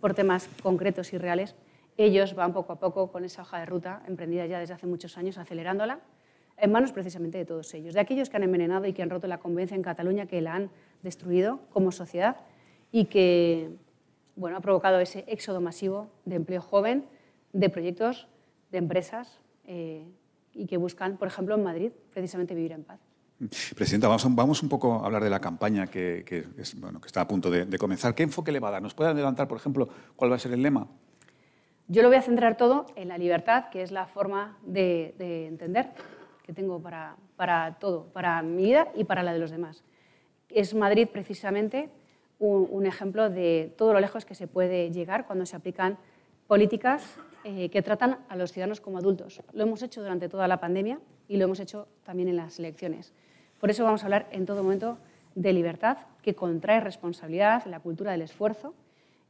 por 0.00 0.14
temas 0.14 0.48
concretos 0.62 1.12
y 1.12 1.18
reales, 1.18 1.56
ellos 1.98 2.34
van 2.34 2.52
poco 2.52 2.72
a 2.72 2.78
poco 2.78 3.10
con 3.10 3.24
esa 3.24 3.42
hoja 3.42 3.58
de 3.58 3.66
ruta 3.66 4.02
emprendida 4.06 4.46
ya 4.46 4.60
desde 4.60 4.74
hace 4.74 4.86
muchos 4.86 5.18
años, 5.18 5.36
acelerándola, 5.36 5.98
en 6.56 6.72
manos 6.72 6.92
precisamente 6.92 7.38
de 7.38 7.44
todos 7.44 7.74
ellos, 7.74 7.92
de 7.92 8.00
aquellos 8.00 8.30
que 8.30 8.36
han 8.36 8.44
envenenado 8.44 8.86
y 8.86 8.92
que 8.92 9.02
han 9.02 9.10
roto 9.10 9.26
la 9.26 9.38
convivencia 9.38 9.74
en 9.74 9.82
Cataluña, 9.82 10.26
que 10.26 10.40
la 10.40 10.54
han 10.54 10.70
destruido 11.02 11.60
como 11.70 11.92
sociedad 11.92 12.36
y 12.92 13.06
que 13.06 13.70
bueno, 14.36 14.56
ha 14.56 14.60
provocado 14.60 15.00
ese 15.00 15.24
éxodo 15.26 15.60
masivo 15.60 16.08
de 16.24 16.36
empleo 16.36 16.62
joven, 16.62 17.04
de 17.52 17.68
proyectos, 17.68 18.28
de 18.70 18.78
empresas 18.78 19.40
eh, 19.64 20.06
y 20.52 20.66
que 20.66 20.76
buscan, 20.76 21.16
por 21.16 21.26
ejemplo, 21.26 21.56
en 21.56 21.64
Madrid, 21.64 21.92
precisamente 22.12 22.54
vivir 22.54 22.72
en 22.72 22.84
paz. 22.84 23.00
Presidenta, 23.76 24.08
vamos, 24.08 24.26
vamos, 24.34 24.62
un 24.62 24.68
poco 24.68 24.94
a 24.94 25.06
hablar 25.06 25.22
de 25.22 25.30
la 25.30 25.40
campaña 25.40 25.86
que, 25.86 26.46
bueno, 26.76 27.00
que 27.00 27.06
está 27.06 27.20
a 27.20 27.28
punto 27.28 27.50
de, 27.50 27.66
de, 27.66 27.78
comenzar. 27.78 28.14
¿Qué 28.14 28.24
enfoque 28.24 28.50
le 28.50 28.58
va 28.58 28.68
a 28.68 28.72
dar? 28.72 28.82
¿Nos 28.82 28.94
puede 28.94 29.10
adelantar, 29.10 29.46
por 29.46 29.58
ejemplo, 29.58 29.88
cuál 30.16 30.32
va 30.32 30.36
a 30.36 30.38
ser 30.40 30.52
el 30.52 30.62
lema? 30.62 30.88
Yo 31.90 32.02
lo 32.02 32.08
voy 32.08 32.18
a 32.18 32.22
centrar 32.22 32.58
todo 32.58 32.84
en 32.96 33.08
la 33.08 33.16
libertad, 33.16 33.70
que 33.70 33.80
es 33.80 33.92
la 33.92 34.06
forma 34.06 34.58
de, 34.62 35.14
de 35.16 35.46
entender 35.46 35.90
que 36.44 36.52
tengo 36.52 36.80
para, 36.80 37.16
para, 37.36 37.78
todo, 37.78 38.04
para 38.12 38.42
mi 38.42 38.64
vida 38.64 38.88
y 38.94 39.04
para 39.04 39.22
la 39.22 39.32
de 39.32 39.38
los 39.38 39.50
demás. 39.50 39.82
Es 40.50 40.74
Madrid 40.74 41.08
precisamente 41.10 41.88
un, 42.38 42.68
un 42.70 42.84
ejemplo 42.84 43.30
de 43.30 43.72
todo 43.78 43.94
lo 43.94 44.00
lejos 44.00 44.26
que 44.26 44.34
se 44.34 44.46
puede 44.46 44.90
llegar 44.90 45.26
cuando 45.26 45.46
se 45.46 45.56
aplican 45.56 45.96
políticas 46.46 47.16
eh, 47.44 47.70
que 47.70 47.80
tratan 47.80 48.18
a 48.28 48.36
los 48.36 48.52
ciudadanos 48.52 48.82
como 48.82 48.98
adultos. 48.98 49.40
Lo 49.54 49.62
hemos 49.62 49.82
hecho 49.82 50.02
durante 50.02 50.28
toda 50.28 50.46
la 50.46 50.60
pandemia 50.60 50.98
y 51.26 51.38
lo 51.38 51.44
hemos 51.44 51.60
hecho 51.60 51.88
también 52.02 52.28
en 52.28 52.36
las 52.36 52.58
elecciones. 52.58 53.14
Por 53.60 53.70
eso 53.70 53.84
vamos 53.84 54.02
a 54.02 54.06
hablar 54.06 54.28
en 54.30 54.44
todo 54.44 54.62
momento 54.62 54.98
de 55.34 55.54
libertad, 55.54 55.96
que 56.20 56.34
contrae 56.34 56.80
responsabilidad, 56.80 57.64
la 57.64 57.80
cultura 57.80 58.12
del 58.12 58.22
esfuerzo 58.22 58.74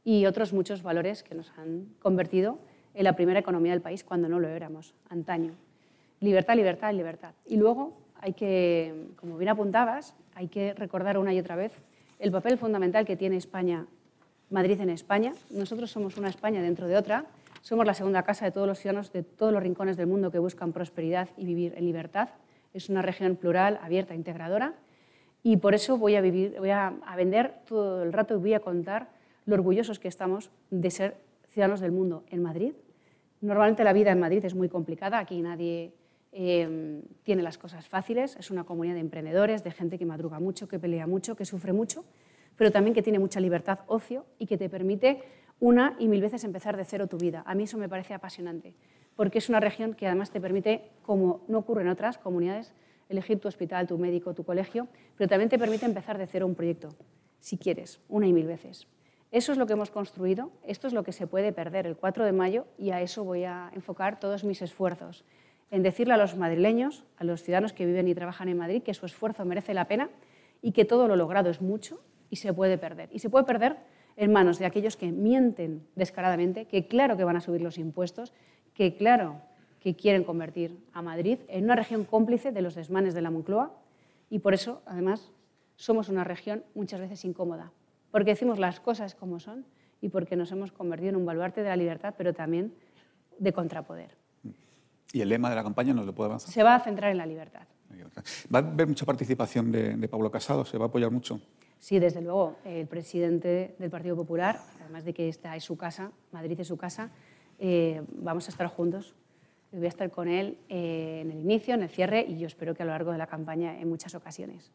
y 0.09 0.25
otros 0.25 0.53
muchos 0.53 0.81
valores 0.81 1.21
que 1.21 1.35
nos 1.35 1.51
han 1.55 1.85
convertido 2.01 2.57
en 2.95 3.03
la 3.03 3.13
primera 3.13 3.39
economía 3.39 3.73
del 3.73 3.81
país 3.81 4.03
cuando 4.03 4.27
no 4.27 4.39
lo 4.39 4.47
éramos, 4.47 4.95
antaño. 5.07 5.53
Libertad, 6.19 6.55
libertad, 6.55 6.91
libertad. 6.95 7.33
Y 7.45 7.57
luego 7.57 7.93
hay 8.19 8.33
que, 8.33 9.05
como 9.17 9.37
bien 9.37 9.49
apuntabas, 9.49 10.15
hay 10.33 10.47
que 10.47 10.73
recordar 10.73 11.19
una 11.19 11.31
y 11.31 11.39
otra 11.39 11.55
vez 11.55 11.73
el 12.17 12.31
papel 12.31 12.57
fundamental 12.57 13.05
que 13.05 13.17
tiene 13.17 13.37
España, 13.37 13.85
Madrid 14.49 14.81
en 14.81 14.89
España. 14.89 15.31
Nosotros 15.51 15.91
somos 15.91 16.17
una 16.17 16.29
España 16.29 16.63
dentro 16.63 16.87
de 16.87 16.97
otra. 16.97 17.25
Somos 17.61 17.85
la 17.85 17.93
segunda 17.93 18.23
casa 18.23 18.45
de 18.45 18.51
todos 18.51 18.65
los 18.65 18.79
ciudadanos 18.79 19.13
de 19.13 19.21
todos 19.21 19.53
los 19.53 19.61
rincones 19.61 19.95
del 19.95 20.07
mundo 20.07 20.31
que 20.31 20.39
buscan 20.39 20.73
prosperidad 20.73 21.29
y 21.37 21.45
vivir 21.45 21.75
en 21.77 21.85
libertad. 21.85 22.29
Es 22.73 22.89
una 22.89 23.03
región 23.03 23.35
plural, 23.35 23.79
abierta, 23.83 24.15
integradora. 24.15 24.73
Y 25.43 25.57
por 25.57 25.75
eso 25.75 25.99
voy 25.99 26.15
a, 26.15 26.21
vivir, 26.21 26.55
voy 26.57 26.71
a, 26.71 26.95
a 27.05 27.15
vender 27.15 27.53
todo 27.67 28.01
el 28.01 28.11
rato 28.11 28.33
y 28.33 28.37
voy 28.39 28.53
a 28.55 28.59
contar 28.59 29.18
lo 29.49 29.55
orgullosos 29.55 29.99
que 29.99 30.07
estamos 30.07 30.51
de 30.69 30.91
ser 30.91 31.17
ciudadanos 31.49 31.79
del 31.79 31.91
mundo 31.91 32.23
en 32.29 32.41
Madrid. 32.41 32.73
Normalmente 33.41 33.83
la 33.83 33.93
vida 33.93 34.11
en 34.11 34.19
Madrid 34.19 34.45
es 34.45 34.53
muy 34.53 34.69
complicada, 34.69 35.17
aquí 35.17 35.41
nadie 35.41 35.93
eh, 36.31 37.01
tiene 37.23 37.41
las 37.41 37.57
cosas 37.57 37.87
fáciles, 37.87 38.35
es 38.37 38.51
una 38.51 38.63
comunidad 38.63 38.93
de 38.93 38.99
emprendedores, 38.99 39.63
de 39.63 39.71
gente 39.71 39.97
que 39.97 40.05
madruga 40.05 40.39
mucho, 40.39 40.67
que 40.67 40.77
pelea 40.77 41.07
mucho, 41.07 41.35
que 41.35 41.45
sufre 41.45 41.73
mucho, 41.73 42.05
pero 42.55 42.71
también 42.71 42.93
que 42.93 43.01
tiene 43.01 43.17
mucha 43.17 43.39
libertad, 43.39 43.79
ocio 43.87 44.25
y 44.37 44.45
que 44.45 44.57
te 44.57 44.69
permite 44.69 45.23
una 45.59 45.95
y 45.99 46.07
mil 46.07 46.21
veces 46.21 46.43
empezar 46.43 46.77
de 46.77 46.85
cero 46.85 47.07
tu 47.07 47.17
vida. 47.17 47.43
A 47.45 47.55
mí 47.55 47.63
eso 47.63 47.77
me 47.77 47.89
parece 47.89 48.13
apasionante, 48.13 48.75
porque 49.15 49.39
es 49.39 49.49
una 49.49 49.59
región 49.59 49.93
que 49.95 50.05
además 50.05 50.31
te 50.31 50.39
permite, 50.39 50.91
como 51.01 51.41
no 51.47 51.57
ocurre 51.57 51.81
en 51.81 51.89
otras 51.89 52.17
comunidades, 52.17 52.73
elegir 53.07 53.39
tu 53.39 53.47
hospital, 53.47 53.87
tu 53.87 53.97
médico, 53.97 54.35
tu 54.35 54.43
colegio, 54.43 54.87
pero 55.17 55.27
también 55.27 55.49
te 55.49 55.57
permite 55.57 55.85
empezar 55.85 56.17
de 56.19 56.27
cero 56.27 56.45
un 56.45 56.53
proyecto, 56.53 56.89
si 57.39 57.57
quieres, 57.57 57.99
una 58.07 58.27
y 58.27 58.33
mil 58.33 58.45
veces. 58.45 58.87
Eso 59.31 59.51
es 59.51 59.59
lo 59.59 59.67
que 59.67 59.73
hemos 59.73 59.91
construido, 59.91 60.51
esto 60.65 60.87
es 60.87 60.93
lo 60.93 61.03
que 61.03 61.11
se 61.11 61.27
puede 61.27 61.53
perder 61.53 61.85
el 61.85 61.95
4 61.95 62.25
de 62.25 62.31
mayo 62.31 62.65
y 62.79 62.89
a 62.89 63.01
eso 63.01 63.23
voy 63.23 63.43
a 63.43 63.69
enfocar 63.75 64.19
todos 64.19 64.43
mis 64.43 64.61
esfuerzos, 64.63 65.23
en 65.69 65.83
decirle 65.83 66.15
a 66.15 66.17
los 66.17 66.35
madrileños, 66.35 67.05
a 67.17 67.23
los 67.23 67.43
ciudadanos 67.43 67.73
que 67.73 67.85
viven 67.85 68.07
y 68.07 68.15
trabajan 68.15 68.49
en 68.49 68.57
Madrid, 68.57 68.81
que 68.81 68.95
su 68.95 69.05
esfuerzo 69.05 69.45
merece 69.45 69.75
la 69.75 69.87
pena 69.87 70.09
y 70.63 70.71
que 70.71 70.83
todo 70.83 71.07
lo 71.07 71.15
logrado 71.15 71.51
es 71.51 71.61
mucho 71.61 72.01
y 72.31 72.37
se 72.37 72.53
puede 72.53 72.79
perder. 72.79 73.09
Y 73.11 73.19
se 73.19 73.29
puede 73.29 73.45
perder 73.45 73.77
en 74.15 74.33
manos 74.33 74.57
de 74.57 74.65
aquellos 74.65 74.97
que 74.97 75.11
mienten 75.11 75.87
descaradamente, 75.95 76.65
que 76.65 76.87
claro 76.87 77.15
que 77.15 77.23
van 77.23 77.37
a 77.37 77.41
subir 77.41 77.61
los 77.61 77.77
impuestos, 77.77 78.33
que 78.73 78.97
claro 78.97 79.41
que 79.79 79.95
quieren 79.95 80.23
convertir 80.23 80.83
a 80.91 81.03
Madrid 81.03 81.39
en 81.47 81.65
una 81.65 81.75
región 81.75 82.03
cómplice 82.03 82.51
de 82.51 82.63
los 82.63 82.73
desmanes 82.73 83.13
de 83.13 83.21
la 83.21 83.29
Moncloa. 83.29 83.73
Y 84.29 84.39
por 84.39 84.55
eso, 84.55 84.81
además, 84.87 85.31
somos 85.75 86.09
una 86.09 86.23
región 86.23 86.63
muchas 86.73 86.99
veces 86.99 87.23
incómoda, 87.25 87.71
porque 88.11 88.31
decimos 88.31 88.59
las 88.59 88.79
cosas 88.79 89.15
como 89.15 89.39
son 89.39 89.65
y 90.01 90.09
porque 90.09 90.35
nos 90.35 90.51
hemos 90.51 90.71
convertido 90.71 91.09
en 91.09 91.15
un 91.17 91.25
baluarte 91.25 91.61
de 91.61 91.69
la 91.69 91.75
libertad, 91.75 92.13
pero 92.17 92.33
también 92.33 92.73
de 93.37 93.53
contrapoder. 93.53 94.15
¿Y 95.11 95.21
el 95.21 95.29
lema 95.29 95.49
de 95.49 95.55
la 95.55 95.63
campaña 95.63 95.93
nos 95.93 96.05
lo 96.05 96.13
puede 96.13 96.27
avanzar? 96.27 96.51
Se 96.51 96.63
va 96.63 96.75
a 96.75 96.79
centrar 96.79 97.11
en 97.11 97.17
la 97.17 97.25
libertad. 97.25 97.63
¿Va 98.53 98.59
a 98.59 98.61
haber 98.61 98.87
mucha 98.87 99.05
participación 99.05 99.71
de, 99.71 99.95
de 99.95 100.07
Pablo 100.07 100.29
Casado? 100.29 100.63
¿Se 100.65 100.77
va 100.77 100.85
a 100.85 100.87
apoyar 100.89 101.09
mucho? 101.09 101.41
Sí, 101.79 101.97
desde 101.97 102.21
luego. 102.21 102.57
El 102.65 102.87
presidente 102.87 103.75
del 103.79 103.89
Partido 103.89 104.15
Popular, 104.15 104.59
además 104.81 105.05
de 105.05 105.13
que 105.13 105.29
esta 105.29 105.55
es 105.55 105.63
su 105.63 105.77
casa, 105.77 106.11
Madrid 106.31 106.59
es 106.59 106.67
su 106.67 106.77
casa, 106.77 107.09
eh, 107.57 108.03
vamos 108.11 108.47
a 108.47 108.51
estar 108.51 108.67
juntos. 108.67 109.15
Voy 109.71 109.85
a 109.85 109.89
estar 109.89 110.09
con 110.09 110.27
él 110.27 110.57
eh, 110.67 111.19
en 111.21 111.31
el 111.31 111.41
inicio, 111.41 111.75
en 111.75 111.83
el 111.83 111.89
cierre 111.89 112.25
y 112.27 112.39
yo 112.39 112.47
espero 112.47 112.73
que 112.73 112.81
a 112.81 112.87
lo 112.87 112.91
largo 112.91 113.11
de 113.11 113.19
la 113.19 113.27
campaña 113.27 113.79
en 113.79 113.87
muchas 113.87 114.15
ocasiones. 114.15 114.71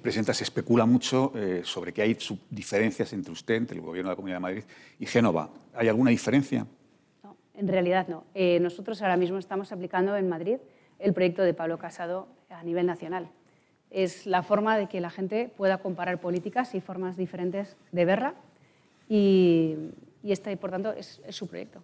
Presidenta, 0.00 0.32
se 0.32 0.44
especula 0.44 0.86
mucho 0.86 1.32
eh, 1.34 1.62
sobre 1.64 1.92
que 1.92 2.02
hay 2.02 2.16
diferencias 2.50 3.12
entre 3.12 3.32
usted, 3.32 3.56
entre 3.56 3.76
el 3.76 3.82
Gobierno 3.82 4.08
de 4.08 4.12
la 4.12 4.16
Comunidad 4.16 4.36
de 4.36 4.40
Madrid 4.40 4.64
y 5.00 5.06
Génova. 5.06 5.50
¿Hay 5.74 5.88
alguna 5.88 6.10
diferencia? 6.10 6.64
No, 7.24 7.36
en 7.54 7.66
realidad 7.66 8.06
no. 8.06 8.22
Eh, 8.34 8.60
nosotros 8.60 9.02
ahora 9.02 9.16
mismo 9.16 9.38
estamos 9.38 9.72
aplicando 9.72 10.16
en 10.16 10.28
Madrid 10.28 10.58
el 11.00 11.12
proyecto 11.12 11.42
de 11.42 11.52
Pablo 11.52 11.78
Casado 11.78 12.28
a 12.48 12.62
nivel 12.62 12.86
nacional. 12.86 13.28
Es 13.90 14.26
la 14.26 14.44
forma 14.44 14.78
de 14.78 14.86
que 14.86 15.00
la 15.00 15.10
gente 15.10 15.50
pueda 15.56 15.78
comparar 15.78 16.20
políticas 16.20 16.72
y 16.76 16.80
formas 16.80 17.16
diferentes 17.16 17.76
de 17.90 18.04
verla 18.04 18.34
y, 19.08 19.74
y 20.22 20.30
este, 20.30 20.56
por 20.56 20.70
tanto, 20.70 20.92
es, 20.92 21.20
es 21.26 21.34
su 21.34 21.48
proyecto. 21.48 21.82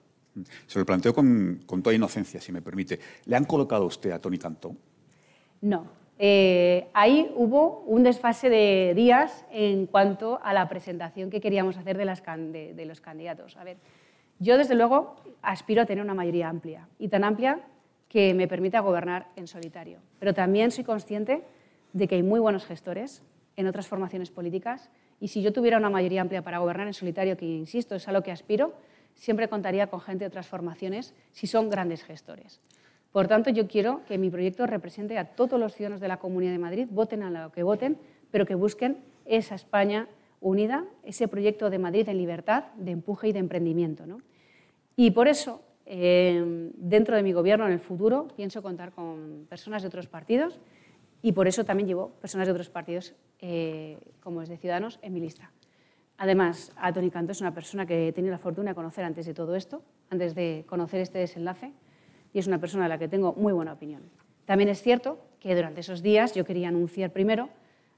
Se 0.66 0.78
lo 0.78 0.86
planteo 0.86 1.14
con, 1.14 1.60
toda 1.82 1.94
inocencia, 1.94 2.40
si 2.40 2.52
me 2.52 2.62
permite. 2.62 2.98
¿Le 3.26 3.36
han 3.36 3.44
colocado 3.44 3.84
a 3.84 3.86
usted 3.86 4.12
a 4.12 4.18
Tony 4.18 4.38
Cantó? 4.38 4.74
No. 5.60 5.86
Eh, 6.18 6.88
ahí 6.92 7.32
hubo 7.34 7.80
un 7.86 8.02
desfase 8.02 8.48
de 8.48 8.92
días 8.94 9.44
en 9.50 9.86
cuanto 9.86 10.40
a 10.42 10.52
la 10.52 10.68
presentación 10.68 11.30
que 11.30 11.40
queríamos 11.40 11.76
hacer 11.76 11.96
de, 11.96 12.74
de 12.74 12.86
los 12.86 13.00
candidatos. 13.00 13.56
A 13.56 13.64
ver, 13.64 13.76
yo 14.38 14.56
desde 14.56 14.74
luego 14.74 15.16
aspiro 15.42 15.82
a 15.82 15.86
tener 15.86 16.04
una 16.04 16.14
mayoría 16.14 16.48
amplia 16.48 16.88
y 16.98 17.08
tan 17.08 17.24
amplia 17.24 17.60
que 18.08 18.34
me 18.34 18.46
permita 18.46 18.80
gobernar 18.80 19.28
en 19.36 19.46
solitario. 19.46 19.98
Pero 20.18 20.34
también 20.34 20.70
soy 20.70 20.84
consciente 20.84 21.42
de 21.92 22.08
que 22.08 22.16
hay 22.16 22.22
muy 22.22 22.40
buenos 22.40 22.64
gestores 22.66 23.22
en 23.56 23.66
otras 23.66 23.86
formaciones 23.86 24.30
políticas 24.30 24.90
y 25.20 25.28
si 25.28 25.40
yo 25.40 25.52
tuviera 25.52 25.78
una 25.78 25.90
mayoría 25.90 26.20
amplia 26.20 26.42
para 26.42 26.58
gobernar 26.58 26.88
en 26.88 26.94
solitario, 26.94 27.36
que 27.36 27.46
insisto, 27.46 27.94
es 27.94 28.08
a 28.08 28.12
lo 28.12 28.22
que 28.22 28.32
aspiro, 28.32 28.74
siempre 29.14 29.48
contaría 29.48 29.88
con 29.88 30.00
gente 30.00 30.24
de 30.24 30.28
otras 30.28 30.46
formaciones 30.46 31.14
si 31.32 31.46
son 31.46 31.70
grandes 31.70 32.04
gestores. 32.04 32.60
Por 33.12 33.28
tanto, 33.28 33.50
yo 33.50 33.68
quiero 33.68 34.04
que 34.06 34.16
mi 34.18 34.30
proyecto 34.30 34.66
represente 34.66 35.18
a 35.18 35.26
todos 35.26 35.60
los 35.60 35.74
ciudadanos 35.74 36.00
de 36.00 36.08
la 36.08 36.18
Comunidad 36.18 36.52
de 36.52 36.58
Madrid, 36.58 36.88
voten 36.90 37.22
a 37.22 37.30
lo 37.30 37.52
que 37.52 37.62
voten, 37.62 37.98
pero 38.30 38.46
que 38.46 38.54
busquen 38.54 38.98
esa 39.26 39.54
España 39.54 40.08
unida, 40.40 40.84
ese 41.02 41.28
proyecto 41.28 41.70
de 41.70 41.78
Madrid 41.78 42.08
en 42.08 42.16
libertad, 42.16 42.64
de 42.76 42.90
empuje 42.90 43.28
y 43.28 43.32
de 43.32 43.38
emprendimiento. 43.38 44.06
¿no? 44.06 44.18
Y 44.96 45.10
por 45.12 45.28
eso 45.28 45.62
eh, 45.86 46.70
dentro 46.76 47.14
de 47.14 47.22
mi 47.22 47.32
gobierno 47.32 47.66
en 47.66 47.72
el 47.72 47.80
futuro 47.80 48.28
pienso 48.34 48.62
contar 48.62 48.92
con 48.92 49.46
personas 49.48 49.82
de 49.82 49.88
otros 49.88 50.06
partidos 50.06 50.58
y 51.22 51.32
por 51.32 51.46
eso 51.46 51.64
también 51.64 51.86
llevo 51.86 52.10
personas 52.20 52.46
de 52.46 52.52
otros 52.52 52.70
partidos, 52.70 53.14
eh, 53.40 53.98
como 54.20 54.42
es 54.42 54.48
de 54.48 54.56
Ciudadanos, 54.56 54.98
en 55.02 55.12
mi 55.12 55.20
lista. 55.20 55.52
Además, 56.18 56.72
a 56.76 56.92
Tony 56.92 57.10
Canto 57.10 57.32
es 57.32 57.40
una 57.40 57.54
persona 57.54 57.86
que 57.86 58.08
he 58.08 58.12
tenido 58.12 58.32
la 58.32 58.38
fortuna 58.38 58.70
de 58.70 58.74
conocer 58.74 59.04
antes 59.04 59.26
de 59.26 59.34
todo 59.34 59.56
esto, 59.56 59.82
antes 60.10 60.34
de 60.34 60.64
conocer 60.68 61.00
este 61.00 61.18
desenlace, 61.18 61.72
y 62.32 62.38
es 62.38 62.46
una 62.46 62.58
persona 62.58 62.86
a 62.86 62.88
la 62.88 62.98
que 62.98 63.08
tengo 63.08 63.34
muy 63.34 63.52
buena 63.52 63.72
opinión. 63.72 64.02
También 64.44 64.68
es 64.68 64.82
cierto 64.82 65.18
que 65.40 65.54
durante 65.54 65.80
esos 65.80 66.02
días 66.02 66.34
yo 66.34 66.44
quería 66.44 66.68
anunciar 66.68 67.10
primero 67.10 67.48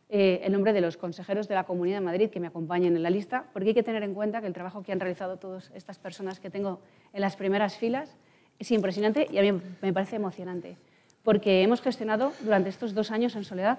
eh, 0.08 0.40
el 0.44 0.52
nombre 0.52 0.72
de 0.72 0.80
los 0.80 0.96
consejeros 0.96 1.48
de 1.48 1.54
la 1.54 1.64
Comunidad 1.64 1.98
de 1.98 2.04
Madrid 2.04 2.30
que 2.30 2.40
me 2.40 2.46
acompañan 2.46 2.96
en 2.96 3.02
la 3.02 3.10
lista, 3.10 3.46
porque 3.52 3.70
hay 3.70 3.74
que 3.74 3.82
tener 3.82 4.02
en 4.02 4.14
cuenta 4.14 4.40
que 4.40 4.46
el 4.46 4.52
trabajo 4.52 4.82
que 4.82 4.92
han 4.92 5.00
realizado 5.00 5.38
todas 5.38 5.70
estas 5.74 5.98
personas 5.98 6.40
que 6.40 6.50
tengo 6.50 6.80
en 7.12 7.20
las 7.20 7.36
primeras 7.36 7.76
filas 7.76 8.16
es 8.58 8.70
impresionante 8.70 9.26
y 9.30 9.38
a 9.38 9.42
mí 9.42 9.60
me 9.82 9.92
parece 9.92 10.16
emocionante, 10.16 10.76
porque 11.22 11.62
hemos 11.62 11.80
gestionado 11.80 12.32
durante 12.42 12.68
estos 12.68 12.94
dos 12.94 13.10
años 13.10 13.34
en 13.34 13.44
soledad 13.44 13.78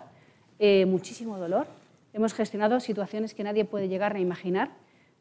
eh, 0.60 0.86
muchísimo 0.86 1.38
dolor, 1.38 1.68
hemos 2.16 2.34
gestionado 2.34 2.80
situaciones 2.80 3.36
que 3.36 3.44
nadie 3.44 3.66
puede 3.66 3.90
llegar 3.90 4.16
a 4.16 4.20
imaginar, 4.20 4.72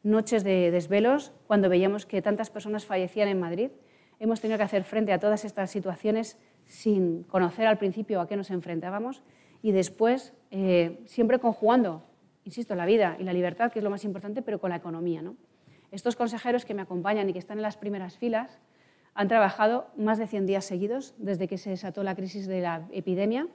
noches 0.01 0.45
de 0.45 0.71
desvelos, 0.71 1.33
cuando 1.45 1.67
veíamos 1.67 2.05
que 2.05 2.21
tantas 2.21 2.49
personas 2.49 2.85
fallecían 2.85 3.27
en 3.27 3.37
Madrid, 3.37 3.71
hemos 4.17 4.39
tenido 4.39 4.57
que 4.57 4.63
hacer 4.63 4.85
frente 4.85 5.11
a 5.11 5.19
todas 5.19 5.43
estas 5.43 5.69
situaciones 5.69 6.37
sin 6.63 7.23
conocer 7.23 7.67
al 7.67 7.77
principio 7.77 8.21
a 8.21 8.29
qué 8.29 8.37
nos 8.37 8.49
enfrentábamos 8.49 9.23
y 9.61 9.73
después 9.73 10.33
eh, 10.51 11.01
siempre 11.05 11.39
conjugando, 11.39 12.01
insisto, 12.45 12.75
la 12.75 12.85
vida 12.85 13.17
y 13.19 13.25
la 13.25 13.33
libertad, 13.33 13.73
que 13.73 13.79
es 13.79 13.83
lo 13.83 13.89
más 13.89 14.05
importante, 14.05 14.41
pero 14.41 14.61
con 14.61 14.69
la 14.69 14.77
economía. 14.77 15.21
¿no? 15.21 15.35
Estos 15.91 16.15
consejeros 16.15 16.63
que 16.63 16.73
me 16.73 16.81
acompañan 16.81 17.27
y 17.27 17.33
que 17.33 17.39
están 17.39 17.57
en 17.57 17.63
las 17.63 17.75
primeras 17.75 18.17
filas 18.17 18.57
han 19.15 19.27
trabajado 19.27 19.87
más 19.97 20.17
de 20.17 20.27
100 20.27 20.45
días 20.45 20.63
seguidos 20.63 21.13
desde 21.17 21.49
que 21.49 21.57
se 21.57 21.71
desató 21.71 22.03
la 22.03 22.15
crisis 22.15 22.47
de 22.47 22.61
la 22.61 22.87
epidemia 22.93 23.49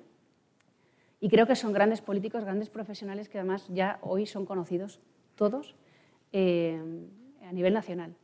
y 1.21 1.29
creo 1.29 1.47
que 1.47 1.55
son 1.55 1.73
grandes 1.73 2.01
políticos, 2.01 2.45
grandes 2.45 2.71
profesionales 2.71 3.29
que 3.29 3.39
además 3.39 3.67
ya 3.69 3.99
hoy 4.01 4.27
son 4.27 4.47
conocidos 4.47 5.01
todos 5.35 5.77
eh, 6.33 6.81
a 7.47 7.53
nivel 7.53 7.75
nacional. 7.75 8.15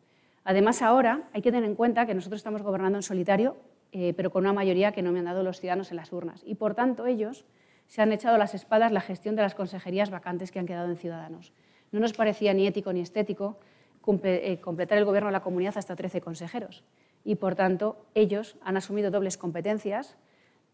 Además, 0.44 0.80
ahora 0.80 1.28
hay 1.32 1.42
que 1.42 1.50
tener 1.50 1.68
en 1.68 1.74
cuenta 1.74 2.06
que 2.06 2.14
nosotros 2.14 2.38
estamos 2.38 2.62
gobernando 2.62 2.98
en 2.98 3.02
solitario, 3.02 3.56
eh, 3.92 4.14
pero 4.16 4.30
con 4.30 4.44
una 4.44 4.52
mayoría 4.52 4.92
que 4.92 5.02
no 5.02 5.12
me 5.12 5.18
han 5.18 5.26
dado 5.26 5.42
los 5.42 5.60
ciudadanos 5.60 5.90
en 5.90 5.96
las 5.96 6.12
urnas. 6.12 6.42
Y 6.46 6.54
por 6.54 6.74
tanto, 6.74 7.06
ellos 7.06 7.44
se 7.86 8.00
han 8.00 8.12
echado 8.12 8.36
a 8.36 8.38
las 8.38 8.54
espadas 8.54 8.92
la 8.92 9.00
gestión 9.00 9.36
de 9.36 9.42
las 9.42 9.54
consejerías 9.54 10.10
vacantes 10.10 10.50
que 10.50 10.58
han 10.58 10.66
quedado 10.66 10.88
en 10.88 10.96
Ciudadanos. 10.96 11.52
No 11.92 12.00
nos 12.00 12.12
parecía 12.12 12.54
ni 12.54 12.66
ético 12.66 12.92
ni 12.92 13.00
estético 13.00 13.58
eh, 14.22 14.58
completar 14.60 14.98
el 14.98 15.04
gobierno 15.04 15.28
de 15.28 15.32
la 15.32 15.42
comunidad 15.42 15.76
hasta 15.76 15.96
13 15.96 16.20
consejeros. 16.20 16.84
Y, 17.24 17.34
por 17.34 17.56
tanto, 17.56 18.06
ellos 18.14 18.56
han 18.62 18.76
asumido 18.76 19.10
dobles 19.10 19.36
competencias 19.36 20.16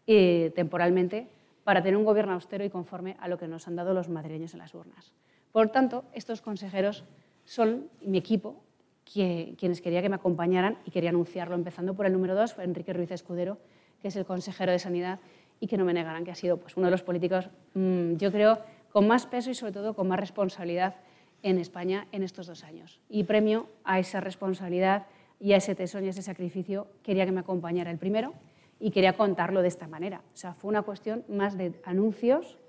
temporalmente 0.05 1.29
para 1.63 1.81
tener 1.81 1.97
un 1.97 2.05
gobierno 2.05 2.33
austero 2.33 2.63
y 2.63 2.69
conforme 2.69 3.15
a 3.19 3.27
lo 3.27 3.37
que 3.37 3.47
nos 3.47 3.67
han 3.67 3.75
dado 3.75 3.93
los 3.93 4.09
madrileños 4.09 4.53
en 4.53 4.59
las 4.59 4.73
urnas. 4.73 5.13
Por 5.51 5.69
tanto, 5.69 6.05
estos 6.13 6.41
consejeros 6.41 7.03
son 7.45 7.89
mi 8.01 8.17
equipo, 8.17 8.63
quienes 9.05 9.81
quería 9.81 10.01
que 10.01 10.09
me 10.09 10.15
acompañaran 10.15 10.77
y 10.85 10.91
quería 10.91 11.09
anunciarlo, 11.09 11.55
empezando 11.55 11.93
por 11.93 12.05
el 12.05 12.13
número 12.13 12.35
dos, 12.35 12.57
Enrique 12.57 12.93
Ruiz 12.93 13.11
Escudero, 13.11 13.57
que 14.01 14.07
es 14.07 14.15
el 14.15 14.25
consejero 14.25 14.71
de 14.71 14.79
Sanidad 14.79 15.19
y 15.59 15.67
que 15.67 15.77
no 15.77 15.85
me 15.85 15.93
negarán 15.93 16.25
que 16.25 16.31
ha 16.31 16.35
sido 16.35 16.57
pues, 16.57 16.75
uno 16.75 16.87
de 16.87 16.91
los 16.91 17.03
políticos, 17.03 17.49
mm, 17.73 18.15
yo 18.15 18.31
creo, 18.31 18.59
con 18.91 19.07
más 19.07 19.25
peso 19.25 19.49
y 19.49 19.55
sobre 19.55 19.73
todo 19.73 19.93
con 19.93 20.07
más 20.07 20.19
responsabilidad 20.19 20.95
en 21.41 21.59
España 21.59 22.07
en 22.11 22.23
estos 22.23 22.47
dos 22.47 22.63
años. 22.63 22.99
Y 23.09 23.23
premio 23.23 23.67
a 23.83 23.99
esa 23.99 24.21
responsabilidad 24.21 25.07
y 25.39 25.53
a 25.53 25.57
ese 25.57 25.75
tesón 25.75 26.03
y 26.03 26.07
a 26.07 26.09
ese 26.11 26.21
sacrificio 26.21 26.87
quería 27.03 27.25
que 27.25 27.31
me 27.31 27.41
acompañara 27.41 27.91
el 27.91 27.97
primero 27.97 28.33
y 28.83 28.91
quería 28.91 29.13
contarlo 29.13 29.61
de 29.61 29.69
esta 29.69 29.87
manera. 29.87 30.21
O 30.33 30.35
sea, 30.35 30.53
fue 30.53 30.67
una 30.67 30.81
cuestión 30.81 31.23
más 31.29 31.57
de 31.57 31.73
anuncios 31.85 32.59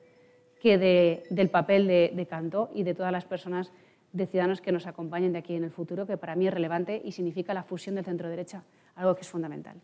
que 0.60 0.78
de, 0.78 1.24
del 1.28 1.50
papel 1.50 1.88
de, 1.88 2.12
de 2.14 2.26
Cantó 2.26 2.70
y 2.72 2.84
de 2.84 2.94
todas 2.94 3.10
las 3.10 3.24
personas 3.24 3.72
de 4.12 4.28
ciudadanos 4.28 4.60
que 4.60 4.70
nos 4.70 4.86
acompañen 4.86 5.32
de 5.32 5.40
aquí 5.40 5.56
en 5.56 5.64
el 5.64 5.72
futuro, 5.72 6.06
que 6.06 6.16
para 6.16 6.36
mí 6.36 6.46
es 6.46 6.54
relevante 6.54 7.02
y 7.04 7.10
significa 7.10 7.52
la 7.52 7.64
fusión 7.64 7.96
del 7.96 8.04
centro-derecha 8.04 8.62
algo 8.94 9.16
que 9.16 9.22
es 9.22 9.28
fundamental. 9.28 9.74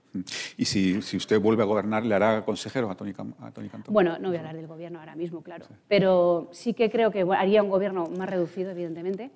¿Y 0.56 0.64
si, 0.66 1.02
si, 1.02 1.16
usted 1.16 1.40
vuelve 1.40 1.64
a 1.64 1.66
gobernar, 1.66 2.06
le 2.06 2.14
hará 2.14 2.44
consejero 2.44 2.88
a 2.88 2.94
Tony, 2.94 3.12
a 3.40 3.50
Tony 3.50 3.68
Cantó? 3.68 3.90
Bueno, 3.90 4.16
no 4.20 4.28
voy 4.28 4.36
a 4.36 4.40
hablar 4.40 4.54
del 4.54 4.68
gobierno 4.68 5.00
ahora 5.00 5.16
mismo, 5.16 5.42
claro, 5.42 5.66
pero 5.88 6.48
sí 6.52 6.74
que 6.74 6.90
creo 6.90 7.10
que 7.10 7.26
haría 7.36 7.60
un 7.60 7.70
gobierno 7.70 8.06
más 8.06 8.30
reducido, 8.30 8.70
evidentemente, 8.70 9.32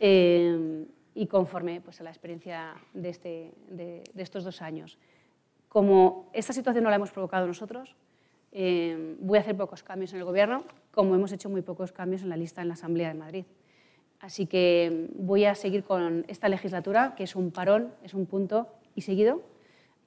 eh, 0.00 0.86
y 1.14 1.26
conforme 1.28 1.80
pues, 1.80 2.00
a 2.00 2.02
la 2.02 2.10
experiencia 2.10 2.74
de, 2.94 3.08
este, 3.10 3.52
de, 3.70 4.02
de, 4.12 4.22
estos 4.24 4.42
dos 4.42 4.60
años. 4.60 4.98
Como 5.72 6.28
esta 6.34 6.52
situación 6.52 6.84
no 6.84 6.90
la 6.90 6.96
hemos 6.96 7.12
provocado 7.12 7.46
nosotros, 7.46 7.96
eh, 8.52 9.16
voy 9.20 9.38
a 9.38 9.40
hacer 9.40 9.56
pocos 9.56 9.82
cambios 9.82 10.12
en 10.12 10.18
el 10.18 10.26
gobierno, 10.26 10.64
como 10.90 11.14
hemos 11.14 11.32
hecho 11.32 11.48
muy 11.48 11.62
pocos 11.62 11.92
cambios 11.92 12.20
en 12.20 12.28
la 12.28 12.36
lista 12.36 12.60
en 12.60 12.68
la 12.68 12.74
Asamblea 12.74 13.08
de 13.08 13.14
Madrid. 13.14 13.44
Así 14.20 14.44
que 14.44 15.08
voy 15.14 15.46
a 15.46 15.54
seguir 15.54 15.82
con 15.82 16.26
esta 16.28 16.50
legislatura, 16.50 17.14
que 17.16 17.24
es 17.24 17.34
un 17.36 17.52
parón, 17.52 17.90
es 18.02 18.12
un 18.12 18.26
punto 18.26 18.68
y 18.94 19.00
seguido. 19.00 19.40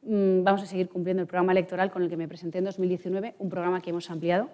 Mm, 0.04 0.44
vamos 0.44 0.62
a 0.62 0.68
seguir 0.68 0.88
cumpliendo 0.88 1.24
el 1.24 1.28
programa 1.28 1.52
electoral 1.52 1.90
con 1.90 2.04
el 2.04 2.10
que 2.10 2.18
me 2.18 2.28
presenté 2.28 2.60
en 2.60 2.66
2019, 2.66 3.34
un 3.40 3.50
programa 3.50 3.82
que 3.82 3.90
hemos 3.90 4.12
ampliado 4.12 4.52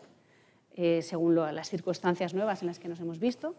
eh, 0.77 1.01
según 1.01 1.35
lo, 1.35 1.51
las 1.51 1.69
circunstancias 1.69 2.33
nuevas 2.33 2.61
en 2.61 2.67
las 2.69 2.79
que 2.79 2.87
nos 2.87 3.01
hemos 3.01 3.19
visto. 3.19 3.53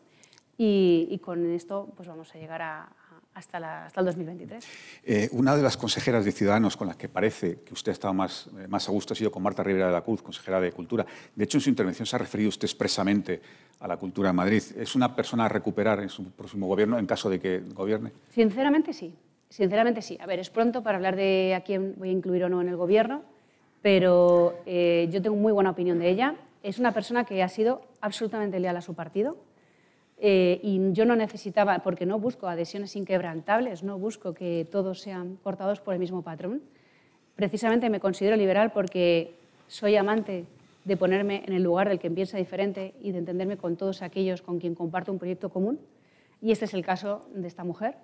Y, 0.56 1.06
y 1.10 1.18
con 1.18 1.44
esto 1.50 1.92
pues 1.96 2.08
vamos 2.08 2.34
a 2.34 2.38
llegar 2.38 2.62
a, 2.62 2.96
hasta, 3.34 3.58
la, 3.60 3.86
hasta, 3.86 4.00
el 4.00 4.06
2023. 4.06 4.64
Eh, 5.04 5.28
una 5.32 5.56
de 5.56 5.62
las 5.62 5.76
consejeras 5.76 6.24
de 6.24 6.32
Ciudadanos 6.32 6.76
con 6.76 6.86
las 6.86 6.96
que 6.96 7.08
parece 7.08 7.60
que 7.60 7.72
usted 7.72 7.90
ha 7.90 7.94
estado 7.94 8.14
más, 8.14 8.48
eh, 8.58 8.68
más 8.68 8.88
a 8.88 8.92
gusto 8.92 9.14
ha 9.14 9.16
sido 9.16 9.30
con 9.30 9.42
Marta 9.42 9.62
Rivera 9.62 9.86
de 9.86 9.92
la 9.92 10.02
Cruz, 10.02 10.22
consejera 10.22 10.60
de 10.60 10.72
Cultura. 10.72 11.06
De 11.34 11.44
hecho, 11.44 11.58
en 11.58 11.62
su 11.62 11.70
intervención 11.70 12.06
se 12.06 12.16
ha 12.16 12.18
referido 12.18 12.48
usted 12.48 12.64
expresamente 12.64 13.40
a 13.80 13.88
la 13.88 13.96
cultura 13.96 14.30
en 14.30 14.36
Madrid. 14.36 14.62
¿Es 14.76 14.94
una 14.94 15.14
persona 15.14 15.46
a 15.46 15.48
recuperar 15.48 16.00
en 16.00 16.08
su 16.08 16.30
próximo 16.30 16.66
gobierno 16.66 16.98
en 16.98 17.06
caso 17.06 17.30
de 17.30 17.40
que 17.40 17.60
gobierne? 17.60 18.12
Sinceramente, 18.30 18.92
sí. 18.92 19.14
Sinceramente 19.48 20.02
sí. 20.02 20.16
A 20.20 20.26
ver, 20.26 20.38
es 20.38 20.50
pronto 20.50 20.82
para 20.82 20.96
hablar 20.96 21.16
de 21.16 21.54
a 21.54 21.62
quién 21.62 21.94
voy 21.98 22.08
a 22.08 22.12
incluir 22.12 22.44
o 22.44 22.48
no 22.48 22.60
en 22.62 22.68
el 22.68 22.76
gobierno, 22.76 23.22
pero 23.82 24.54
eh, 24.66 25.08
yo 25.10 25.20
tengo 25.20 25.36
muy 25.36 25.52
buena 25.52 25.70
opinión 25.70 25.98
de 25.98 26.08
ella. 26.08 26.36
Es 26.62 26.78
una 26.78 26.92
persona 26.92 27.24
que 27.24 27.42
ha 27.42 27.48
sido 27.48 27.82
absolutamente 28.00 28.60
leal 28.60 28.76
a 28.76 28.82
su 28.82 28.94
partido 28.94 29.36
eh, 30.24 30.60
y 30.62 30.92
yo 30.92 31.04
no 31.04 31.16
necesitaba, 31.16 31.80
porque 31.80 32.06
no 32.06 32.16
busco 32.16 32.46
adhesiones 32.46 32.94
inquebrantables, 32.94 33.82
no 33.82 33.98
busco 33.98 34.34
que 34.34 34.64
todos 34.70 35.00
sean 35.00 35.36
cortados 35.42 35.80
por 35.80 35.94
el 35.94 35.98
mismo 35.98 36.22
patrón. 36.22 36.62
Precisamente 37.34 37.90
me 37.90 37.98
considero 37.98 38.36
liberal 38.36 38.70
porque 38.70 39.34
soy 39.66 39.96
amante 39.96 40.44
de 40.84 40.96
ponerme 40.96 41.42
en 41.44 41.54
el 41.54 41.64
lugar 41.64 41.88
del 41.88 41.98
que 41.98 42.08
piensa 42.08 42.38
diferente 42.38 42.94
y 43.02 43.10
de 43.10 43.18
entenderme 43.18 43.56
con 43.56 43.76
todos 43.76 44.00
aquellos 44.00 44.42
con 44.42 44.60
quien 44.60 44.76
comparto 44.76 45.10
un 45.10 45.18
proyecto 45.18 45.48
común. 45.48 45.80
Y 46.40 46.52
este 46.52 46.66
es 46.66 46.74
el 46.74 46.84
caso 46.84 47.26
de 47.34 47.48
esta 47.48 47.64
mujer 47.64 47.96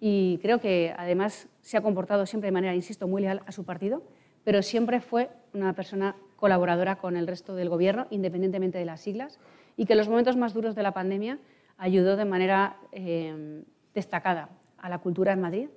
y 0.00 0.38
creo 0.42 0.60
que 0.60 0.94
además 0.98 1.48
se 1.62 1.78
ha 1.78 1.80
comportado 1.80 2.26
siempre 2.26 2.48
de 2.48 2.52
manera, 2.52 2.74
insisto, 2.74 3.08
muy 3.08 3.22
leal 3.22 3.40
a 3.46 3.52
su 3.52 3.64
partido, 3.64 4.02
pero 4.44 4.60
siempre 4.62 5.00
fue 5.00 5.30
una 5.54 5.72
persona 5.72 6.14
colaboradora 6.36 6.96
con 6.96 7.16
el 7.16 7.26
resto 7.26 7.54
del 7.54 7.70
gobierno, 7.70 8.06
independientemente 8.10 8.76
de 8.76 8.84
las 8.84 9.00
siglas, 9.00 9.38
y 9.78 9.86
que 9.86 9.94
en 9.94 9.98
los 10.00 10.10
momentos 10.10 10.36
más 10.36 10.52
duros 10.52 10.74
de 10.74 10.82
la 10.82 10.92
pandemia 10.92 11.38
ayudó 11.78 12.16
de 12.16 12.24
manera 12.24 12.76
eh, 12.92 13.62
destacada 13.94 14.50
a 14.78 14.88
la 14.88 14.98
cultura 14.98 15.32
en 15.32 15.40
Madrid 15.40 15.68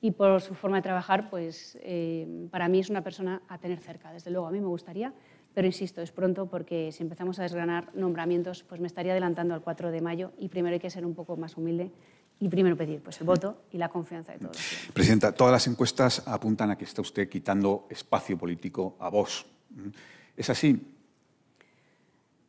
y 0.00 0.12
por 0.12 0.40
su 0.40 0.54
forma 0.54 0.76
de 0.76 0.82
trabajar, 0.82 1.30
pues 1.30 1.78
eh, 1.80 2.48
para 2.50 2.68
mí 2.68 2.78
es 2.78 2.90
una 2.90 3.02
persona 3.02 3.42
a 3.48 3.58
tener 3.58 3.80
cerca. 3.80 4.12
Desde 4.12 4.30
luego, 4.30 4.46
a 4.46 4.50
mí 4.50 4.60
me 4.60 4.66
gustaría, 4.66 5.12
pero 5.54 5.66
insisto, 5.66 6.02
es 6.02 6.12
pronto 6.12 6.46
porque 6.46 6.92
si 6.92 7.02
empezamos 7.02 7.38
a 7.38 7.42
desgranar 7.42 7.90
nombramientos, 7.94 8.62
pues 8.62 8.80
me 8.80 8.86
estaría 8.86 9.12
adelantando 9.12 9.54
al 9.54 9.62
4 9.62 9.90
de 9.90 10.00
mayo 10.00 10.32
y 10.38 10.48
primero 10.48 10.74
hay 10.74 10.80
que 10.80 10.90
ser 10.90 11.06
un 11.06 11.14
poco 11.14 11.36
más 11.36 11.56
humilde 11.56 11.90
y 12.38 12.48
primero 12.48 12.76
pedir 12.76 13.00
pues, 13.00 13.18
el 13.20 13.26
voto 13.26 13.62
y 13.72 13.78
la 13.78 13.88
confianza 13.88 14.32
de 14.32 14.38
todos. 14.38 14.58
Presidenta, 14.92 15.32
todas 15.32 15.52
las 15.52 15.66
encuestas 15.66 16.22
apuntan 16.26 16.70
a 16.70 16.76
que 16.76 16.84
está 16.84 17.00
usted 17.00 17.28
quitando 17.28 17.86
espacio 17.88 18.36
político 18.36 18.96
a 19.00 19.08
vos. 19.08 19.46
¿Es 20.36 20.50
así? 20.50 20.95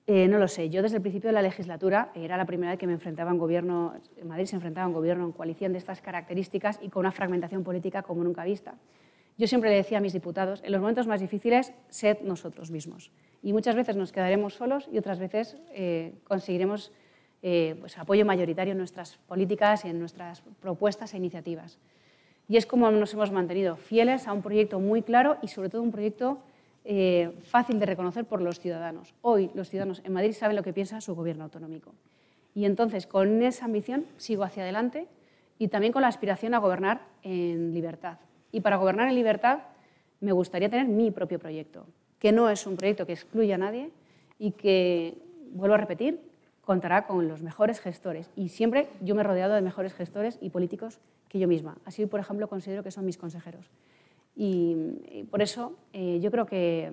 Eh, 0.10 0.30
no 0.30 0.38
lo 0.38 0.47
sé. 0.47 0.70
Yo 0.70 0.82
desde 0.82 0.95
el 0.95 1.01
principio 1.01 1.28
de 1.28 1.34
la 1.34 1.41
legislatura 1.41 2.12
era 2.16 2.38
la 2.38 2.45
primera 2.45 2.72
vez 2.72 2.80
que 2.80 2.88
me 2.88 2.93
enfrentaba 2.93 3.30
en 3.30 3.38
gobierno, 3.38 3.93
en 4.16 4.28
Madrid 4.28 4.45
se 4.45 4.55
enfrentaba 4.55 4.86
a 4.86 4.88
un 4.88 4.93
gobierno 4.93 5.26
en 5.26 5.34
coalición 5.34 5.74
de 5.74 5.80
estas 5.80 6.01
características 6.01 6.80
y 6.82 6.88
con 6.88 7.01
una 7.01 7.12
fragmentación 7.12 7.66
política 7.66 8.03
como 8.03 8.24
nunca 8.24 8.45
vista. 8.45 8.76
Yo 9.38 9.47
siempre 9.47 9.70
le 9.70 9.76
decía 9.76 9.97
a 9.97 10.01
mis 10.01 10.14
diputados, 10.14 10.62
en 10.64 10.72
los 10.72 10.80
momentos 10.80 11.08
más 11.08 11.20
difíciles, 11.20 11.74
sed 11.89 12.20
nosotros 12.22 12.72
mismos. 12.72 13.12
Y 13.43 13.51
muchas 13.51 13.76
veces 13.76 13.97
nos 13.97 14.14
quedaremos 14.14 14.53
solos 14.53 14.88
y 14.89 14.97
otras 14.97 15.20
veces 15.20 15.58
eh, 15.74 16.14
conseguiremos 16.24 16.93
eh, 17.43 17.76
pues, 17.82 17.97
apoyo 17.97 18.26
mayoritario 18.26 18.72
en 18.72 18.78
nuestras 18.78 19.18
políticas 19.28 19.84
y 19.84 19.89
en 19.89 19.99
nuestras 19.99 20.41
propuestas 20.62 21.14
e 21.14 21.18
iniciativas. 21.18 21.80
Y 22.47 22.55
es 22.55 22.66
como 22.66 22.89
nos 22.91 23.14
hemos 23.14 23.32
mantenido 23.32 23.76
fieles 23.76 24.26
a 24.26 24.32
un 24.32 24.41
proyecto 24.41 24.80
muy 24.80 25.01
claro 25.01 25.38
y 25.41 25.49
sobre 25.49 25.68
todo 25.70 25.82
un 25.82 25.91
proyecto 25.91 26.39
eh, 26.90 27.38
fácil 27.44 27.80
de 27.80 27.86
reconocer 27.86 28.24
por 28.24 28.42
los 28.42 28.62
ciudadanos. 28.62 29.14
Hoy 29.22 29.52
los 29.54 29.70
ciudadanos 29.70 30.02
en 30.06 30.14
Madrid 30.14 30.32
saben 30.32 30.56
lo 30.56 30.64
que 30.64 30.72
piensa 30.72 31.02
su 31.02 31.16
gobierno 31.16 31.44
autonómico. 31.44 31.94
Y 32.56 32.64
entonces 32.64 33.06
con 33.06 33.44
esa 33.44 33.66
ambición 33.66 34.06
sigo 34.16 34.46
hacia 34.46 34.64
adelante 34.64 35.10
y 35.60 35.68
también 35.68 35.92
con 35.92 36.02
la 36.02 36.08
aspiración 36.08 36.54
a 36.54 36.60
gobernar 36.60 37.02
en 37.24 37.74
libertad. 37.74 38.20
Y 38.54 38.62
para 38.62 38.78
gobernar 38.78 39.10
en 39.10 39.16
libertad 39.16 39.64
me 40.22 40.32
gustaría 40.32 40.70
tener 40.70 40.88
mi 40.88 41.12
propio 41.12 41.40
proyecto, 41.40 41.86
que 42.20 42.32
no 42.32 42.50
es 42.50 42.66
un 42.66 42.78
proyecto 42.78 43.06
que 43.06 43.12
excluya 43.12 43.56
a 43.56 43.58
nadie 43.58 43.92
y 44.40 44.52
que, 44.52 45.18
vuelvo 45.52 45.76
a 45.76 45.80
repetir, 45.80 46.22
contará 46.62 47.06
con 47.06 47.28
los 47.28 47.42
mejores 47.42 47.82
gestores. 47.82 48.30
Y 48.38 48.48
siempre 48.48 48.88
yo 49.02 49.14
me 49.14 49.22
he 49.22 49.26
rodeado 49.26 49.56
de 49.56 49.62
mejores 49.62 49.94
gestores 49.94 50.38
y 50.40 50.52
políticos 50.52 51.00
que 51.28 51.38
yo 51.38 51.50
misma. 51.50 51.78
Así, 51.84 52.06
por 52.06 52.22
ejemplo, 52.22 52.48
considero 52.48 52.82
que 52.82 52.92
son 52.92 53.06
mis 53.06 53.18
consejeros. 53.18 53.70
Y, 54.40 55.26
por 55.32 55.42
eso 55.42 55.76
eh, 55.94 56.20
yo 56.22 56.30
creo 56.30 56.46
que 56.46 56.92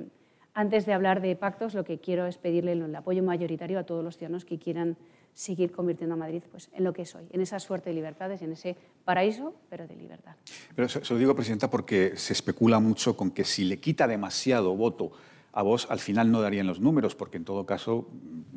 antes 0.54 0.86
de 0.86 0.94
hablar 0.94 1.20
de 1.20 1.36
pactos, 1.36 1.74
lo 1.74 1.84
que 1.84 1.98
quiero 1.98 2.26
es 2.26 2.38
pedirle 2.38 2.72
el 2.72 2.94
apoyo 2.96 3.22
mayoritario 3.22 3.78
a 3.78 3.84
todos 3.84 4.02
los 4.02 4.16
ciudadanos 4.16 4.46
que 4.46 4.58
quieran 4.58 4.96
seguir 5.34 5.72
convirtiendo 5.72 6.14
a 6.14 6.16
Madrid 6.16 6.42
pues, 6.50 6.70
en 6.72 6.84
lo 6.84 6.92
que 6.92 7.02
es 7.02 7.14
hoy, 7.14 7.24
en 7.32 7.40
esa 7.40 7.58
suerte 7.58 7.90
de 7.90 7.96
libertades, 7.96 8.40
en 8.40 8.52
ese 8.52 8.76
paraíso, 9.04 9.54
pero 9.68 9.86
de 9.86 9.96
libertad. 9.96 10.36
Pero 10.74 10.88
se, 10.88 11.00
lo 11.12 11.18
digo, 11.18 11.34
Presidenta, 11.34 11.68
porque 11.68 12.16
se 12.16 12.32
especula 12.32 12.78
mucho 12.78 13.16
con 13.16 13.32
que 13.32 13.44
si 13.44 13.64
le 13.64 13.78
quita 13.78 14.06
demasiado 14.06 14.74
voto 14.74 15.10
a 15.52 15.62
vos, 15.62 15.86
al 15.90 15.98
final 15.98 16.30
no 16.30 16.40
darían 16.40 16.66
los 16.66 16.80
números, 16.80 17.14
porque 17.14 17.36
en 17.36 17.44
todo 17.44 17.66
caso 17.66 18.08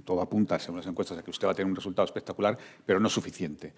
todo 0.06 0.22
apunta, 0.22 0.60
según 0.60 0.78
las 0.78 0.88
encuestas, 0.88 1.18
a 1.18 1.24
que 1.24 1.32
usted 1.32 1.48
va 1.48 1.52
a 1.52 1.56
tener 1.56 1.70
un 1.70 1.76
resultado 1.76 2.06
espectacular, 2.06 2.58
pero 2.86 3.00
no 3.00 3.10
suficiente. 3.10 3.74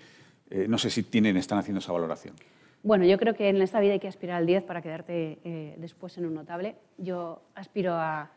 Eh, 0.50 0.68
no 0.68 0.78
sé 0.78 0.90
si 0.90 1.04
tienen, 1.04 1.38
están 1.38 1.58
haciendo 1.58 1.80
esa 1.80 1.94
valoración. 1.94 2.36
Bueno, 2.82 3.04
yo 3.06 3.18
creo 3.18 3.34
que 3.34 3.50
en 3.50 3.62
esta 3.62 3.82
vida 3.82 3.94
hay 3.94 4.00
que 4.00 4.08
aspirar 4.08 4.38
al 4.38 4.46
10 4.46 4.64
para 4.64 4.82
quedarte 4.82 5.40
eh, 5.44 5.76
después 5.78 6.18
en 6.18 6.26
un 6.26 6.34
notable. 6.34 6.76
Yo 6.98 7.42
aspiro 7.54 7.94
a, 7.94 8.32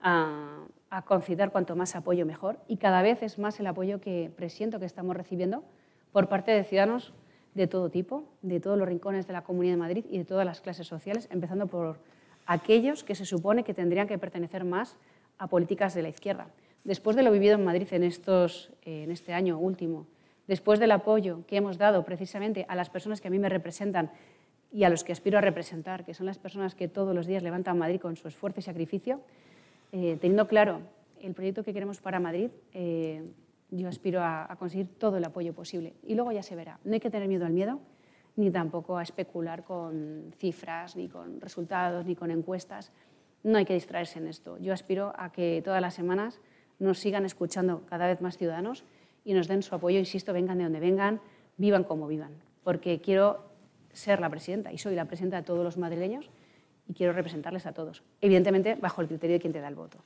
a, 0.00 1.02
concitar 1.06 1.52
cuanto 1.52 1.74
más 1.74 1.96
apoyo 1.96 2.26
mejor 2.26 2.58
y 2.68 2.76
cada 2.76 3.00
vez 3.00 3.22
es 3.22 3.38
más 3.38 3.58
el 3.60 3.66
apoyo 3.66 4.00
que 4.00 4.30
presiento 4.36 4.78
que 4.78 4.86
estamos 4.86 5.16
recibiendo 5.16 5.64
por 6.12 6.28
parte 6.28 6.50
de 6.50 6.64
ciudadanos 6.64 7.14
de 7.54 7.66
todo 7.66 7.88
tipo, 7.88 8.24
de 8.42 8.60
todos 8.60 8.78
los 8.78 8.86
rincones 8.86 9.26
de 9.26 9.32
la 9.32 9.42
Comunidad 9.42 9.74
de 9.74 9.78
Madrid 9.78 10.04
y 10.10 10.18
de 10.18 10.24
todas 10.24 10.44
las 10.44 10.60
clases 10.60 10.86
sociales, 10.86 11.26
empezando 11.30 11.66
por 11.66 11.98
aquellos 12.46 13.04
que 13.04 13.14
se 13.14 13.24
supone 13.24 13.64
que 13.64 13.74
tendrían 13.74 14.06
que 14.06 14.18
pertenecer 14.18 14.64
más 14.64 14.96
a 15.38 15.46
políticas 15.46 15.94
de 15.94 16.02
la 16.02 16.08
izquierda. 16.08 16.48
Después 16.84 17.16
de 17.16 17.22
lo 17.22 17.32
vivido 17.32 17.54
en 17.54 17.64
Madrid 17.64 17.88
en, 17.90 18.04
estos, 18.04 18.70
en 18.82 19.10
este 19.10 19.32
año 19.32 19.58
último, 19.58 20.06
después 20.48 20.80
del 20.80 20.90
apoyo 20.90 21.44
que 21.46 21.56
hemos 21.56 21.78
dado 21.78 22.04
precisamente 22.04 22.66
a 22.68 22.74
las 22.74 22.90
personas 22.90 23.20
que 23.20 23.28
a 23.28 23.30
mí 23.30 23.38
me 23.38 23.48
representan 23.48 24.10
y 24.72 24.84
a 24.84 24.90
los 24.90 25.04
que 25.04 25.12
aspiro 25.12 25.38
a 25.38 25.40
representar, 25.40 26.04
que 26.04 26.14
son 26.14 26.26
las 26.26 26.38
personas 26.38 26.74
que 26.74 26.88
todos 26.88 27.14
los 27.14 27.26
días 27.26 27.42
levantan 27.42 27.78
Madrid 27.78 28.00
con 28.00 28.16
su 28.16 28.26
esfuerzo 28.26 28.60
y 28.60 28.62
sacrificio, 28.62 29.20
eh, 29.92 30.18
teniendo 30.20 30.48
claro 30.48 30.80
el 31.20 31.34
proyecto 31.34 31.62
que 31.62 31.72
queremos 31.72 32.00
para 32.00 32.18
Madrid, 32.18 32.50
eh, 32.72 33.22
yo 33.70 33.88
aspiro 33.88 34.20
a, 34.20 34.50
a, 34.50 34.56
conseguir 34.56 34.88
todo 34.98 35.18
el 35.18 35.24
apoyo 35.24 35.54
posible. 35.54 35.94
Y 36.02 36.14
luego 36.14 36.32
ya 36.32 36.42
se 36.42 36.56
verá. 36.56 36.78
No 36.84 36.94
hay 36.94 37.00
que 37.00 37.10
tener 37.10 37.28
miedo 37.28 37.44
al 37.44 37.52
miedo, 37.52 37.80
ni 38.36 38.50
tampoco 38.50 38.96
a 38.96 39.02
especular 39.02 39.64
con 39.64 40.32
cifras, 40.38 40.96
ni 40.96 41.08
con 41.08 41.40
resultados, 41.40 42.06
ni 42.06 42.14
con 42.14 42.30
encuestas. 42.30 42.92
No 43.42 43.58
hay 43.58 43.64
que 43.64 43.74
distraerse 43.74 44.18
en 44.18 44.28
esto. 44.28 44.58
Yo 44.58 44.72
aspiro 44.72 45.12
a 45.16 45.32
que 45.32 45.60
todas 45.62 45.82
las 45.82 45.94
semanas 45.94 46.40
nos 46.78 46.98
sigan 46.98 47.24
escuchando 47.24 47.82
cada 47.86 48.06
vez 48.06 48.20
más 48.20 48.38
ciudadanos 48.38 48.84
y 49.28 49.34
nos 49.34 49.46
den 49.46 49.62
su 49.62 49.74
apoyo, 49.74 49.98
insisto, 49.98 50.32
vengan 50.32 50.56
de 50.56 50.64
donde 50.64 50.80
vengan, 50.80 51.20
vivan 51.58 51.84
como 51.84 52.08
vivan, 52.08 52.32
porque 52.64 52.98
quiero 53.02 53.44
ser 53.92 54.20
la 54.20 54.30
presidenta 54.30 54.72
y 54.72 54.78
soy 54.78 54.94
la 54.94 55.04
presidenta 55.04 55.36
de 55.36 55.42
todos 55.42 55.62
los 55.62 55.76
madrileños 55.76 56.30
y 56.88 56.94
quiero 56.94 57.12
representarles 57.12 57.66
a 57.66 57.72
todos, 57.72 58.02
evidentemente 58.22 58.76
bajo 58.76 59.02
el 59.02 59.08
criterio 59.08 59.34
de 59.34 59.40
quien 59.40 59.52
te 59.52 59.60
da 59.60 59.68
el 59.68 59.74
voto. 59.74 59.98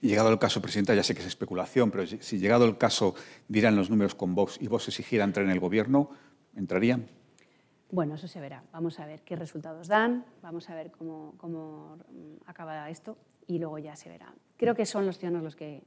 Y 0.00 0.06
llegado 0.06 0.30
el 0.30 0.38
caso, 0.38 0.62
Presidenta, 0.62 0.94
ya 0.94 1.02
sé 1.02 1.12
que 1.12 1.22
es 1.22 1.26
especulación, 1.26 1.90
pero 1.90 2.06
si 2.06 2.38
llegado 2.38 2.64
el 2.64 2.78
caso 2.78 3.16
dirán 3.48 3.74
los 3.74 3.90
números 3.90 4.14
con 4.14 4.36
Vox 4.36 4.58
y 4.60 4.68
Vox 4.68 4.86
exigiera 4.86 5.24
entrar 5.24 5.44
en 5.44 5.50
el 5.50 5.58
Gobierno, 5.58 6.10
¿entrarían? 6.54 7.08
Bueno, 7.90 8.14
eso 8.14 8.28
se 8.28 8.38
verá. 8.38 8.62
Vamos 8.72 9.00
a 9.00 9.06
ver 9.06 9.22
qué 9.22 9.34
resultados 9.34 9.88
dan, 9.88 10.24
vamos 10.40 10.70
a 10.70 10.76
ver 10.76 10.92
cómo, 10.92 11.34
cómo 11.36 11.98
acaba 12.46 12.88
esto 12.90 13.18
y 13.48 13.58
luego 13.58 13.80
ya 13.80 13.96
se 13.96 14.08
verá. 14.08 14.32
Creo 14.56 14.76
que 14.76 14.86
son 14.86 15.04
los 15.04 15.18
ciudadanos 15.18 15.42
los 15.42 15.56
que, 15.56 15.82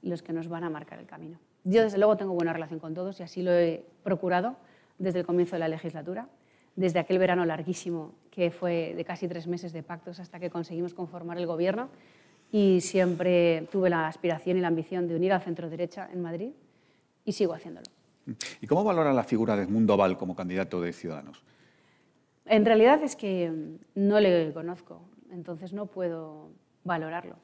los 0.00 0.22
que 0.22 0.32
nos 0.32 0.48
van 0.48 0.64
a 0.64 0.70
marcar 0.70 0.98
el 0.98 1.06
camino. 1.06 1.38
Yo, 1.68 1.82
desde 1.82 1.98
luego, 1.98 2.16
tengo 2.16 2.32
buena 2.32 2.52
relación 2.52 2.78
con 2.78 2.94
todos 2.94 3.18
y 3.18 3.24
así 3.24 3.42
lo 3.42 3.50
he 3.50 3.84
procurado 4.04 4.54
desde 4.98 5.18
el 5.18 5.26
comienzo 5.26 5.56
de 5.56 5.60
la 5.60 5.68
legislatura, 5.68 6.28
desde 6.76 7.00
aquel 7.00 7.18
verano 7.18 7.44
larguísimo 7.44 8.14
que 8.30 8.52
fue 8.52 8.94
de 8.94 9.04
casi 9.04 9.26
tres 9.26 9.48
meses 9.48 9.72
de 9.72 9.82
pactos 9.82 10.20
hasta 10.20 10.38
que 10.38 10.48
conseguimos 10.48 10.94
conformar 10.94 11.38
el 11.38 11.46
gobierno 11.46 11.88
y 12.52 12.80
siempre 12.82 13.66
tuve 13.72 13.90
la 13.90 14.06
aspiración 14.06 14.58
y 14.58 14.60
la 14.60 14.68
ambición 14.68 15.08
de 15.08 15.16
unir 15.16 15.32
al 15.32 15.40
centro 15.40 15.68
derecha 15.68 16.08
en 16.12 16.22
Madrid 16.22 16.52
y 17.24 17.32
sigo 17.32 17.52
haciéndolo. 17.52 17.86
¿Y 18.60 18.68
cómo 18.68 18.84
valora 18.84 19.12
la 19.12 19.24
figura 19.24 19.56
de 19.56 19.64
Edmundo 19.64 19.96
Val 19.96 20.16
como 20.16 20.36
candidato 20.36 20.80
de 20.80 20.92
Ciudadanos? 20.92 21.42
En 22.44 22.64
realidad 22.64 23.02
es 23.02 23.16
que 23.16 23.52
no 23.96 24.20
le 24.20 24.52
conozco, 24.52 25.00
entonces 25.32 25.72
no 25.72 25.86
puedo 25.86 26.50
valorarlo. 26.84 27.34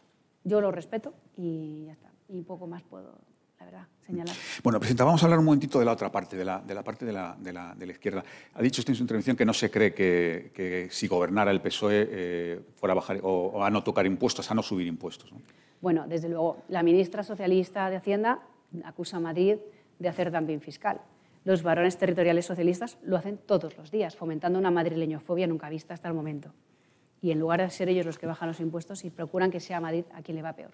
Yo 0.45 0.61
lo 0.61 0.71
respeto 0.71 1.13
y 1.37 1.87
ya 1.87 1.93
está. 1.93 2.13
Y 2.29 2.43
poco 2.43 2.69
más 2.69 2.85
puedo, 2.85 3.19
la 3.63 3.71
verdad, 3.71 3.89
señalar. 4.05 4.35
Bueno, 4.63 4.79
Presidenta, 4.81 5.05
vamos 5.05 5.23
a 5.23 5.27
hablar 5.27 5.39
un 5.39 5.45
momentito 5.45 5.79
de 5.79 5.85
la 5.85 5.93
otra 5.93 6.11
parte, 6.11 6.37
de 6.37 6.45
la, 6.45 6.61
de 6.61 6.75
la 6.75 6.83
parte 6.83 7.05
de 7.05 7.13
la, 7.13 7.37
de, 7.39 7.53
la, 7.53 7.75
de 7.75 7.87
la, 7.87 7.93
izquierda. 7.93 8.25
Ha 8.55 8.63
dicho 8.63 8.81
usted 8.81 8.93
en 8.93 8.97
su 8.97 9.03
intervención 9.03 9.37
que 9.37 9.45
no 9.45 9.53
se 9.53 9.71
cree 9.71 9.95
que, 9.95 10.51
que 10.55 10.89
si 10.91 11.07
gobernara 11.07 11.51
el 11.51 11.61
PSOE 11.61 12.09
eh, 12.11 12.61
fuera 12.77 12.93
a 12.93 12.97
bajar 12.97 13.21
o, 13.23 13.53
o, 13.55 13.65
a 13.65 13.71
no 13.71 13.83
tocar 13.83 14.07
impuestos, 14.07 14.51
a 14.51 14.55
no 14.55 14.63
subir 14.63 14.87
impuestos. 14.87 15.33
¿no? 15.33 15.39
Bueno, 15.81 16.07
desde 16.09 16.29
luego, 16.29 16.63
la 16.69 16.83
ministra 16.83 17.23
socialista 17.23 17.89
de 17.91 17.97
Hacienda 17.97 18.41
acusa 18.85 19.19
a 19.19 19.21
Madrid 19.21 19.57
de 19.99 20.09
hacer 20.09 20.33
dumping 20.33 20.61
fiscal. 20.61 21.01
Los 21.45 21.63
varones 21.63 21.97
territoriales 21.99 22.47
socialistas 22.47 22.99
lo 23.03 23.17
hacen 23.17 23.39
todos 23.39 23.77
los 23.77 23.91
días, 23.91 24.17
fomentando 24.17 24.59
una 24.59 24.71
madrileñofobia 24.71 25.47
nunca 25.47 25.69
vista 25.69 25.95
hasta 25.95 26.09
el 26.09 26.15
momento. 26.15 26.53
Y 27.21 27.31
en 27.31 27.39
lugar 27.39 27.61
de 27.61 27.71
ser 27.71 27.89
ellos 27.89 28.07
los 28.07 28.19
que 28.19 28.27
bajan 28.27 28.49
los 28.49 28.61
impuestos 28.61 29.05
y 29.05 29.11
procuran 29.11 29.51
que 29.51 29.61
sea 29.61 29.81
Madrid 29.81 30.05
a 30.13 30.23
quien 30.23 30.37
le 30.37 30.43
va 30.43 30.55
peor. 30.55 30.73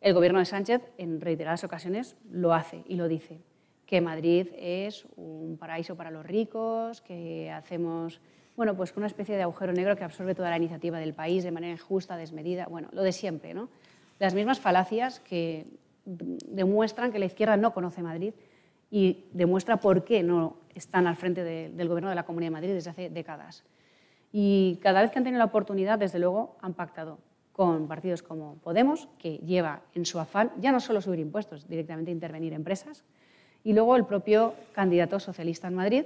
El 0.00 0.14
gobierno 0.14 0.38
de 0.38 0.46
Sánchez, 0.46 0.80
en 0.96 1.20
reiteradas 1.20 1.62
ocasiones, 1.64 2.16
lo 2.30 2.54
hace 2.54 2.84
y 2.86 2.96
lo 2.96 3.06
dice, 3.06 3.40
que 3.84 4.00
Madrid 4.00 4.48
es 4.56 5.04
un 5.16 5.58
paraíso 5.58 5.96
para 5.96 6.10
los 6.10 6.24
ricos, 6.24 7.00
que 7.02 7.50
hacemos 7.50 8.20
bueno, 8.56 8.76
pues 8.76 8.94
una 8.96 9.06
especie 9.06 9.36
de 9.36 9.42
agujero 9.42 9.72
negro 9.72 9.96
que 9.96 10.04
absorbe 10.04 10.34
toda 10.34 10.50
la 10.50 10.56
iniciativa 10.56 10.98
del 10.98 11.14
país 11.14 11.44
de 11.44 11.50
manera 11.50 11.72
injusta, 11.72 12.16
desmedida, 12.16 12.66
bueno, 12.66 12.88
lo 12.92 13.02
de 13.02 13.12
siempre, 13.12 13.54
¿no? 13.54 13.68
Las 14.18 14.34
mismas 14.34 14.60
falacias 14.60 15.20
que 15.20 15.66
demuestran 16.04 17.12
que 17.12 17.18
la 17.18 17.24
izquierda 17.24 17.56
no 17.56 17.72
conoce 17.72 18.02
Madrid 18.02 18.34
y 18.90 19.24
demuestra 19.32 19.78
por 19.78 20.04
qué 20.04 20.22
no 20.22 20.58
están 20.74 21.06
al 21.06 21.16
frente 21.16 21.42
de, 21.42 21.70
del 21.70 21.88
gobierno 21.88 22.10
de 22.10 22.16
la 22.16 22.24
Comunidad 22.24 22.48
de 22.48 22.52
Madrid 22.52 22.74
desde 22.74 22.90
hace 22.90 23.08
décadas. 23.10 23.64
Y 24.32 24.78
cada 24.82 25.00
vez 25.02 25.10
que 25.10 25.18
han 25.18 25.24
tenido 25.24 25.38
la 25.38 25.46
oportunidad, 25.46 25.98
desde 25.98 26.18
luego, 26.18 26.56
han 26.60 26.74
pactado 26.74 27.18
con 27.60 27.88
partidos 27.88 28.22
como 28.22 28.54
Podemos, 28.64 29.06
que 29.18 29.36
lleva 29.36 29.82
en 29.94 30.06
su 30.06 30.18
afán 30.18 30.50
ya 30.62 30.72
no 30.72 30.80
solo 30.80 31.02
subir 31.02 31.20
impuestos, 31.20 31.68
directamente 31.68 32.10
intervenir 32.10 32.54
empresas, 32.54 33.04
y 33.62 33.74
luego 33.74 33.96
el 33.96 34.06
propio 34.06 34.54
candidato 34.72 35.20
socialista 35.20 35.68
en 35.68 35.74
Madrid, 35.74 36.04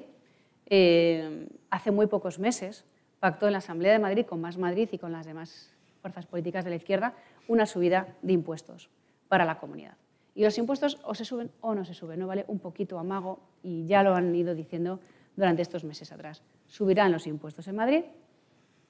eh, 0.66 1.46
hace 1.70 1.92
muy 1.92 2.08
pocos 2.08 2.40
meses, 2.40 2.84
pactó 3.20 3.46
en 3.46 3.52
la 3.52 3.58
Asamblea 3.58 3.92
de 3.92 4.00
Madrid 4.00 4.26
con 4.26 4.40
Más 4.40 4.58
Madrid 4.58 4.88
y 4.90 4.98
con 4.98 5.12
las 5.12 5.26
demás 5.26 5.70
fuerzas 6.02 6.26
políticas 6.26 6.64
de 6.64 6.70
la 6.70 6.76
izquierda 6.76 7.14
una 7.46 7.66
subida 7.66 8.08
de 8.20 8.32
impuestos 8.32 8.90
para 9.28 9.44
la 9.44 9.60
comunidad. 9.60 9.96
Y 10.34 10.42
los 10.42 10.58
impuestos 10.58 10.98
o 11.04 11.14
se 11.14 11.24
suben 11.24 11.52
o 11.60 11.76
no 11.76 11.84
se 11.84 11.94
suben, 11.94 12.18
no 12.18 12.26
vale 12.26 12.44
un 12.48 12.58
poquito 12.58 12.98
amago 12.98 13.38
y 13.62 13.86
ya 13.86 14.02
lo 14.02 14.16
han 14.16 14.34
ido 14.34 14.56
diciendo 14.56 14.98
durante 15.36 15.62
estos 15.62 15.84
meses 15.84 16.10
atrás. 16.10 16.42
Subirán 16.66 17.12
los 17.12 17.28
impuestos 17.28 17.68
en 17.68 17.76
Madrid 17.76 18.02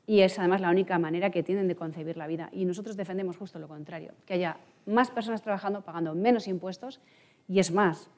y 0.06 0.20
es 0.20 0.38
además 0.38 0.60
la 0.60 0.70
única 0.70 0.98
manera 0.98 1.30
que 1.30 1.42
tienen 1.42 1.68
de 1.68 1.76
concebir 1.76 2.16
la 2.16 2.26
vida. 2.26 2.50
Y 2.52 2.64
nosotros 2.64 2.96
defendemos 2.96 3.36
justo 3.36 3.58
lo 3.58 3.68
contrario, 3.68 4.12
que 4.26 4.34
haya 4.34 4.58
más 4.86 5.10
personas 5.10 5.42
trabajando, 5.42 5.82
pagando 5.82 6.14
menos 6.14 6.46
impuestos 6.46 7.00
y 7.48 7.58
es 7.58 7.72
más, 7.72 8.10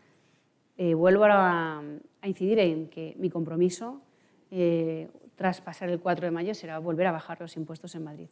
eh, 0.78 0.94
vuelvo 0.94 1.24
a, 1.24 1.82
incidir 2.22 2.58
en 2.58 2.88
que 2.88 3.14
mi 3.18 3.30
compromiso 3.30 4.00
eh, 4.50 5.08
tras 5.36 5.60
pasar 5.60 5.88
el 5.90 6.00
4 6.00 6.26
de 6.26 6.30
mayo 6.32 6.54
será 6.54 6.78
volver 6.80 7.06
a 7.06 7.12
bajar 7.12 7.40
los 7.40 7.56
impuestos 7.56 7.94
en 7.94 8.04
Madrid. 8.04 8.28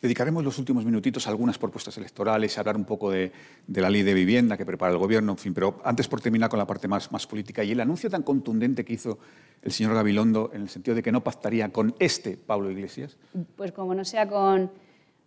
Dedicaremos 0.00 0.44
los 0.44 0.58
últimos 0.58 0.84
minutitos 0.84 1.26
a 1.26 1.30
algunas 1.30 1.58
propuestas 1.58 1.96
electorales, 1.98 2.56
a 2.56 2.60
hablar 2.60 2.76
un 2.76 2.84
poco 2.84 3.10
de, 3.10 3.32
la 3.68 3.90
ley 3.90 4.02
de 4.02 4.14
vivienda 4.14 4.56
que 4.56 4.66
prepara 4.66 4.92
el 4.92 4.98
Gobierno, 4.98 5.32
en 5.32 5.38
fin, 5.38 5.54
pero 5.54 5.80
antes 5.84 6.08
por 6.08 6.20
terminar 6.20 6.50
con 6.50 6.58
la 6.58 6.66
parte 6.66 6.88
más, 6.88 7.08
política 7.26 7.64
y 7.64 7.72
el 7.72 7.80
anuncio 7.80 8.10
tan 8.10 8.22
contundente 8.22 8.84
que 8.84 8.94
hizo 8.94 9.18
el 9.62 9.72
señor 9.72 9.94
Gabilondo 9.94 10.50
en 10.52 10.62
el 10.62 10.68
sentido 10.68 10.94
de 10.94 11.02
que 11.02 11.12
no 11.12 11.22
pactaría 11.22 11.70
con 11.70 11.94
este 11.98 12.36
Pablo 12.36 12.70
Iglesias. 12.70 13.16
Pues 13.56 13.72
como 13.72 13.94
no 13.94 14.04
sea 14.04 14.28
con 14.28 14.70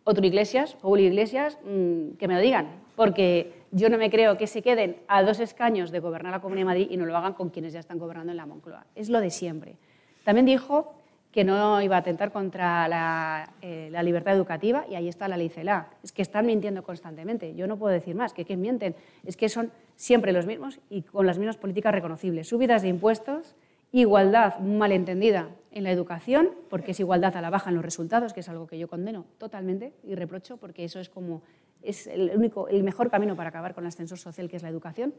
otro 0.04 0.26
Iglesias, 0.26 0.76
Pablo 0.82 1.00
Iglesias, 1.00 1.58
mm, 1.66 2.18
que 2.18 2.28
me 2.28 2.36
lo 2.36 2.40
digan, 2.40 2.68
porque 2.96 3.54
yo 3.72 3.90
no 3.90 3.98
me 3.98 4.10
creo 4.10 4.38
que 4.38 4.48
se 4.48 4.62
queden 4.62 4.98
a 5.08 5.24
dos 5.24 5.40
escaños 5.40 5.92
de 5.92 6.00
gobernar 6.00 6.32
la 6.32 6.42
Comunidad 6.42 6.62
de 6.62 6.66
Madrid 6.66 6.88
y 6.90 6.98
no 6.98 7.06
lo 7.06 7.16
hagan 7.16 7.34
con 7.34 7.50
quienes 7.50 7.74
ya 7.74 7.80
están 7.80 8.00
gobernando 8.00 8.32
en 8.32 8.38
la 8.38 8.46
Moncloa. 8.46 8.86
Es 8.96 9.10
lo 9.10 9.20
de 9.20 9.30
siempre. 9.30 9.76
También 10.24 10.46
dijo 10.46 10.99
que 11.32 11.44
no 11.44 11.82
iba 11.82 11.96
a 11.96 12.00
atentar 12.00 12.32
contra 12.32 12.88
la, 12.88 13.54
eh, 13.62 13.92
libertad 14.04 14.36
educativa 14.36 14.86
y 14.90 14.96
ahí 14.96 15.08
está 15.08 15.28
la 15.28 15.38
ley 15.38 15.50
CELA. 15.50 15.90
Es 16.04 16.12
que 16.12 16.22
están 16.22 16.46
mintiendo 16.46 16.84
constantemente. 16.84 17.54
Yo 17.54 17.68
no 17.68 17.78
puedo 17.78 17.94
decir 17.94 18.16
más, 18.16 18.34
que, 18.34 18.46
que 18.46 18.58
mienten. 18.58 18.96
Es 19.26 19.38
que 19.38 19.48
son 19.48 19.72
siempre 19.96 20.32
los 20.32 20.48
mismos 20.48 20.80
y 20.90 21.04
con 21.04 21.28
las 21.28 21.38
mismas 21.38 21.58
políticas 21.58 21.94
reconocibles. 21.94 22.48
Subidas 22.48 22.82
de 22.82 22.88
impuestos, 22.88 23.56
igualdad 23.92 24.60
malentendida 24.60 25.50
en 25.72 25.84
la 25.84 25.92
educación, 25.92 26.50
porque 26.70 26.92
es 26.92 27.00
igualdad 27.00 27.36
a 27.38 27.42
la 27.42 27.52
baja 27.52 27.70
en 27.70 27.76
los 27.76 27.86
resultados, 27.86 28.34
que 28.34 28.40
es 28.40 28.50
algo 28.50 28.66
que 28.66 28.80
yo 28.80 28.88
condeno 28.88 29.26
totalmente 29.38 29.94
y 30.04 30.16
reprocho, 30.16 30.58
porque 30.58 30.84
eso 30.84 31.00
es 31.00 31.10
como 31.10 31.44
es 31.82 32.08
el, 32.08 32.32
único, 32.36 32.68
el 32.68 32.84
mejor 32.84 33.10
camino 33.10 33.36
para 33.36 33.50
acabar 33.50 33.74
con 33.74 33.84
el 33.84 33.90
ascensor 33.90 34.18
social, 34.18 34.50
que 34.50 34.58
es 34.58 34.64
la 34.64 34.70
educación. 34.70 35.14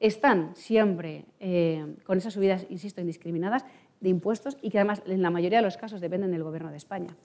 Están 0.00 0.56
siempre 0.56 1.26
eh, 1.38 1.94
con 2.04 2.18
esas 2.18 2.34
subidas, 2.34 2.66
insisto, 2.70 3.00
indiscriminadas 3.00 3.64
de 4.02 4.10
impuestos 4.10 4.58
y 4.60 4.70
que 4.70 4.78
además 4.78 5.02
en 5.06 5.22
la 5.22 5.30
mayoría 5.30 5.58
de 5.58 5.64
los 5.64 5.78
casos 5.78 6.00
dependen 6.00 6.32
del 6.32 6.42
Gobierno 6.42 6.70
de 6.70 6.76
España. 6.76 7.16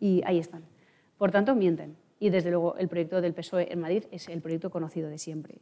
Y 0.00 0.22
ahí 0.24 0.38
están. 0.38 0.62
Por 1.18 1.30
tanto, 1.30 1.54
mienten. 1.54 1.96
Y 2.18 2.30
desde 2.30 2.50
luego 2.50 2.76
el 2.76 2.88
proyecto 2.88 3.20
del 3.20 3.34
PSOE 3.34 3.72
en 3.72 3.80
Madrid 3.80 4.04
es 4.10 4.28
el 4.28 4.40
proyecto 4.40 4.70
conocido 4.70 5.08
de 5.08 5.18
siempre. 5.18 5.58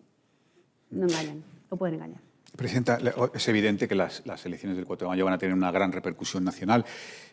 No 0.90 1.06
engañan, 1.06 1.42
no 1.70 1.76
pueden 1.76 1.96
engañar. 1.96 2.20
Presidenta, 2.56 2.98
es 3.32 3.48
evidente 3.48 3.86
que 3.86 3.94
las, 3.94 4.22
elecciones 4.44 4.76
del 4.76 4.84
4 4.84 5.06
de 5.06 5.08
mayo 5.08 5.24
van 5.24 5.34
a 5.34 5.38
tener 5.38 5.54
una 5.54 5.70
gran 5.70 5.92
repercusión 5.92 6.42
nacional, 6.44 6.84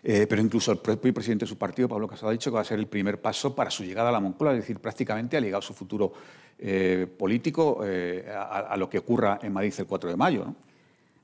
eh, 0.03 0.27
pero 0.29 0.41
incluso 0.41 0.71
el 0.71 0.77
propio 0.77 1.13
presidente 1.13 1.45
de 1.45 1.49
su 1.49 1.57
partido, 1.57 1.89
Pablo 1.89 2.07
Casado, 2.07 2.29
ha 2.29 2.31
dicho 2.31 2.51
que 2.51 2.55
va 2.55 2.61
a 2.61 2.65
ser 2.65 2.77
el 2.77 2.88
primer 2.88 3.19
paso 3.19 3.55
para 3.55 3.71
su 3.71 3.83
llegada 3.83 4.09
a 4.09 4.11
la 4.11 4.19
Moncloa, 4.19 4.53
es 4.53 4.59
decir, 4.59 4.79
prácticamente 4.79 5.35
ha 5.35 5.41
ligado 5.41 5.61
su 5.61 5.73
futuro 5.73 6.13
eh, 6.59 7.07
político 7.17 7.81
eh, 7.83 8.31
a, 8.31 8.77
lo 8.77 8.89
que 8.89 8.99
ocurra 8.99 9.39
en 9.41 9.53
Madrid 9.53 9.73
el 9.77 9.88
4 9.88 10.09
de 10.09 10.15
mayo. 10.15 10.55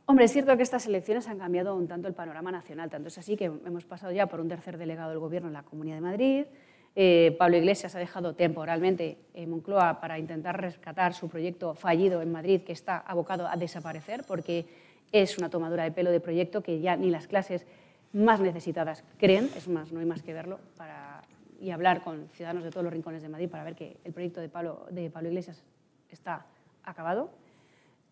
Hombre, 0.06 0.26
es 0.26 0.34
cierto 0.34 0.58
que 0.58 0.64
estas 0.64 0.86
elecciones 0.86 1.30
han 1.30 1.40
cambiado 1.40 1.76
un 1.76 1.88
tanto 1.88 2.10
el 2.10 2.14
panorama 2.14 2.52
nacional, 2.52 2.90
tanto 2.90 3.08
es 3.08 3.18
así 3.18 3.38
que 3.38 3.46
hemos 3.46 3.86
pasado 3.86 4.12
ya 4.12 4.28
por 4.28 4.42
un 4.42 4.50
tercer 4.50 4.78
delegado 4.78 5.12
del 5.12 5.20
Gobierno 5.20 5.48
en 5.48 5.54
la 5.54 5.64
Comunidad 5.64 5.96
de 5.96 6.02
Madrid. 6.02 6.46
Eh, 6.94 7.34
Pablo 7.40 7.56
Iglesias 7.56 7.96
ha 7.96 8.00
dejado 8.00 8.36
temporalmente 8.36 9.18
en 9.34 9.50
Moncloa 9.50 10.02
para 10.02 10.20
intentar 10.20 10.60
rescatar 10.60 11.14
su 11.14 11.30
proyecto 11.30 11.74
fallido 11.74 12.22
en 12.22 12.34
Madrid, 12.34 12.64
que 12.64 12.74
está 12.74 12.98
abocado 12.98 13.48
a 13.48 13.56
desaparecer, 13.56 14.26
porque 14.28 14.68
es 15.14 15.38
una 15.38 15.50
tomadura 15.50 15.86
de 15.86 15.92
pelo 15.92 16.12
de 16.12 16.20
proyecto 16.20 16.62
que 16.62 16.82
ya 16.82 16.98
ni 16.98 17.10
las 17.10 17.28
clases 17.28 17.66
más 18.12 18.42
necesitadas 18.42 19.06
creen, 19.18 19.50
es 19.56 19.70
más, 19.70 19.94
no 19.94 20.02
hay 20.02 20.06
más 20.06 20.22
que 20.22 20.34
verlo, 20.34 20.60
para, 20.76 21.22
y 21.62 21.72
hablar 21.72 22.04
con 22.04 22.28
ciudadanos 22.34 22.66
de 22.66 22.72
todos 22.72 22.84
los 22.84 22.92
rincones 22.92 23.22
de 23.22 23.30
Madrid 23.30 23.50
para 23.50 23.64
ver 23.64 23.76
que 23.76 23.96
el 24.04 24.12
proyecto 24.12 24.42
de 24.42 24.50
Pablo, 24.50 24.86
de 24.92 25.10
Pablo 25.10 25.30
Iglesias 25.30 25.64
está 26.10 26.46
acabado 26.84 27.32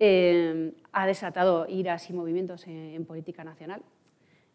eh, 0.04 0.74
ha 0.94 1.06
desatado 1.06 1.68
iras 1.70 2.10
y 2.10 2.14
movimientos 2.14 2.66
en, 2.66 3.06
política 3.06 3.44
nacional. 3.44 3.84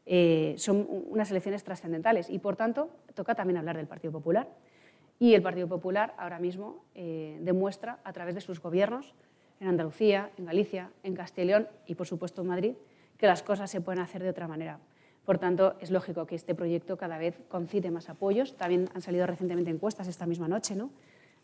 Eh, 0.04 0.56
son 0.58 0.84
unas 1.08 1.30
elecciones 1.30 1.62
trascendentales 1.62 2.28
y, 2.30 2.40
por 2.40 2.56
tanto, 2.56 2.90
toca 3.14 3.36
también 3.36 3.56
hablar 3.56 3.76
del 3.76 3.86
Partido 3.86 4.12
Popular. 4.12 4.48
Y 5.20 5.34
el 5.34 5.42
Partido 5.42 5.68
Popular 5.68 6.14
ahora 6.18 6.40
mismo 6.40 6.84
eh, 6.96 7.38
demuestra, 7.42 8.00
a 8.02 8.12
través 8.12 8.34
de 8.34 8.40
sus 8.40 8.60
gobiernos, 8.60 9.14
en 9.60 9.68
Andalucía, 9.68 10.32
en 10.36 10.46
Galicia, 10.46 10.90
en 11.04 11.14
Castellón 11.14 11.68
y, 11.86 11.94
por 11.94 12.08
supuesto, 12.08 12.42
en 12.42 12.48
Madrid, 12.48 12.74
que 13.16 13.28
las 13.28 13.44
cosas 13.44 13.70
se 13.70 13.80
pueden 13.80 14.02
hacer 14.02 14.24
de 14.24 14.30
otra 14.30 14.48
manera. 14.48 14.80
Por 15.24 15.38
tanto, 15.38 15.76
es 15.78 15.92
lógico 15.92 16.26
que 16.26 16.34
este 16.34 16.56
proyecto 16.56 16.96
cada 16.96 17.18
vez 17.18 17.38
concite 17.48 17.92
más 17.92 18.08
apoyos. 18.08 18.56
También 18.56 18.88
han 18.94 19.00
salido 19.00 19.28
recientemente 19.28 19.70
encuestas 19.70 20.08
esta 20.08 20.26
misma 20.26 20.48
noche, 20.48 20.74
¿no? 20.74 20.90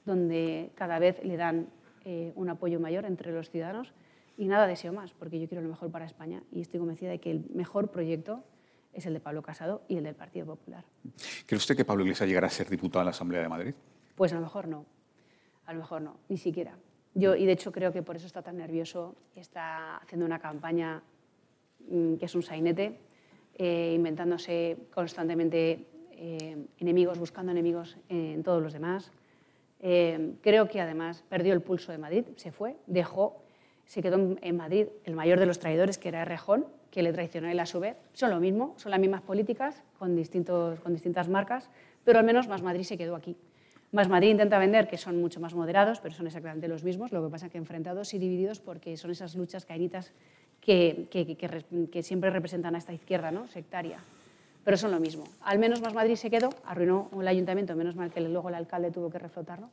donde 0.05 0.73
cada 0.75 0.99
vez 0.99 1.23
le 1.25 1.37
dan 1.37 1.69
eh, 2.05 2.33
un 2.35 2.49
apoyo 2.49 2.81
mayor 2.81 3.05
entre 3.05 3.33
los 3.33 3.51
ciudadanos 3.51 3.93
y 4.37 4.47
nada 4.47 4.67
deseo 4.67 4.93
más, 4.93 5.13
porque 5.13 5.39
yo 5.39 5.49
quiero 5.49 5.63
lo 5.63 5.69
mejor 5.69 5.91
para 5.91 6.05
España 6.05 6.43
y 6.51 6.61
estoy 6.61 6.81
convencida 6.81 7.11
de 7.11 7.19
que 7.19 7.31
el 7.31 7.45
mejor 7.55 7.91
proyecto 7.91 8.43
es 8.93 9.07
el 9.07 9.15
de 9.15 9.21
Pablo 9.21 9.43
Casado 9.43 9.83
y 9.89 9.97
el 9.97 10.05
del 10.05 10.15
Partido 10.15 10.47
Popular. 10.47 10.85
¿Cree 11.47 11.57
usted 11.57 11.77
que 11.77 11.85
Pablo 11.85 12.03
Iglesias 12.03 12.29
llegará 12.29 12.47
a 12.47 12.51
ser 12.51 12.69
diputado 12.69 13.03
en 13.03 13.07
la 13.07 13.11
Asamblea 13.11 13.43
de 13.43 13.49
Madrid? 13.49 13.75
Pues 14.15 14.33
a 14.33 14.37
lo 14.37 14.43
mejor 14.43 14.69
no, 14.69 14.85
a 15.67 15.73
lo 15.73 15.81
mejor 15.81 16.03
no, 16.03 16.17
ni 16.29 16.37
siquiera. 16.37 16.77
Yo, 17.15 17.35
y 17.37 17.47
de 17.47 17.53
hecho 17.53 17.73
creo 17.73 17.93
que 17.93 18.03
por 18.03 18.17
eso 18.17 18.27
está 18.27 18.43
tan 18.43 18.57
nervioso, 18.57 19.17
está 19.35 19.97
haciendo 19.99 20.25
una 20.25 20.39
campaña 20.39 21.03
mm, 21.89 22.15
que 22.15 22.25
es 22.25 22.35
un 22.35 22.43
sainete, 22.43 22.99
eh, 23.55 23.93
inventándose 23.95 24.89
constantemente 24.95 25.87
eh, 26.13 26.57
enemigos, 26.79 27.19
buscando 27.19 27.53
enemigos 27.53 27.99
en 28.09 28.43
todos 28.43 28.63
los 28.63 28.73
demás. 28.73 29.13
Eh, 29.85 30.37
creo 30.41 30.69
que 30.69 30.81
además 30.81 31.25
perdió 31.29 31.53
el 31.53 31.61
pulso 31.61 31.91
de 31.91 31.99
Madrid, 31.99 32.25
se 32.37 32.53
fue, 32.53 32.77
dejó, 32.87 33.43
se 33.85 34.01
quedó 34.01 34.37
en 34.41 34.57
Madrid 34.57 34.87
el 35.05 35.17
mayor 35.17 35.41
de 35.41 35.47
los 35.47 35.59
traidores, 35.59 35.99
que 35.99 36.09
era 36.09 36.25
Rejón, 36.25 36.67
que 36.93 37.03
le 37.03 37.13
traicionó 37.13 37.49
él 37.49 37.59
a 37.59 37.67
su 37.67 37.81
vez. 37.81 37.97
Son 38.13 38.31
lo 38.31 38.39
mismo, 38.39 38.75
son 38.77 38.91
las 38.91 39.01
mismas 39.01 39.23
políticas 39.23 39.83
con, 39.99 40.15
distintos, 40.15 40.79
con 40.81 40.93
distintas 40.93 41.29
marcas, 41.29 41.69
pero 42.05 42.21
al 42.21 42.25
menos 42.25 42.47
Más 42.47 42.63
Madrid 42.63 42.85
se 42.85 42.97
quedó 42.97 43.17
aquí. 43.17 43.37
Más 43.91 44.09
Madrid 44.09 44.31
intenta 44.31 44.59
vender 44.59 44.89
que 44.89 44.97
son 44.97 45.21
mucho 45.21 45.41
más 45.41 45.53
moderados, 45.53 46.01
pero 46.01 46.15
son 46.15 46.27
exactamente 46.27 46.69
los 46.69 46.85
mismos, 46.85 47.13
lo 47.13 47.23
que 47.25 47.31
pasa 47.31 47.49
que 47.49 47.59
enfrentados 47.59 48.15
y 48.15 48.19
divididos 48.19 48.61
porque 48.61 48.97
son 48.97 49.11
esas 49.11 49.35
luchas 49.35 49.67
caínitas 49.67 50.13
que, 50.61 51.09
que, 51.11 51.37
que, 51.91 52.03
siempre 52.03 52.31
representan 52.31 52.75
a 52.77 52.79
esta 52.79 52.93
izquierda 52.93 53.33
¿no? 53.33 53.49
sectaria 53.49 53.99
pero 54.65 54.77
son 54.77 54.91
lo 54.91 55.01
mismo. 55.01 55.25
Al 55.41 55.59
menos 55.59 55.81
Más 55.81 55.95
Madrid 55.95 56.17
se 56.17 56.31
quedó, 56.31 56.51
arruinó 56.65 57.11
el 57.19 57.29
ayuntamiento, 57.29 57.75
menos 57.77 57.97
mal 57.97 58.11
que 58.11 58.21
luego 58.21 58.49
el 58.49 58.55
alcalde 58.55 58.91
tuvo 58.91 59.11
que 59.11 59.19
reflotarlo, 59.19 59.71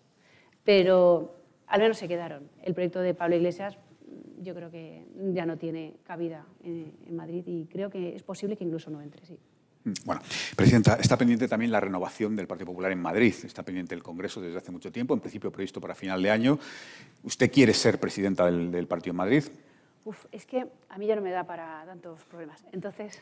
pero 0.64 1.36
al 1.68 1.82
menos 1.82 1.98
se 1.98 2.08
quedaron. 2.08 2.50
El 2.64 2.74
proyecto 2.74 3.00
de 3.00 3.14
Pablo 3.14 3.36
Iglesias 3.36 3.78
yo 4.42 4.56
creo 4.56 4.72
que 4.72 5.06
ya 5.34 5.46
no 5.46 5.58
tiene 5.58 5.96
cabida 6.04 6.46
en, 6.64 7.16
Madrid 7.16 7.44
y 7.46 7.66
creo 7.66 7.90
que 7.90 8.16
es 8.16 8.24
posible 8.24 8.56
que 8.56 8.64
incluso 8.64 8.90
no 8.90 9.02
entre, 9.02 9.26
sí. 9.26 9.38
Mm, 9.84 9.94
bueno, 10.06 10.22
Presidenta, 10.56 10.96
está 10.96 11.18
pendiente 11.18 11.48
también 11.48 11.72
la 11.72 11.80
renovación 11.80 12.36
del 12.36 12.48
Partido 12.48 12.68
Popular 12.68 12.92
en 12.92 13.02
Madrid. 13.02 13.34
Está 13.44 13.64
pendiente 13.64 13.94
el 13.96 14.04
Congreso 14.04 14.42
desde 14.42 14.58
hace 14.58 14.72
mucho 14.72 14.92
tiempo, 14.92 15.14
en 15.14 15.20
principio 15.20 15.52
previsto 15.52 15.82
para 15.82 15.96
final 15.96 16.24
de 16.24 16.32
año. 16.32 16.60
¿Usted 17.24 17.52
quiere 17.52 17.74
ser 17.74 18.00
presidenta 18.00 18.46
del, 18.46 18.72
del 18.72 18.88
Partido 18.88 19.12
en 19.12 19.18
Madrid? 19.18 19.44
Uf, 20.06 20.26
es 20.32 20.46
que 20.46 20.66
a 20.90 20.98
mí 20.98 21.08
ya 21.08 21.16
no 21.16 21.22
me 21.22 21.32
da 21.32 21.44
para 21.46 21.86
tantos 21.86 22.24
problemas. 22.26 22.64
Entonces, 22.72 23.22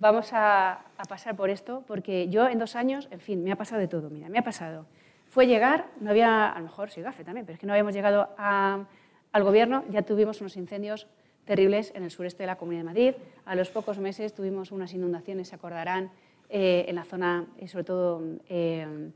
vamos 0.00 0.30
a, 0.32 0.80
pasar 1.08 1.36
por 1.36 1.50
esto, 1.50 1.84
porque 1.86 2.28
yo 2.28 2.48
en 2.48 2.58
dos 2.58 2.74
años, 2.74 3.06
en 3.10 3.20
fin, 3.20 3.44
me 3.44 3.52
ha 3.52 3.56
pasado 3.56 3.80
de 3.80 3.86
todo. 3.88 4.10
Mira, 4.10 4.28
me 4.28 4.38
ha 4.38 4.42
pasado. 4.42 4.86
Fue 5.28 5.46
llegar, 5.46 5.86
no 6.00 6.10
había, 6.10 6.48
a 6.48 6.58
lo 6.58 6.64
mejor 6.64 6.90
sí 6.90 7.00
gafe 7.00 7.22
también, 7.22 7.46
pero 7.46 7.54
es 7.54 7.60
que 7.60 7.66
no 7.66 7.72
habíamos 7.72 7.94
llegado 7.94 8.30
al 8.36 9.44
gobierno, 9.44 9.84
ya 9.90 10.02
tuvimos 10.02 10.40
unos 10.40 10.56
incendios 10.56 11.06
terribles 11.44 11.92
en 11.94 12.02
el 12.02 12.10
sureste 12.10 12.42
de 12.42 12.48
la 12.48 12.56
Comunidad 12.56 12.80
de 12.80 12.86
Madrid. 12.86 13.14
A 13.44 13.54
los 13.54 13.70
pocos 13.70 13.98
meses 13.98 14.34
tuvimos 14.34 14.72
unas 14.72 14.92
inundaciones, 14.92 15.48
se 15.48 15.54
acordarán, 15.54 16.10
eh, 16.48 16.86
en 16.88 16.96
la 16.96 17.04
zona, 17.04 17.46
eh, 17.58 17.68
sobre 17.68 17.84
todo 17.84 18.22
eh, 18.48 19.12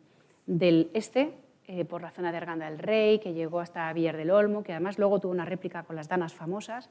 del 0.46 0.90
este, 0.94 1.32
por 1.88 2.02
la 2.02 2.10
zona 2.10 2.30
de 2.30 2.36
Arganda 2.36 2.66
del 2.68 2.78
Rey, 2.78 3.18
que 3.18 3.32
llegó 3.32 3.58
hasta 3.58 3.92
Villar 3.92 4.16
del 4.16 4.30
Olmo, 4.30 4.62
que 4.62 4.72
además 4.72 4.98
luego 4.98 5.18
tuvo 5.18 5.32
una 5.32 5.46
réplica 5.46 5.82
con 5.82 5.96
las 5.96 6.08
danas 6.08 6.34
famosas. 6.34 6.90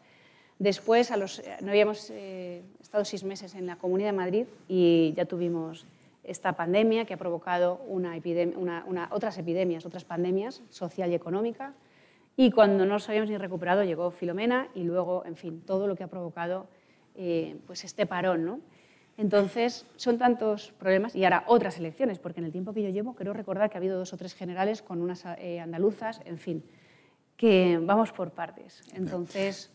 Después, 0.59 1.11
a 1.11 1.17
los, 1.17 1.41
no 1.61 1.69
habíamos 1.69 2.09
eh, 2.11 2.61
estado 2.79 3.05
seis 3.05 3.23
meses 3.23 3.55
en 3.55 3.65
la 3.65 3.75
Comunidad 3.75 4.09
de 4.09 4.17
Madrid 4.17 4.45
y 4.67 5.13
ya 5.15 5.25
tuvimos 5.25 5.85
esta 6.23 6.53
pandemia 6.53 7.05
que 7.05 7.15
ha 7.15 7.17
provocado 7.17 7.81
una 7.87 8.13
una, 8.55 9.09
otras 9.11 9.37
epidemias, 9.37 9.85
otras 9.85 10.05
pandemias 10.05 10.61
social 10.69 11.11
y 11.11 11.15
económica. 11.15 11.73
Y 12.37 12.51
cuando 12.51 12.85
no 12.85 12.93
nos 12.93 13.09
habíamos 13.09 13.29
ni 13.29 13.37
recuperado 13.37 13.83
llegó 13.83 14.09
Filomena 14.11 14.67
y 14.73 14.83
luego, 14.83 15.23
en 15.25 15.35
fin, 15.35 15.61
todo 15.65 15.87
lo 15.87 15.95
que 15.95 16.03
ha 16.03 16.07
provocado 16.07 16.67
eh, 17.15 17.57
pues 17.67 17.83
este 17.83 18.05
parón. 18.05 18.45
¿no? 18.45 18.59
Entonces, 19.17 19.85
son 19.97 20.17
tantos 20.17 20.71
problemas. 20.79 21.15
Y 21.15 21.23
ahora 21.25 21.43
otras 21.47 21.77
elecciones, 21.77 22.19
porque 22.19 22.39
en 22.39 22.45
el 22.45 22.51
tiempo 22.51 22.73
que 22.73 22.81
yo 22.81 22.89
llevo, 22.89 23.15
creo 23.15 23.33
recordar 23.33 23.69
que 23.69 23.77
ha 23.77 23.79
habido 23.79 23.99
dos 23.99 24.13
o 24.13 24.17
tres 24.17 24.33
generales 24.33 24.81
con 24.81 25.01
unas 25.01 25.25
eh, 25.37 25.59
andaluzas, 25.59 26.21
en 26.25 26.39
fin, 26.39 26.63
que 27.37 27.79
vamos 27.81 28.11
por 28.11 28.31
partes. 28.31 28.81
Entonces... 28.93 29.71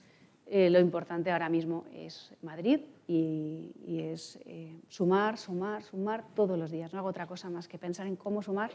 Eh, 0.51 0.71
lo 0.71 0.81
importante 0.81 1.31
ahora 1.31 1.51
mismo 1.51 1.85
es 1.93 2.33
Madrid 2.43 2.81
y, 3.07 3.71
es 3.87 4.39
eh, 4.47 4.75
sumar, 4.89 5.37
sumar, 5.37 5.83
sumar 5.83 6.25
todos 6.35 6.59
los 6.59 6.71
días. 6.71 6.93
No 6.93 7.01
hago 7.01 7.09
otra 7.09 7.27
cosa 7.27 7.51
más 7.51 7.69
que 7.69 7.79
pensar 7.79 8.07
en 8.07 8.17
cómo 8.17 8.43
sumar 8.43 8.71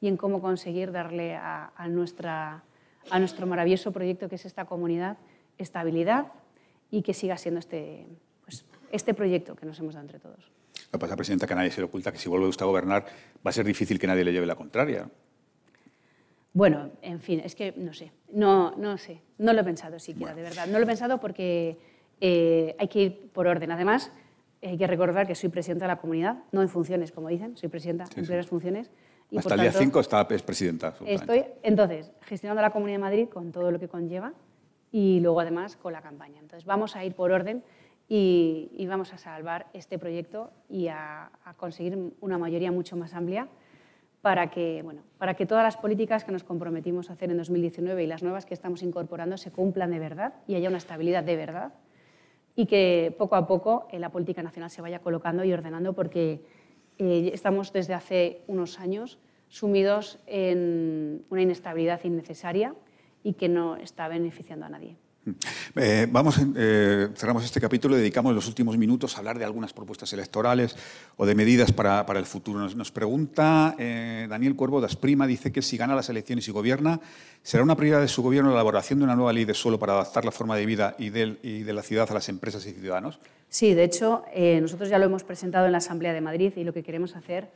y 0.00 0.08
en 0.08 0.16
cómo 0.16 0.40
conseguir 0.40 0.90
darle 0.90 1.34
a, 1.36 1.70
nuestra, 1.88 2.62
a 3.10 3.18
nuestro 3.18 3.46
maravilloso 3.46 3.92
proyecto 3.92 4.28
que 4.28 4.36
es 4.36 4.46
esta 4.46 4.64
comunidad 4.64 5.18
estabilidad 5.58 6.32
y 6.90 7.02
que 7.02 7.12
siga 7.12 7.36
siendo 7.36 7.58
este, 7.58 8.06
pues, 8.44 8.64
este 8.90 9.12
proyecto 9.12 9.54
que 9.54 9.66
nos 9.66 9.78
hemos 9.80 9.94
dado 9.94 10.06
entre 10.06 10.20
todos. 10.20 10.50
Lo 10.92 10.98
pasa, 10.98 11.16
Presidenta, 11.16 11.46
que 11.46 11.52
a 11.52 11.56
nadie 11.56 11.70
se 11.70 11.80
le 11.80 11.86
oculta 11.86 12.12
que 12.12 12.18
si 12.18 12.28
vuelve 12.28 12.46
usted 12.46 12.62
a 12.62 12.66
gobernar 12.66 13.04
va 13.44 13.50
a 13.50 13.52
ser 13.52 13.66
difícil 13.66 13.98
que 13.98 14.06
nadie 14.06 14.24
le 14.24 14.32
lleve 14.32 14.46
la 14.46 14.54
contraria. 14.54 15.10
Bueno, 16.52 16.90
en 17.02 17.20
fin, 17.20 17.40
es 17.44 17.54
que 17.54 17.72
no 17.76 17.92
sé, 17.92 18.12
no, 18.32 18.74
no 18.76 18.98
sé, 18.98 19.22
no 19.38 19.52
lo 19.52 19.60
he 19.60 19.64
pensado 19.64 19.98
siquiera, 19.98 20.34
de 20.34 20.42
verdad. 20.42 20.66
No 20.66 20.78
lo 20.78 20.84
he 20.84 20.86
pensado 20.86 21.18
porque 21.20 21.78
eh, 22.20 22.74
hay 22.78 22.88
que 22.88 23.02
ir 23.02 23.30
por 23.32 23.46
orden. 23.46 23.70
Además, 23.70 24.10
hay 24.62 24.76
que 24.76 24.86
recordar 24.86 25.26
que 25.26 25.34
soy 25.34 25.50
presidenta 25.50 25.84
de 25.84 25.88
la 25.88 26.00
comunidad, 26.00 26.38
no 26.52 26.62
en 26.62 26.68
funciones, 26.68 27.12
como 27.12 27.28
dicen, 27.28 27.56
soy 27.56 27.68
presidenta 27.68 28.06
en 28.16 28.26
plenas 28.26 28.46
funciones. 28.46 28.90
Y 29.30 29.38
Hasta 29.38 29.54
el 29.54 29.60
día 29.60 29.72
5 29.72 30.00
está 30.00 30.26
es 30.30 30.42
presidenta. 30.42 30.94
Estoy, 31.04 31.44
entonces, 31.62 32.10
gestionando 32.22 32.62
la 32.62 32.70
Comunidad 32.70 32.96
de 32.96 33.02
Madrid 33.02 33.28
con 33.28 33.52
todo 33.52 33.70
lo 33.70 33.78
que 33.78 33.88
conlleva 33.88 34.32
y 34.90 35.20
luego 35.20 35.40
además 35.40 35.76
con 35.76 35.92
la 35.92 36.00
campaña. 36.00 36.40
Entonces, 36.40 36.64
vamos 36.64 36.96
a 36.96 37.04
ir 37.04 37.14
por 37.14 37.30
orden 37.30 37.62
y, 38.08 38.86
vamos 38.88 39.12
a 39.12 39.18
salvar 39.18 39.66
este 39.74 39.98
proyecto 39.98 40.50
y 40.68 40.88
a, 40.88 41.30
conseguir 41.58 42.14
una 42.20 42.38
mayoría 42.38 42.72
mucho 42.72 42.96
más 42.96 43.12
amplia 43.12 43.48
para 44.28 44.50
que, 44.50 44.82
bueno, 44.82 45.00
para 45.16 45.32
que 45.32 45.46
todas 45.46 45.64
las 45.64 45.78
políticas 45.78 46.22
que 46.22 46.32
nos 46.32 46.44
comprometimos 46.44 47.08
a 47.08 47.14
hacer 47.14 47.30
en 47.30 47.38
2019 47.38 48.04
y 48.04 48.06
las 48.06 48.22
nuevas 48.22 48.44
que 48.44 48.52
estamos 48.52 48.82
incorporando 48.82 49.38
se 49.38 49.50
cumplan 49.50 49.90
de 49.90 49.98
verdad 49.98 50.34
y 50.46 50.54
haya 50.54 50.68
una 50.68 50.76
estabilidad 50.76 51.24
de 51.24 51.34
verdad 51.34 51.72
y 52.54 52.66
que 52.66 53.14
poco 53.16 53.36
a 53.36 53.46
poco 53.46 53.88
eh, 53.90 53.98
la 53.98 54.10
política 54.10 54.42
nacional 54.42 54.68
se 54.68 54.82
vaya 54.82 54.98
colocando 54.98 55.44
y 55.44 55.52
ordenando 55.54 55.94
porque 55.94 56.42
eh, 56.98 57.30
estamos 57.32 57.72
desde 57.72 57.94
hace 57.94 58.42
unos 58.48 58.78
años 58.80 59.18
sumidos 59.48 60.18
en 60.26 61.24
una 61.30 61.40
inestabilidad 61.40 62.04
innecesaria 62.04 62.74
y 63.22 63.32
que 63.32 63.48
no 63.48 63.76
está 63.76 64.08
beneficiando 64.08 64.66
a 64.66 64.68
nadie. 64.68 64.98
Eh, 65.80 66.08
vamos, 66.10 66.40
eh, 66.56 67.08
cerramos 67.14 67.44
este 67.44 67.60
capítulo 67.60 67.96
y 67.96 68.00
dedicamos 68.00 68.34
los 68.34 68.48
últimos 68.48 68.76
minutos 68.76 69.14
a 69.14 69.18
hablar 69.18 69.38
de 69.38 69.44
algunas 69.44 69.72
propuestas 69.72 70.12
electorales 70.12 70.74
o 71.16 71.24
de 71.24 71.36
medidas 71.36 71.70
para, 71.70 72.04
para 72.04 72.18
el 72.18 72.26
futuro. 72.26 72.68
Nos, 72.68 72.90
pregunta 72.90 73.76
eh, 73.78 74.26
Daniel 74.28 74.56
Cuervo 74.56 74.80
das 74.80 74.96
Prima, 74.96 75.26
dice 75.26 75.52
que 75.52 75.62
si 75.62 75.76
gana 75.76 75.94
las 75.94 76.08
elecciones 76.08 76.48
y 76.48 76.50
gobierna, 76.50 77.00
¿será 77.42 77.62
una 77.62 77.76
prioridad 77.76 78.00
de 78.00 78.08
su 78.08 78.22
gobierno 78.22 78.50
la 78.50 78.56
elaboración 78.56 78.98
de 78.98 79.04
una 79.04 79.14
nueva 79.14 79.32
ley 79.32 79.44
de 79.44 79.54
suelo 79.54 79.78
para 79.78 79.92
adaptar 79.92 80.24
la 80.24 80.32
forma 80.32 80.56
de 80.56 80.66
vida 80.66 80.96
y, 80.98 81.06
y 81.06 81.62
de 81.62 81.72
la 81.72 81.82
ciudad 81.82 82.10
a 82.10 82.14
las 82.14 82.28
empresas 82.28 82.66
y 82.66 82.72
ciudadanos? 82.72 83.20
Sí, 83.48 83.74
de 83.74 83.84
hecho, 83.84 84.24
nosotros 84.60 84.88
ya 84.88 84.98
lo 84.98 85.04
hemos 85.04 85.22
presentado 85.22 85.66
en 85.66 85.72
la 85.72 85.78
Asamblea 85.78 86.12
de 86.12 86.20
Madrid 86.20 86.52
y 86.56 86.64
lo 86.64 86.72
que 86.72 86.82
queremos 86.82 87.14
hacer 87.14 87.50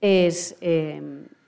es 0.00 0.56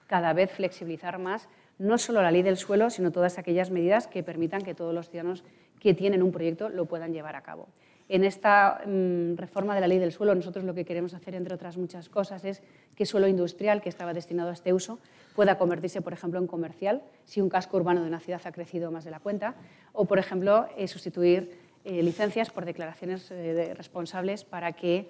cada 0.08 0.32
vez 0.32 0.50
flexibilizar 0.50 1.18
más 1.18 1.48
no 1.78 1.98
solo 1.98 2.22
la 2.22 2.30
ley 2.30 2.42
del 2.42 2.56
suelo, 2.56 2.90
sino 2.90 3.12
todas 3.12 3.38
aquellas 3.38 3.70
medidas 3.70 4.06
que 4.06 4.22
permitan 4.22 4.62
que 4.62 4.74
todos 4.74 4.94
los 4.94 5.10
ciudadanos 5.10 5.44
que 5.86 5.94
tienen 5.94 6.20
un 6.20 6.32
proyecto 6.32 6.68
lo 6.68 6.86
puedan 6.86 7.12
llevar 7.12 7.36
a 7.36 7.44
cabo. 7.44 7.68
En 8.08 8.24
esta 8.24 8.80
mm, 8.84 9.36
reforma 9.36 9.72
de 9.72 9.80
la 9.80 9.86
ley 9.86 10.00
del 10.00 10.10
suelo, 10.10 10.34
nosotros 10.34 10.64
lo 10.64 10.74
que 10.74 10.84
queremos 10.84 11.14
hacer, 11.14 11.36
entre 11.36 11.54
otras 11.54 11.76
muchas 11.76 12.08
cosas, 12.08 12.44
es 12.44 12.60
que 12.96 13.06
suelo 13.06 13.28
industrial, 13.28 13.80
que 13.80 13.88
estaba 13.88 14.12
destinado 14.12 14.50
a 14.50 14.52
este 14.52 14.72
uso, 14.72 14.98
pueda 15.36 15.58
convertirse, 15.58 16.02
por 16.02 16.12
ejemplo, 16.12 16.40
en 16.40 16.48
comercial, 16.48 17.04
si 17.24 17.40
un 17.40 17.48
casco 17.48 17.76
urbano 17.76 18.02
de 18.02 18.08
una 18.08 18.18
ciudad 18.18 18.40
ha 18.44 18.50
crecido 18.50 18.90
más 18.90 19.04
de 19.04 19.12
la 19.12 19.20
cuenta, 19.20 19.54
o, 19.92 20.06
por 20.06 20.18
ejemplo, 20.18 20.66
eh, 20.76 20.88
sustituir 20.88 21.56
eh, 21.84 22.02
licencias 22.02 22.50
por 22.50 22.64
declaraciones 22.64 23.30
eh, 23.30 23.72
responsables 23.76 24.42
para 24.42 24.72
que 24.72 25.08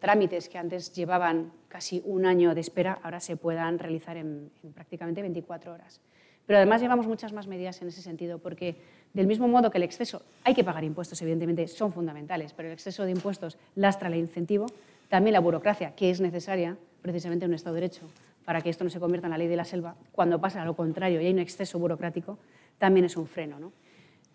trámites 0.00 0.48
que 0.48 0.56
antes 0.56 0.94
llevaban 0.94 1.52
casi 1.68 2.00
un 2.06 2.24
año 2.24 2.54
de 2.54 2.62
espera, 2.62 3.00
ahora 3.02 3.20
se 3.20 3.36
puedan 3.36 3.78
realizar 3.78 4.16
en, 4.16 4.50
en 4.64 4.72
prácticamente 4.72 5.20
24 5.20 5.74
horas. 5.74 6.00
Pero 6.46 6.56
además 6.56 6.80
llevamos 6.80 7.06
muchas 7.06 7.32
más 7.32 7.46
medidas 7.46 7.80
en 7.82 7.88
ese 7.88 8.02
sentido, 8.02 8.38
porque 8.38 8.76
del 9.14 9.26
mismo 9.26 9.46
modo 9.48 9.70
que 9.70 9.78
el 9.78 9.84
exceso, 9.84 10.22
hay 10.44 10.54
que 10.54 10.64
pagar 10.64 10.84
impuestos, 10.84 11.20
evidentemente, 11.22 11.68
son 11.68 11.92
fundamentales, 11.92 12.52
pero 12.52 12.68
el 12.68 12.74
exceso 12.74 13.04
de 13.04 13.10
impuestos 13.10 13.58
lastra 13.74 14.08
el 14.08 14.14
incentivo, 14.14 14.66
también 15.08 15.34
la 15.34 15.40
burocracia, 15.40 15.94
que 15.94 16.10
es 16.10 16.20
necesaria 16.20 16.76
precisamente 17.02 17.44
en 17.44 17.50
un 17.50 17.54
Estado 17.54 17.74
de 17.74 17.82
Derecho, 17.82 18.08
para 18.44 18.60
que 18.60 18.70
esto 18.70 18.84
no 18.84 18.90
se 18.90 19.00
convierta 19.00 19.26
en 19.26 19.32
la 19.32 19.38
ley 19.38 19.48
de 19.48 19.56
la 19.56 19.64
selva, 19.64 19.96
cuando 20.12 20.40
pasa 20.40 20.62
a 20.62 20.64
lo 20.64 20.74
contrario 20.74 21.20
y 21.20 21.26
hay 21.26 21.32
un 21.32 21.38
exceso 21.38 21.78
burocrático, 21.78 22.38
también 22.78 23.04
es 23.04 23.16
un 23.16 23.26
freno. 23.26 23.58
¿no? 23.60 23.72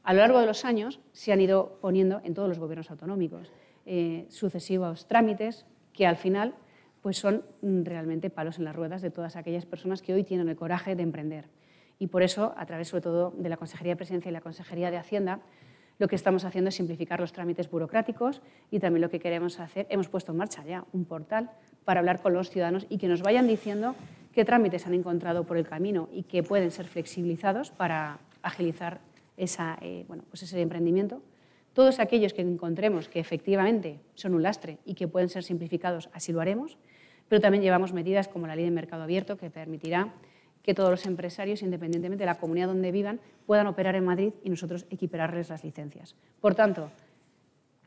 A 0.03 0.13
lo 0.13 0.19
largo 0.19 0.39
de 0.39 0.45
los 0.45 0.63
años 0.63 0.99
se 1.11 1.33
han 1.33 1.41
ido 1.41 1.79
poniendo 1.81 2.21
en 2.23 2.33
todos 2.33 2.47
los 2.47 2.59
gobiernos 2.59 2.91
autonómicos 2.91 3.51
eh, 3.85 4.25
sucesivos 4.29 5.07
trámites 5.07 5.65
que 5.93 6.05
al 6.05 6.17
final 6.17 6.53
pues 7.01 7.17
son 7.17 7.43
mm, 7.61 7.83
realmente 7.83 8.29
palos 8.29 8.57
en 8.57 8.65
las 8.65 8.75
ruedas 8.75 9.01
de 9.01 9.11
todas 9.11 9.35
aquellas 9.35 9.65
personas 9.65 10.01
que 10.01 10.13
hoy 10.13 10.23
tienen 10.23 10.49
el 10.49 10.55
coraje 10.55 10.95
de 10.95 11.03
emprender. 11.03 11.45
Y 11.99 12.07
por 12.07 12.23
eso, 12.23 12.53
a 12.57 12.65
través 12.65 12.89
sobre 12.89 13.01
todo 13.01 13.33
de 13.37 13.49
la 13.49 13.57
Consejería 13.57 13.93
de 13.93 13.97
Presidencia 13.97 14.29
y 14.29 14.33
la 14.33 14.41
Consejería 14.41 14.91
de 14.91 14.97
Hacienda, 14.97 15.39
lo 15.99 16.07
que 16.07 16.15
estamos 16.15 16.45
haciendo 16.45 16.69
es 16.69 16.75
simplificar 16.75 17.19
los 17.19 17.33
trámites 17.33 17.69
burocráticos 17.69 18.41
y 18.69 18.79
también 18.79 19.01
lo 19.01 19.09
que 19.09 19.19
queremos 19.19 19.59
hacer, 19.59 19.87
hemos 19.89 20.09
puesto 20.09 20.31
en 20.31 20.37
marcha 20.37 20.63
ya 20.63 20.85
un 20.93 21.05
portal 21.05 21.49
para 21.85 22.01
hablar 22.01 22.21
con 22.21 22.33
los 22.33 22.49
ciudadanos 22.49 22.85
y 22.89 22.97
que 22.97 23.07
nos 23.07 23.23
vayan 23.23 23.47
diciendo 23.47 23.95
qué 24.31 24.45
trámites 24.45 24.85
han 24.85 24.93
encontrado 24.93 25.45
por 25.45 25.57
el 25.57 25.67
camino 25.67 26.07
y 26.11 26.23
que 26.23 26.43
pueden 26.43 26.69
ser 26.69 26.87
flexibilizados 26.87 27.71
para 27.71 28.19
agilizar 28.43 29.01
esa, 29.37 29.77
eh, 29.81 30.05
bueno, 30.07 30.23
pues 30.29 30.43
ese 30.43 30.61
emprendimiento. 30.61 31.21
Todos 31.73 31.99
aquellos 31.99 32.33
que 32.33 32.41
encontremos 32.41 33.07
que 33.07 33.19
efectivamente 33.19 33.99
son 34.15 34.33
un 34.35 34.43
lastre 34.43 34.77
y 34.85 34.93
que 34.93 35.07
pueden 35.07 35.29
ser 35.29 35.43
simplificados, 35.43 36.09
así 36.13 36.31
lo 36.31 36.41
haremos, 36.41 36.77
pero 37.27 37.41
también 37.41 37.63
llevamos 37.63 37.93
medidas 37.93 38.27
como 38.27 38.47
la 38.47 38.55
ley 38.55 38.65
de 38.65 38.71
mercado 38.71 39.03
abierto 39.03 39.37
que 39.37 39.49
permitirá 39.49 40.13
que 40.67 40.73
todos 40.73 40.91
los 40.91 41.05
empresarios, 41.05 41.61
independientemente 41.61 42.23
de 42.23 42.25
la 42.25 42.35
comunidad 42.35 42.67
donde 42.67 42.91
vivan, 42.91 43.21
puedan 43.45 43.67
operar 43.67 43.95
en 43.95 44.03
Madrid 44.03 44.33
y 44.43 44.49
nosotros 44.49 44.85
equipararles 44.89 45.47
las 45.47 45.63
licencias. 45.63 46.13
Por 46.41 46.55
tanto, 46.55 46.91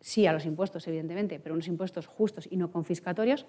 sí 0.00 0.26
a 0.26 0.32
los 0.32 0.46
impuestos, 0.46 0.88
evidentemente, 0.88 1.38
pero 1.40 1.54
unos 1.54 1.68
impuestos 1.68 2.06
justos 2.06 2.48
y 2.50 2.56
no 2.56 2.72
confiscatorios, 2.72 3.44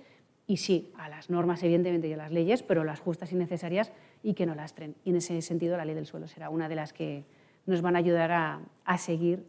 y 0.47 0.57
sí 0.57 0.91
a 0.97 1.07
las 1.07 1.29
normas, 1.29 1.63
evidentemente, 1.63 2.09
y 2.09 2.13
a 2.13 2.17
las 2.17 2.33
leyes, 2.33 2.61
pero 2.61 2.83
las 2.83 2.99
justas 2.99 3.31
y 3.31 3.35
necesarias 3.35 3.93
y 4.21 4.33
que 4.33 4.45
no 4.45 4.53
lastren. 4.53 4.95
Y 5.05 5.11
en 5.11 5.15
ese 5.15 5.41
sentido, 5.41 5.77
la 5.77 5.85
ley 5.85 5.95
del 5.95 6.07
suelo 6.07 6.27
será 6.27 6.49
una 6.49 6.67
de 6.67 6.75
las 6.75 6.91
que 6.91 7.23
nos 7.65 7.81
van 7.81 7.95
a 7.95 7.99
ayudar 7.99 8.33
a, 8.33 8.97
seguir 8.97 9.45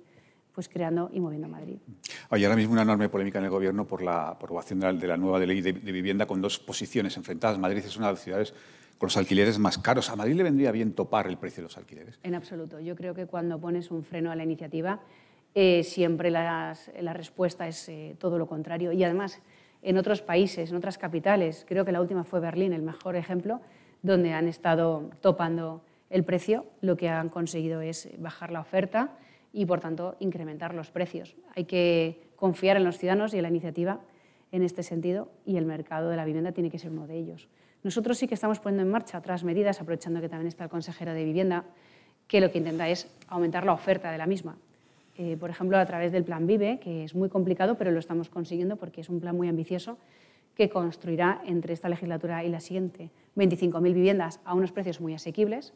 pues, 0.55 0.69
creando 0.69 1.11
y 1.13 1.19
moviendo 1.19 1.49
Madrid. 1.49 1.79
Hay 2.31 2.45
ahora 2.45 2.55
mismo 2.55 2.75
una 2.75 2.83
enorme 2.83 3.09
polémica 3.09 3.41
en 3.41 3.47
el 3.47 3.51
Gobierno 3.51 3.85
por 3.85 4.01
la 4.01 4.29
aprobación 4.29 4.79
de 4.79 5.09
la, 5.09 5.17
nueva 5.17 5.41
ley 5.41 5.61
de, 5.61 5.73
de, 5.73 5.91
vivienda 5.91 6.27
con 6.27 6.41
dos 6.41 6.61
posiciones 6.61 7.17
enfrentadas. 7.17 7.59
Madrid 7.59 7.83
es 7.85 7.97
una 7.97 8.07
de 8.07 8.13
las 8.13 8.23
ciudades 8.23 8.55
con 9.03 9.09
los 9.09 9.17
alquileres 9.17 9.59
más 9.59 9.79
caros. 9.79 10.11
¿A 10.11 10.15
Madrid 10.15 10.37
le 10.37 10.45
vendría 10.45 10.71
bien 10.71 10.93
topar 10.93 11.27
el 11.27 11.37
precio 11.37 11.57
de 11.57 11.63
los 11.65 11.77
alquileres? 11.77 12.21
En 12.23 12.37
absoluto. 12.37 12.79
Yo 12.79 12.95
creo 12.95 13.15
que 13.15 13.27
cuando 13.27 13.59
pones 13.59 13.91
un 13.91 14.05
freno 14.05 14.31
a 14.31 14.37
la 14.37 14.45
iniciativa, 14.45 15.01
eh, 15.57 15.83
siempre 15.83 16.31
la 16.31 16.77
respuesta 17.13 17.67
es 17.67 17.89
eh, 17.89 18.15
todo 18.21 18.39
lo 18.39 18.47
contrario. 18.47 18.93
Y 18.93 19.03
además, 19.03 19.41
en 19.83 19.99
otros 19.99 20.23
países, 20.23 20.71
en 20.71 20.77
otras 20.77 20.99
capitales, 20.99 21.67
creo 21.69 21.85
que 21.85 21.91
la 21.91 22.01
última 22.01 22.23
fue 22.23 22.39
Berlín, 22.39 22.73
el 22.73 22.83
mejor 22.83 23.17
ejemplo, 23.17 23.61
donde 24.03 24.35
han 24.35 24.47
estado 24.47 25.11
topando 25.21 25.83
el 26.09 26.23
precio, 26.23 26.67
lo 26.81 26.97
que 26.97 27.09
han 27.09 27.29
conseguido 27.29 27.81
es 27.81 28.09
bajar 28.19 28.53
la 28.53 28.61
oferta 28.61 29.19
y, 29.53 29.67
por 29.67 29.81
tanto, 29.81 30.15
incrementar 30.21 30.75
los 30.75 30.93
precios. 30.93 31.35
Hay 31.57 31.65
que 31.65 32.23
confiar 32.37 32.77
en 32.77 32.85
los 32.85 32.99
ciudadanos 32.99 33.35
y 33.35 33.39
en 33.39 33.43
la 33.43 33.49
iniciativa 33.49 33.99
en 34.53 34.63
este 34.63 34.85
sentido 34.85 35.29
y 35.45 35.57
el 35.57 35.67
mercado 35.67 36.09
de 36.09 36.17
la 36.17 36.25
vivienda 36.25 36.53
tiene 36.53 36.71
que 36.71 36.79
ser 36.79 36.93
uno 36.93 37.09
de 37.09 37.19
ellos. 37.19 37.49
Nosotros 37.83 38.19
sí 38.19 38.29
que 38.29 38.35
estamos 38.35 38.61
poniendo 38.61 38.85
en 38.85 38.91
marcha 38.91 39.19
otras 39.19 39.43
medidas, 39.43 39.81
aprovechando 39.81 40.21
que 40.21 40.29
también 40.29 40.49
está 40.49 40.65
el 40.65 40.71
consejero 40.71 41.13
de 41.15 41.25
Vivienda, 41.25 41.65
que 42.29 42.41
lo 42.41 42.51
que 42.53 42.59
intenta 42.59 42.89
es 42.89 43.09
aumentar 43.29 43.65
la 43.65 43.73
oferta 43.73 44.13
de 44.13 44.19
la 44.19 44.27
misma. 44.27 44.57
Eh, 45.19 45.37
por 45.39 45.51
ejemplo, 45.51 45.77
a 45.77 45.85
través 45.85 46.13
del 46.13 46.25
Plan 46.25 46.47
Vive, 46.47 46.79
que 46.79 47.05
es 47.05 47.15
muy 47.15 47.29
complicado, 47.29 47.77
pero 47.77 47.91
lo 47.91 47.99
estamos 47.99 48.29
consiguiendo 48.29 48.77
porque 48.77 49.01
es 49.01 49.09
un 49.09 49.21
plan 49.21 49.37
muy 49.37 49.49
ambicioso 49.49 49.99
que 50.55 50.69
construirá 50.69 51.43
entre 51.45 51.73
esta 51.73 51.89
legislatura 51.89 52.45
y 52.45 52.49
la 52.49 52.61
siguiente 52.61 53.11
25.000 53.37 53.83
viviendas 53.83 54.41
a 54.45 54.55
unos 54.55 54.73
precios 54.73 55.01
muy 55.01 55.15
asequibles. 55.15 55.73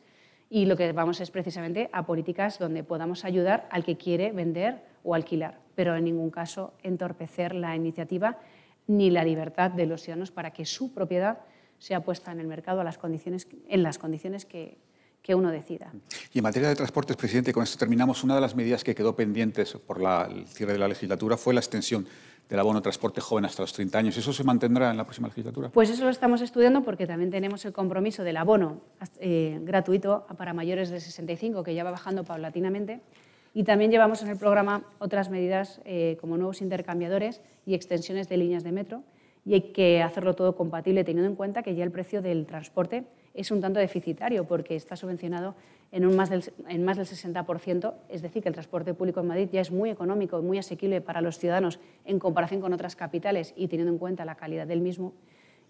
Y 0.48 0.66
lo 0.66 0.76
que 0.76 0.92
vamos 0.92 1.20
es 1.20 1.30
precisamente 1.30 1.90
a 1.92 2.06
políticas 2.06 2.58
donde 2.58 2.84
podamos 2.84 3.24
ayudar 3.24 3.68
al 3.70 3.84
que 3.84 3.96
quiere 3.96 4.30
vender 4.30 4.80
o 5.02 5.14
alquilar, 5.14 5.58
pero 5.74 5.96
en 5.96 6.04
ningún 6.04 6.30
caso 6.30 6.72
entorpecer 6.82 7.54
la 7.54 7.74
iniciativa 7.74 8.38
ni 8.86 9.10
la 9.10 9.24
libertad 9.24 9.72
de 9.72 9.86
los 9.86 10.02
ciudadanos 10.02 10.30
para 10.30 10.52
que 10.52 10.64
su 10.64 10.94
propiedad 10.94 11.38
sea 11.78 12.00
puesta 12.02 12.32
en 12.32 12.40
el 12.40 12.46
mercado 12.46 12.80
a 12.80 12.84
las 12.84 12.98
condiciones, 12.98 13.46
en 13.68 13.82
las 13.82 13.98
condiciones 13.98 14.44
que, 14.44 14.78
que 15.26 15.34
uno 15.34 15.50
decida. 15.50 15.92
Y 16.32 16.38
en 16.38 16.44
materia 16.44 16.68
de 16.68 16.76
transportes, 16.76 17.16
presidente, 17.16 17.52
con 17.52 17.64
esto 17.64 17.76
terminamos. 17.76 18.22
Una 18.22 18.36
de 18.36 18.40
las 18.40 18.54
medidas 18.54 18.84
que 18.84 18.94
quedó 18.94 19.16
pendientes 19.16 19.72
por 19.72 20.00
la, 20.00 20.28
el 20.30 20.46
cierre 20.46 20.74
de 20.74 20.78
la 20.78 20.86
legislatura 20.86 21.36
fue 21.36 21.52
la 21.52 21.58
extensión 21.58 22.06
del 22.48 22.60
abono 22.60 22.80
transporte 22.80 23.20
joven 23.20 23.44
hasta 23.44 23.62
los 23.62 23.72
30 23.72 23.98
años. 23.98 24.16
¿Eso 24.16 24.32
se 24.32 24.44
mantendrá 24.44 24.88
en 24.90 24.96
la 24.96 25.02
próxima 25.02 25.26
legislatura? 25.26 25.70
Pues 25.70 25.90
eso 25.90 26.04
lo 26.04 26.10
estamos 26.10 26.42
estudiando 26.42 26.84
porque 26.84 27.08
también 27.08 27.32
tenemos 27.32 27.64
el 27.64 27.72
compromiso 27.72 28.22
del 28.22 28.36
abono 28.36 28.82
eh, 29.18 29.58
gratuito 29.62 30.26
para 30.38 30.54
mayores 30.54 30.90
de 30.90 31.00
65, 31.00 31.64
que 31.64 31.74
ya 31.74 31.82
va 31.82 31.90
bajando 31.90 32.22
paulatinamente. 32.22 33.00
Y 33.52 33.64
también 33.64 33.90
llevamos 33.90 34.22
en 34.22 34.28
el 34.28 34.36
programa 34.38 34.84
otras 35.00 35.28
medidas 35.28 35.80
eh, 35.84 36.18
como 36.20 36.36
nuevos 36.36 36.62
intercambiadores 36.62 37.40
y 37.64 37.74
extensiones 37.74 38.28
de 38.28 38.36
líneas 38.36 38.62
de 38.62 38.70
metro 38.70 39.02
y 39.46 39.54
hay 39.54 39.60
que 39.72 40.02
hacerlo 40.02 40.34
todo 40.34 40.56
compatible 40.56 41.04
teniendo 41.04 41.30
en 41.30 41.36
cuenta 41.36 41.62
que 41.62 41.76
ya 41.76 41.84
el 41.84 41.92
precio 41.92 42.20
del 42.20 42.46
transporte 42.46 43.04
es 43.32 43.52
un 43.52 43.60
tanto 43.60 43.78
deficitario 43.78 44.44
porque 44.44 44.74
está 44.74 44.96
subvencionado 44.96 45.54
en, 45.92 46.04
un 46.04 46.16
más 46.16 46.30
del, 46.30 46.42
en 46.68 46.84
más 46.84 46.96
del 46.96 47.06
60%, 47.06 47.94
es 48.08 48.22
decir, 48.22 48.42
que 48.42 48.48
el 48.48 48.54
transporte 48.54 48.92
público 48.92 49.20
en 49.20 49.28
Madrid 49.28 49.48
ya 49.52 49.60
es 49.60 49.70
muy 49.70 49.88
económico 49.90 50.40
y 50.40 50.42
muy 50.42 50.58
asequible 50.58 51.00
para 51.00 51.20
los 51.20 51.38
ciudadanos 51.38 51.78
en 52.04 52.18
comparación 52.18 52.60
con 52.60 52.72
otras 52.72 52.96
capitales 52.96 53.54
y 53.56 53.68
teniendo 53.68 53.92
en 53.92 53.98
cuenta 53.98 54.24
la 54.24 54.34
calidad 54.34 54.66
del 54.66 54.80
mismo. 54.80 55.12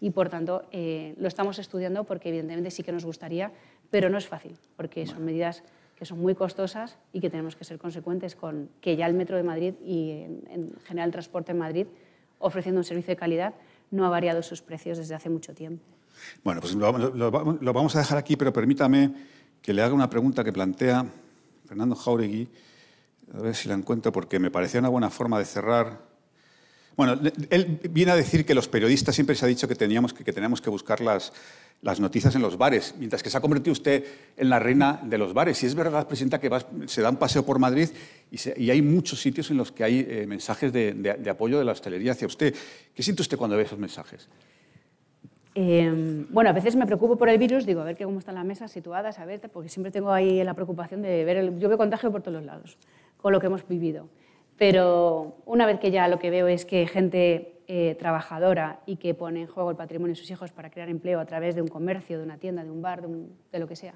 Y, 0.01 0.11
por 0.11 0.31
tanto, 0.31 0.64
eh, 0.72 1.14
lo 1.18 1.29
estamos 1.29 1.59
estudiando 1.59 2.05
porque, 2.05 2.31
evidentemente, 2.31 2.70
sí 2.70 2.83
que 2.83 2.93
nos 2.93 3.05
gustaría, 3.05 3.53
pero 3.91 4.09
no 4.09 4.16
es 4.16 4.27
fácil, 4.27 4.57
porque 4.77 5.07
son 5.07 5.24
medidas 5.24 5.62
que 5.97 6.05
son 6.05 6.18
muy 6.18 6.35
costosas 6.35 6.99
y 7.12 7.20
que 7.20 7.31
tenemos 7.31 7.57
que 7.57 7.64
ser 7.64 7.79
consecuentes 7.79 8.37
con 8.37 8.68
que 8.81 8.97
ya 8.97 9.07
el 9.07 9.14
Metro 9.14 9.37
de 9.37 9.43
Madrid 9.43 9.74
y, 9.85 10.11
en, 10.11 10.43
en 10.51 10.72
general, 10.85 11.09
el 11.09 11.12
transporte 11.12 11.53
en 11.53 11.59
Madrid, 11.59 11.87
ofreciendo 12.39 12.80
un 12.80 12.84
servicio 12.84 13.12
de 13.12 13.16
calidad, 13.16 13.55
no 13.91 14.05
ha 14.07 14.09
variado 14.09 14.43
sus 14.43 14.62
precios 14.62 14.99
desde 14.99 15.14
hace 15.14 15.30
mucho 15.30 15.55
tiempo. 15.55 15.84
Bueno, 16.43 16.61
pues 16.61 16.74
lo, 16.74 17.30
vamos 17.72 17.97
a 17.97 17.99
dejar 17.99 18.18
aquí, 18.18 18.37
pero 18.37 18.53
permítame 18.53 19.12
que 19.61 19.72
le 19.72 19.82
haga 19.82 19.95
una 19.95 20.09
pregunta 20.09 20.45
que 20.45 20.53
plantea 20.53 21.07
Fernando 21.66 21.95
Jauregui, 21.95 22.49
a 23.34 23.41
ver 23.41 23.55
si 23.55 23.68
la 23.68 23.74
encuentro, 23.74 24.12
porque 24.12 24.39
me 24.39 24.51
parecía 24.51 24.80
una 24.80 24.89
buena 24.89 25.11
forma 25.11 25.39
de 25.39 25.45
cerrar. 25.45 26.01
Bueno, 26.97 27.21
él 27.51 27.79
viene 27.91 28.13
a 28.13 28.17
decir 28.17 28.47
que 28.47 28.55
los 28.55 28.69
periodistas 28.69 29.15
siempre 29.15 29.37
se 29.37 29.45
ha 29.45 29.49
dicho 29.49 29.69
que 29.69 29.75
teníamos 29.75 30.15
que, 30.15 30.71
buscar 30.71 31.03
las, 31.03 31.31
noticias 32.01 32.35
en 32.35 32.41
los 32.41 32.57
bares, 32.57 32.95
mientras 32.99 33.23
que 33.23 33.29
se 33.29 33.37
ha 33.37 33.41
convertido 33.43 33.73
usted 33.73 34.03
en 34.35 34.49
la 34.49 34.59
reina 34.59 35.01
de 35.05 35.19
los 35.19 35.35
bares. 35.35 35.63
Y 35.63 35.67
es 35.67 35.75
verdad, 35.75 36.09
Presidenta, 36.09 36.41
que 36.41 36.51
se 36.87 37.03
da 37.03 37.11
un 37.11 37.17
paseo 37.17 37.45
por 37.45 37.59
Madrid 37.59 37.91
y, 38.31 38.71
hay 38.71 38.81
muchos 38.81 39.21
sitios 39.21 39.51
en 39.51 39.59
los 39.59 39.73
que 39.73 39.85
hay 39.85 40.07
eh, 40.09 40.27
mensajes 40.27 40.73
de, 40.73 41.29
apoyo 41.31 41.59
de 41.59 41.65
la 41.65 41.73
hostelería 41.73 42.13
hacia 42.13 42.27
usted. 42.27 42.55
¿Qué 42.95 43.03
siente 43.03 43.21
usted 43.21 43.37
cuando 43.37 43.59
ve 43.59 43.65
esos 43.65 43.79
mensajes? 43.79 44.27
Eh, 45.55 46.25
bueno, 46.31 46.49
a 46.49 46.53
veces 46.55 46.77
me 46.77 46.87
preocupo 46.87 47.17
por 47.17 47.29
el 47.29 47.37
virus, 47.37 47.67
digo, 47.67 47.83
a 47.83 47.85
ver 47.85 47.99
cómo 47.99 48.19
están 48.19 48.37
las 48.37 48.45
mesas 48.47 48.71
situadas, 48.71 49.19
a 49.19 49.27
ver, 49.27 49.41
porque 49.53 49.69
siempre 49.69 49.91
tengo 49.91 50.13
ahí 50.13 50.43
la 50.45 50.55
preocupación 50.55 51.03
de 51.03 51.25
ver, 51.25 51.37
el, 51.37 51.59
yo 51.59 51.69
veo 51.69 51.77
contagio 51.77 52.11
por 52.11 52.23
todos 52.23 52.35
los 52.35 52.45
lados, 52.45 52.79
con 53.19 53.33
lo 53.33 53.41
que 53.41 53.47
hemos 53.47 53.67
vivido. 53.69 54.09
Pero 54.57 55.37
una 55.45 55.67
vez 55.67 55.79
que 55.79 55.91
ya 55.91 56.09
lo 56.09 56.19
que 56.19 56.31
veo 56.31 56.47
es 56.49 56.65
que 56.65 56.87
gente 56.87 57.61
eh, 57.69 57.97
trabajadora 57.99 58.81
y 58.87 58.97
que 58.97 59.15
pone 59.15 59.43
en 59.43 59.47
juego 59.47 59.71
el 59.71 59.77
patrimonio 59.77 60.15
de 60.15 60.21
sus 60.21 60.31
hijos 60.31 60.53
para 60.53 60.71
crear 60.71 60.89
empleo 60.89 61.21
a 61.21 61.27
través 61.27 61.55
de 61.55 61.63
un 61.63 61.69
comercio, 61.69 62.19
de 62.19 62.25
una 62.25 62.39
tienda, 62.39 62.65
de 62.65 62.71
un 62.71 62.81
bar, 62.81 63.03
de, 63.03 63.59
lo 63.59 63.67
que 63.67 63.77
sea, 63.77 63.95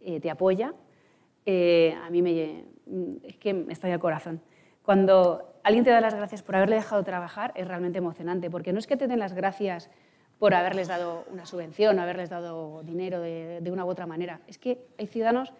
eh, 0.00 0.20
te 0.20 0.30
apoya, 0.30 0.72
a 1.46 2.10
mí 2.10 2.22
me, 2.22 2.64
es 3.24 3.36
que 3.36 3.52
me 3.52 3.72
estalla 3.72 3.94
el 3.94 4.00
corazón. 4.00 4.40
Cuando 4.82 5.54
alguien 5.62 5.84
te 5.84 5.90
da 5.90 6.00
las 6.00 6.14
gracias 6.14 6.42
por 6.42 6.56
haberle 6.56 6.76
dejado 6.76 7.02
trabajar 7.04 7.52
es 7.54 7.66
realmente 7.66 7.98
emocionante, 7.98 8.50
porque 8.50 8.72
no 8.72 8.78
es 8.78 8.86
que 8.86 8.96
te 8.96 9.08
den 9.08 9.18
las 9.18 9.32
gracias 9.32 9.90
por 10.38 10.54
haberles 10.54 10.88
dado 10.88 11.24
una 11.30 11.46
subvención, 11.46 11.98
haberles 11.98 12.28
dado 12.28 12.82
dinero 12.82 13.20
de, 13.20 13.70
una 13.70 13.84
u 13.84 13.88
otra 13.88 14.06
manera. 14.06 14.40
Es 14.46 14.58
que 14.58 14.78
hay 14.98 15.06
ciudadanos 15.06 15.52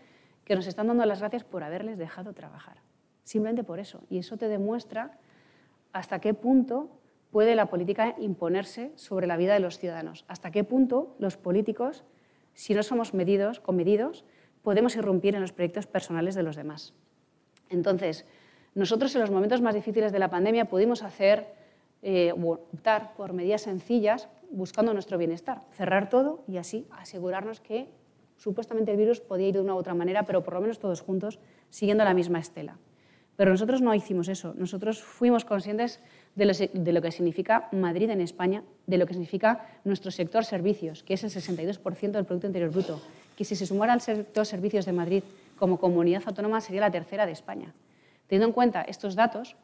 que 0.45 0.55
nos 0.55 0.67
están 0.67 0.89
dando 0.89 1.07
las 1.07 1.21
gracias 1.21 1.43
por 1.43 1.65
haberles 1.65 1.97
dejado 1.97 2.35
trabajar. 2.35 2.77
Simplemente 3.25 3.65
por 3.65 3.81
eso. 3.81 4.03
Y 4.09 4.19
eso 4.19 4.37
te 4.37 4.49
demuestra 4.49 5.19
hasta 5.93 6.21
qué 6.21 6.35
punto 6.35 6.91
puede 7.31 7.57
la 7.57 7.67
política 7.67 8.15
imponerse 8.19 8.93
sobre 8.95 9.27
la 9.27 9.37
vida 9.37 9.55
de 9.55 9.61
los 9.61 9.79
ciudadanos. 9.79 10.25
Hasta 10.29 10.53
qué 10.53 10.63
punto 10.63 11.17
los 11.19 11.37
políticos, 11.37 12.05
si 12.53 12.75
no 12.75 12.83
somos 12.85 13.13
medidos, 13.13 13.59
comedidos, 13.59 14.25
podemos 14.63 14.95
irrumpir 14.95 15.35
en 15.35 15.41
los 15.41 15.53
proyectos 15.53 15.87
personales 15.87 16.35
de 16.35 16.43
los 16.43 16.55
demás. 16.55 16.95
Entonces, 17.71 18.25
nosotros 18.75 19.15
en 19.15 19.21
los 19.21 19.31
momentos 19.31 19.61
más 19.63 19.75
difíciles 19.75 20.13
de 20.13 20.19
la 20.19 20.31
pandemia 20.31 20.67
pudimos 20.67 21.03
hacer, 21.03 21.55
eh, 22.03 22.33
optar 22.33 23.15
por 23.15 23.33
medidas 23.33 23.63
sencillas 23.63 24.29
buscando 24.51 24.93
nuestro 24.93 25.19
bienestar, 25.19 25.63
cerrar 25.73 26.09
todo 26.09 26.45
y 26.47 26.59
así 26.59 26.87
asegurarnos 26.91 27.61
que 27.61 27.89
supuestamente 28.37 28.93
el 28.93 28.97
virus 28.97 29.21
podía 29.21 29.49
ir 29.49 29.55
de 29.55 29.61
una 29.61 29.75
u 29.75 29.79
otra 29.79 29.95
manera, 29.95 30.25
pero 30.25 30.43
por 30.43 30.55
lo 30.55 30.61
menos 30.61 30.79
todos 30.79 31.01
juntos, 31.01 31.41
siguiendo 31.71 32.05
la 32.05 32.15
misma 32.15 32.39
estela. 32.39 32.79
Pero 33.37 33.51
nosotros 33.51 33.81
no 33.81 33.95
hicimos 33.95 34.29
eso, 34.29 34.55
nosotros 34.57 35.03
fuimos 35.03 35.45
conscientes 35.45 36.01
de 36.35 36.93
lo, 36.93 37.03
que 37.03 37.11
significa 37.11 37.69
Madrid 37.73 38.11
en 38.11 38.21
España, 38.21 38.63
de 38.87 38.99
lo 38.99 39.07
que 39.07 39.15
significa 39.15 39.67
nuestro 39.85 40.11
sector 40.11 40.45
servicios, 40.45 41.03
que 41.03 41.15
es 41.15 41.25
el 41.25 41.31
62% 41.31 42.13
del 42.13 42.25
Producto 42.25 42.47
Interior 42.47 42.71
Bruto, 42.71 43.03
que 43.37 43.45
si 43.45 43.57
se 43.57 43.67
sumara 43.67 43.93
al 43.93 44.01
sector 44.01 44.47
servicios 44.47 44.87
de 44.87 44.93
Madrid 44.93 45.23
como 45.59 45.79
comunidad 45.79 46.23
autónoma 46.27 46.61
sería 46.61 46.81
la 46.81 46.91
tercera 46.91 47.27
de 47.27 47.33
España. 47.33 47.75
Teniendo 48.29 48.47
en 48.47 48.53
cuenta 48.53 48.83
estos 48.83 49.15
datos, 49.17 49.57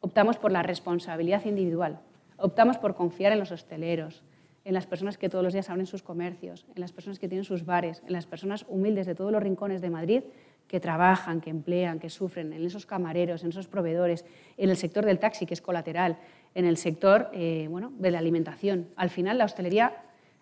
optamos 0.00 0.38
por 0.38 0.52
la 0.52 0.62
responsabilidad 0.62 1.44
individual, 1.44 2.00
Optamos 2.42 2.78
por 2.78 2.94
confiar 2.94 3.32
en 3.32 3.38
los 3.38 3.52
hosteleros, 3.52 4.22
en 4.64 4.72
las 4.72 4.86
personas 4.86 5.18
que 5.18 5.28
todos 5.28 5.44
los 5.44 5.52
días 5.52 5.68
abren 5.68 5.86
sus 5.86 6.02
comercios, 6.02 6.64
en 6.74 6.80
las 6.80 6.90
personas 6.90 7.18
que 7.18 7.28
tienen 7.28 7.44
sus 7.44 7.66
bares, 7.66 8.02
en 8.06 8.14
las 8.14 8.24
personas 8.24 8.64
humildes 8.66 9.06
de 9.06 9.14
todos 9.14 9.30
los 9.30 9.42
rincones 9.42 9.82
de 9.82 9.90
Madrid 9.90 10.22
que 10.70 10.78
trabajan, 10.78 11.40
que 11.40 11.50
emplean, 11.50 11.98
que 11.98 12.08
sufren, 12.08 12.52
en 12.52 12.64
esos 12.64 12.86
camareros, 12.86 13.42
en 13.42 13.48
esos 13.48 13.66
proveedores, 13.66 14.24
en 14.56 14.70
el 14.70 14.76
sector 14.76 15.04
del 15.04 15.18
taxi, 15.18 15.44
que 15.44 15.54
es 15.54 15.60
colateral, 15.60 16.16
en 16.54 16.64
el 16.64 16.76
sector 16.76 17.28
eh, 17.32 17.66
bueno, 17.68 17.92
de 17.98 18.12
la 18.12 18.20
alimentación. 18.20 18.86
Al 18.94 19.10
final, 19.10 19.36
la 19.36 19.46
hostelería, 19.46 19.96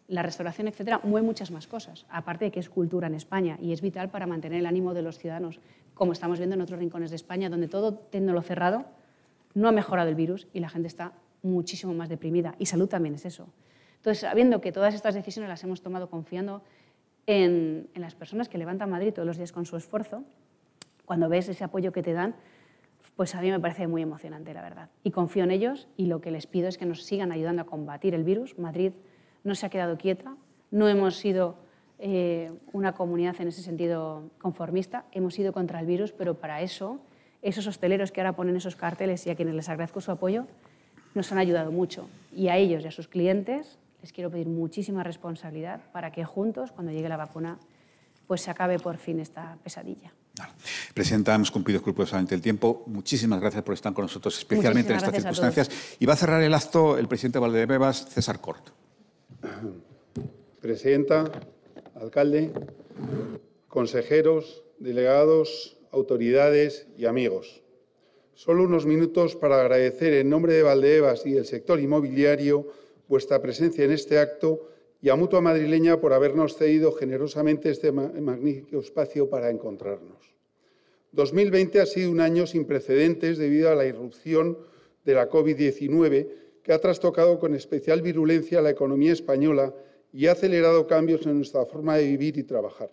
la 0.07 0.23
restauración, 0.23 0.69
etcétera, 0.69 1.01
mueve 1.03 1.27
muchas 1.27 1.51
más 1.51 1.67
cosas, 1.67 2.05
aparte 2.11 2.45
de 2.45 2.51
que 2.51 2.61
es 2.61 2.69
cultura 2.69 3.07
en 3.07 3.15
España 3.15 3.57
y 3.59 3.73
es 3.73 3.81
vital 3.81 4.11
para 4.11 4.27
mantener 4.27 4.59
el 4.59 4.67
ánimo 4.67 4.93
de 4.93 5.01
los 5.01 5.17
ciudadanos, 5.17 5.61
como 5.95 6.13
estamos 6.13 6.37
viendo 6.37 6.57
en 6.57 6.61
otros 6.61 6.79
rincones 6.79 7.09
de 7.09 7.17
España, 7.17 7.49
donde 7.49 7.67
todo 7.67 8.03
lo 8.13 8.43
cerrado 8.43 8.85
no 9.55 9.67
ha 9.67 9.73
mejorado 9.73 10.11
el 10.11 10.15
virus 10.15 10.47
y 10.53 10.61
la 10.61 10.69
gente 10.69 10.89
está 10.89 11.13
muchísimo 11.43 11.95
más 11.95 12.11
deprimida. 12.11 12.55
Y 12.59 12.67
salud 12.67 12.87
también 12.87 13.15
es 13.15 13.25
eso. 13.25 13.49
Entonces, 13.97 14.21
sabiendo 14.21 14.61
que 14.61 14.73
todas 14.73 14.93
estas 14.93 15.15
decisiones 15.15 15.49
las 15.49 15.65
hemos 15.65 15.81
tomado 15.81 16.11
confiando 16.11 16.63
en, 17.29 17.91
las 17.95 18.15
personas 18.15 18.49
que 18.49 18.57
levantan 18.57 18.89
Madrid 18.89 19.13
todos 19.13 19.27
los 19.27 19.37
días 19.37 19.53
con 19.53 19.67
su 19.67 19.77
esfuerzo, 19.77 20.25
cuando 21.05 21.29
ves 21.29 21.49
ese 21.49 21.63
apoyo 21.63 21.93
que 21.93 22.03
te 22.03 22.15
dan, 22.15 22.35
pues 23.17 23.35
a 23.35 23.43
mí 23.43 23.51
me 23.51 23.61
parece 23.61 23.87
muy 23.87 24.01
emocionante, 24.01 24.55
la 24.55 24.63
verdad. 24.63 24.89
Y 25.05 25.11
confío 25.11 25.45
en 25.45 25.51
ellos 25.51 25.89
y 25.97 26.07
lo 26.07 26.23
que 26.23 26.31
les 26.31 26.47
pido 26.47 26.69
es 26.69 26.79
que 26.79 26.87
nos 26.87 27.05
sigan 27.05 27.31
ayudando 27.31 27.63
a 27.63 27.67
combatir 27.67 28.15
el 28.15 28.25
virus. 28.25 28.59
Madrid 28.59 28.93
no 29.45 29.55
se 29.55 29.67
ha 29.67 29.69
quedado 29.69 29.99
quieta, 29.99 30.37
no 30.71 30.89
hemos 30.89 31.17
sido 31.17 31.57
eh, 31.99 32.51
una 32.73 32.95
comunidad 32.95 33.37
en 33.41 33.49
ese 33.49 33.63
sentido 33.63 34.31
conformista, 34.41 35.05
hemos 35.13 35.39
ido 35.39 35.53
contra 35.53 35.81
el 35.81 35.87
virus, 35.87 36.13
pero 36.13 36.35
para 36.35 36.63
eso, 36.63 36.99
esos 37.43 37.67
hosteleros 37.67 38.11
que 38.11 38.23
ahora 38.23 38.37
ponen 38.37 38.57
esos 38.57 38.75
carteles 38.75 39.27
y 39.27 39.31
a 39.31 39.35
quienes 39.35 39.55
les 39.55 39.69
agradezco 39.69 40.01
su 40.01 40.11
apoyo, 40.11 40.47
nos 41.15 41.31
han 41.31 41.39
ayudado 41.39 41.73
mucho. 41.73 42.09
Y 42.35 42.49
a 42.49 42.57
ellos 42.57 42.85
y 42.85 42.87
a 42.87 42.91
sus 42.91 43.07
clientes 43.07 43.79
les 44.01 44.13
quiero 44.13 44.31
pedir 44.31 44.49
muchísima 44.49 45.03
responsabilidad 45.03 45.91
para 45.93 46.13
que 46.13 46.25
juntos, 46.25 46.73
cuando 46.73 46.93
llegue 46.93 47.09
la 47.09 47.17
vacuna, 47.17 47.59
pues 48.27 48.43
se 48.43 48.51
acabe 48.51 48.79
por 48.79 48.99
fin 48.99 49.21
esta 49.21 49.59
pesadilla. 49.65 50.13
Presidenta, 50.95 51.35
hemos 51.35 51.51
cumplido 51.51 51.79
escrupulosamente 51.79 52.35
el 52.35 52.41
tiempo. 52.41 52.85
Muchísimas 52.87 53.41
gracias 53.41 53.63
por 53.65 53.75
estar 53.75 53.93
con 53.93 54.05
nosotros, 54.05 54.39
especialmente 54.39 54.93
en 54.93 54.99
estas 54.99 55.15
circunstancias. 55.15 55.71
Y 55.99 56.07
va 56.07 56.13
a 56.13 56.17
cerrar 56.17 56.43
el 56.43 56.55
acto 56.55 56.99
el 56.99 57.09
presidente 57.09 57.39
Valdebebas, 57.39 58.09
César 58.09 58.41
Cort. 58.41 58.69
Presidenta, 60.61 61.25
alcalde, 61.95 62.53
consejeros, 63.67 64.63
delegados, 64.79 65.79
autoridades 65.91 66.87
y 66.97 67.07
amigos. 67.07 67.63
Solo 68.35 68.65
unos 68.65 68.87
minutos 68.87 69.35
para 69.35 69.61
agradecer 69.61 70.13
en 70.13 70.29
nombre 70.29 70.53
de 70.53 70.63
Valdeevas 70.63 71.27
y 71.27 71.33
del 71.33 71.45
sector 71.45 71.81
inmobiliario 71.81 72.69
vuestra 73.09 73.41
presencia 73.41 73.85
en 73.85 73.93
este 73.93 74.19
acto 74.19 74.69
y 75.01 75.09
a 75.09 75.17
Mutua 75.17 75.41
Madrileña 75.41 76.01
por 76.01 76.13
habernos 76.13 76.57
cedido 76.57 76.93
generosamente 76.93 77.71
este 77.71 77.93
magnífico 77.93 78.79
espacio 78.79 79.29
para 79.29 79.51
encontrarnos. 79.51 80.19
2020 81.13 81.81
ha 81.81 81.87
sido 81.87 82.11
un 82.11 82.21
año 82.21 82.47
sin 82.47 82.65
precedentes 82.65 83.39
debido 83.39 83.71
a 83.71 83.75
la 83.75 83.87
irrupción 83.87 84.59
de 85.05 85.15
la 85.15 85.31
COVID-19 85.31 86.29
que 86.63 86.73
ha 86.73 86.79
trastocado 86.79 87.39
con 87.39 87.55
especial 87.55 88.03
virulencia 88.03 88.61
la 88.61 88.71
economía 88.71 89.13
española 89.13 89.75
y 90.13 90.27
ha 90.27 90.33
acelerado 90.33 90.87
cambios 90.87 91.25
en 91.27 91.37
nuestra 91.37 91.65
forma 91.65 91.97
de 91.97 92.05
vivir 92.05 92.37
y 92.37 92.43
trabajar. 92.43 92.91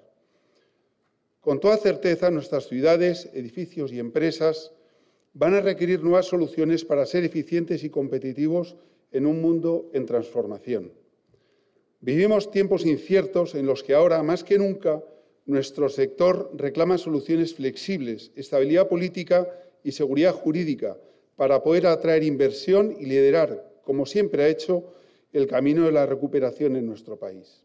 Con 1.41 1.59
toda 1.59 1.77
certeza, 1.77 2.31
nuestras 2.31 2.67
ciudades, 2.67 3.29
edificios 3.33 3.91
y 3.91 3.99
empresas 3.99 4.71
van 5.33 5.53
a 5.53 5.61
requerir 5.61 6.01
nuevas 6.01 6.27
soluciones 6.27 6.85
para 6.85 7.05
ser 7.05 7.23
eficientes 7.23 7.83
y 7.83 7.89
competitivos 7.89 8.77
en 9.15 9.25
un 9.25 9.41
mundo 9.41 9.89
en 9.93 10.05
transformación. 10.05 10.91
Vivimos 12.01 12.51
tiempos 12.51 12.85
inciertos 12.85 13.55
en 13.55 13.65
los 13.65 13.81
que 13.81 13.93
ahora, 13.93 14.21
más 14.23 14.43
que 14.43 14.57
nunca, 14.57 15.01
nuestro 15.45 15.87
sector 15.87 16.51
reclama 16.53 16.97
soluciones 16.97 17.55
flexibles, 17.55 18.31
estabilidad 18.35 18.89
política 18.89 19.47
y 19.83 19.93
seguridad 19.93 20.33
jurídica 20.33 20.97
para 21.37 21.63
poder 21.63 21.87
atraer 21.87 22.23
inversión 22.23 22.93
y 22.99 23.05
liderar, 23.05 23.81
como 23.85 24.05
siempre 24.05 24.43
ha 24.43 24.49
hecho, 24.49 24.83
el 25.31 25.47
camino 25.47 25.85
de 25.85 25.93
la 25.93 26.05
recuperación 26.05 26.75
en 26.75 26.85
nuestro 26.85 27.17
país. 27.17 27.63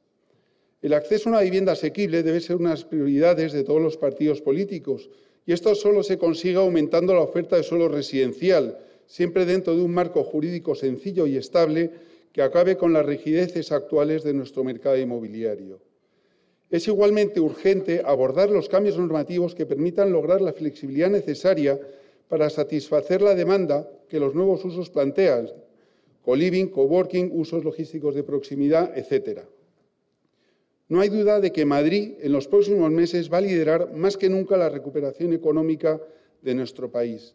El 0.82 0.94
acceso 0.94 1.28
a 1.28 1.32
una 1.32 1.42
vivienda 1.42 1.72
asequible 1.72 2.22
debe 2.22 2.40
ser 2.40 2.56
una 2.56 2.70
de 2.70 2.76
las 2.76 2.84
prioridades 2.84 3.52
de 3.52 3.64
todos 3.64 3.82
los 3.82 3.96
partidos 3.96 4.40
políticos 4.40 5.10
y 5.46 5.52
esto 5.52 5.74
solo 5.74 6.04
se 6.04 6.16
consigue 6.16 6.58
aumentando 6.58 7.12
la 7.12 7.22
oferta 7.22 7.56
de 7.56 7.64
suelo 7.64 7.88
residencial, 7.88 8.78
siempre 9.10 9.44
dentro 9.44 9.74
de 9.74 9.82
un 9.82 9.92
marco 9.92 10.22
jurídico 10.22 10.76
sencillo 10.76 11.26
y 11.26 11.36
estable 11.36 11.90
que 12.32 12.42
acabe 12.42 12.76
con 12.76 12.92
las 12.92 13.04
rigideces 13.04 13.72
actuales 13.72 14.22
de 14.22 14.32
nuestro 14.32 14.62
mercado 14.62 14.96
inmobiliario. 14.96 15.80
Es 16.70 16.86
igualmente 16.86 17.40
urgente 17.40 18.02
abordar 18.04 18.50
los 18.50 18.68
cambios 18.68 18.96
normativos 18.96 19.56
que 19.56 19.66
permitan 19.66 20.12
lograr 20.12 20.40
la 20.40 20.52
flexibilidad 20.52 21.10
necesaria 21.10 21.80
para 22.28 22.48
satisfacer 22.50 23.20
la 23.20 23.34
demanda 23.34 23.90
que 24.08 24.20
los 24.20 24.36
nuevos 24.36 24.64
usos 24.64 24.90
plantean, 24.90 25.50
co-living, 26.22 26.68
coworking, 26.68 27.32
usos 27.34 27.64
logísticos 27.64 28.14
de 28.14 28.22
proximidad, 28.22 28.96
etc. 28.96 29.40
No 30.88 31.00
hay 31.00 31.08
duda 31.08 31.40
de 31.40 31.50
que 31.50 31.64
Madrid 31.64 32.12
en 32.20 32.30
los 32.30 32.46
próximos 32.46 32.92
meses 32.92 33.28
va 33.28 33.38
a 33.38 33.40
liderar 33.40 33.92
más 33.92 34.16
que 34.16 34.28
nunca 34.28 34.56
la 34.56 34.68
recuperación 34.68 35.32
económica 35.32 36.00
de 36.42 36.54
nuestro 36.54 36.92
país. 36.92 37.34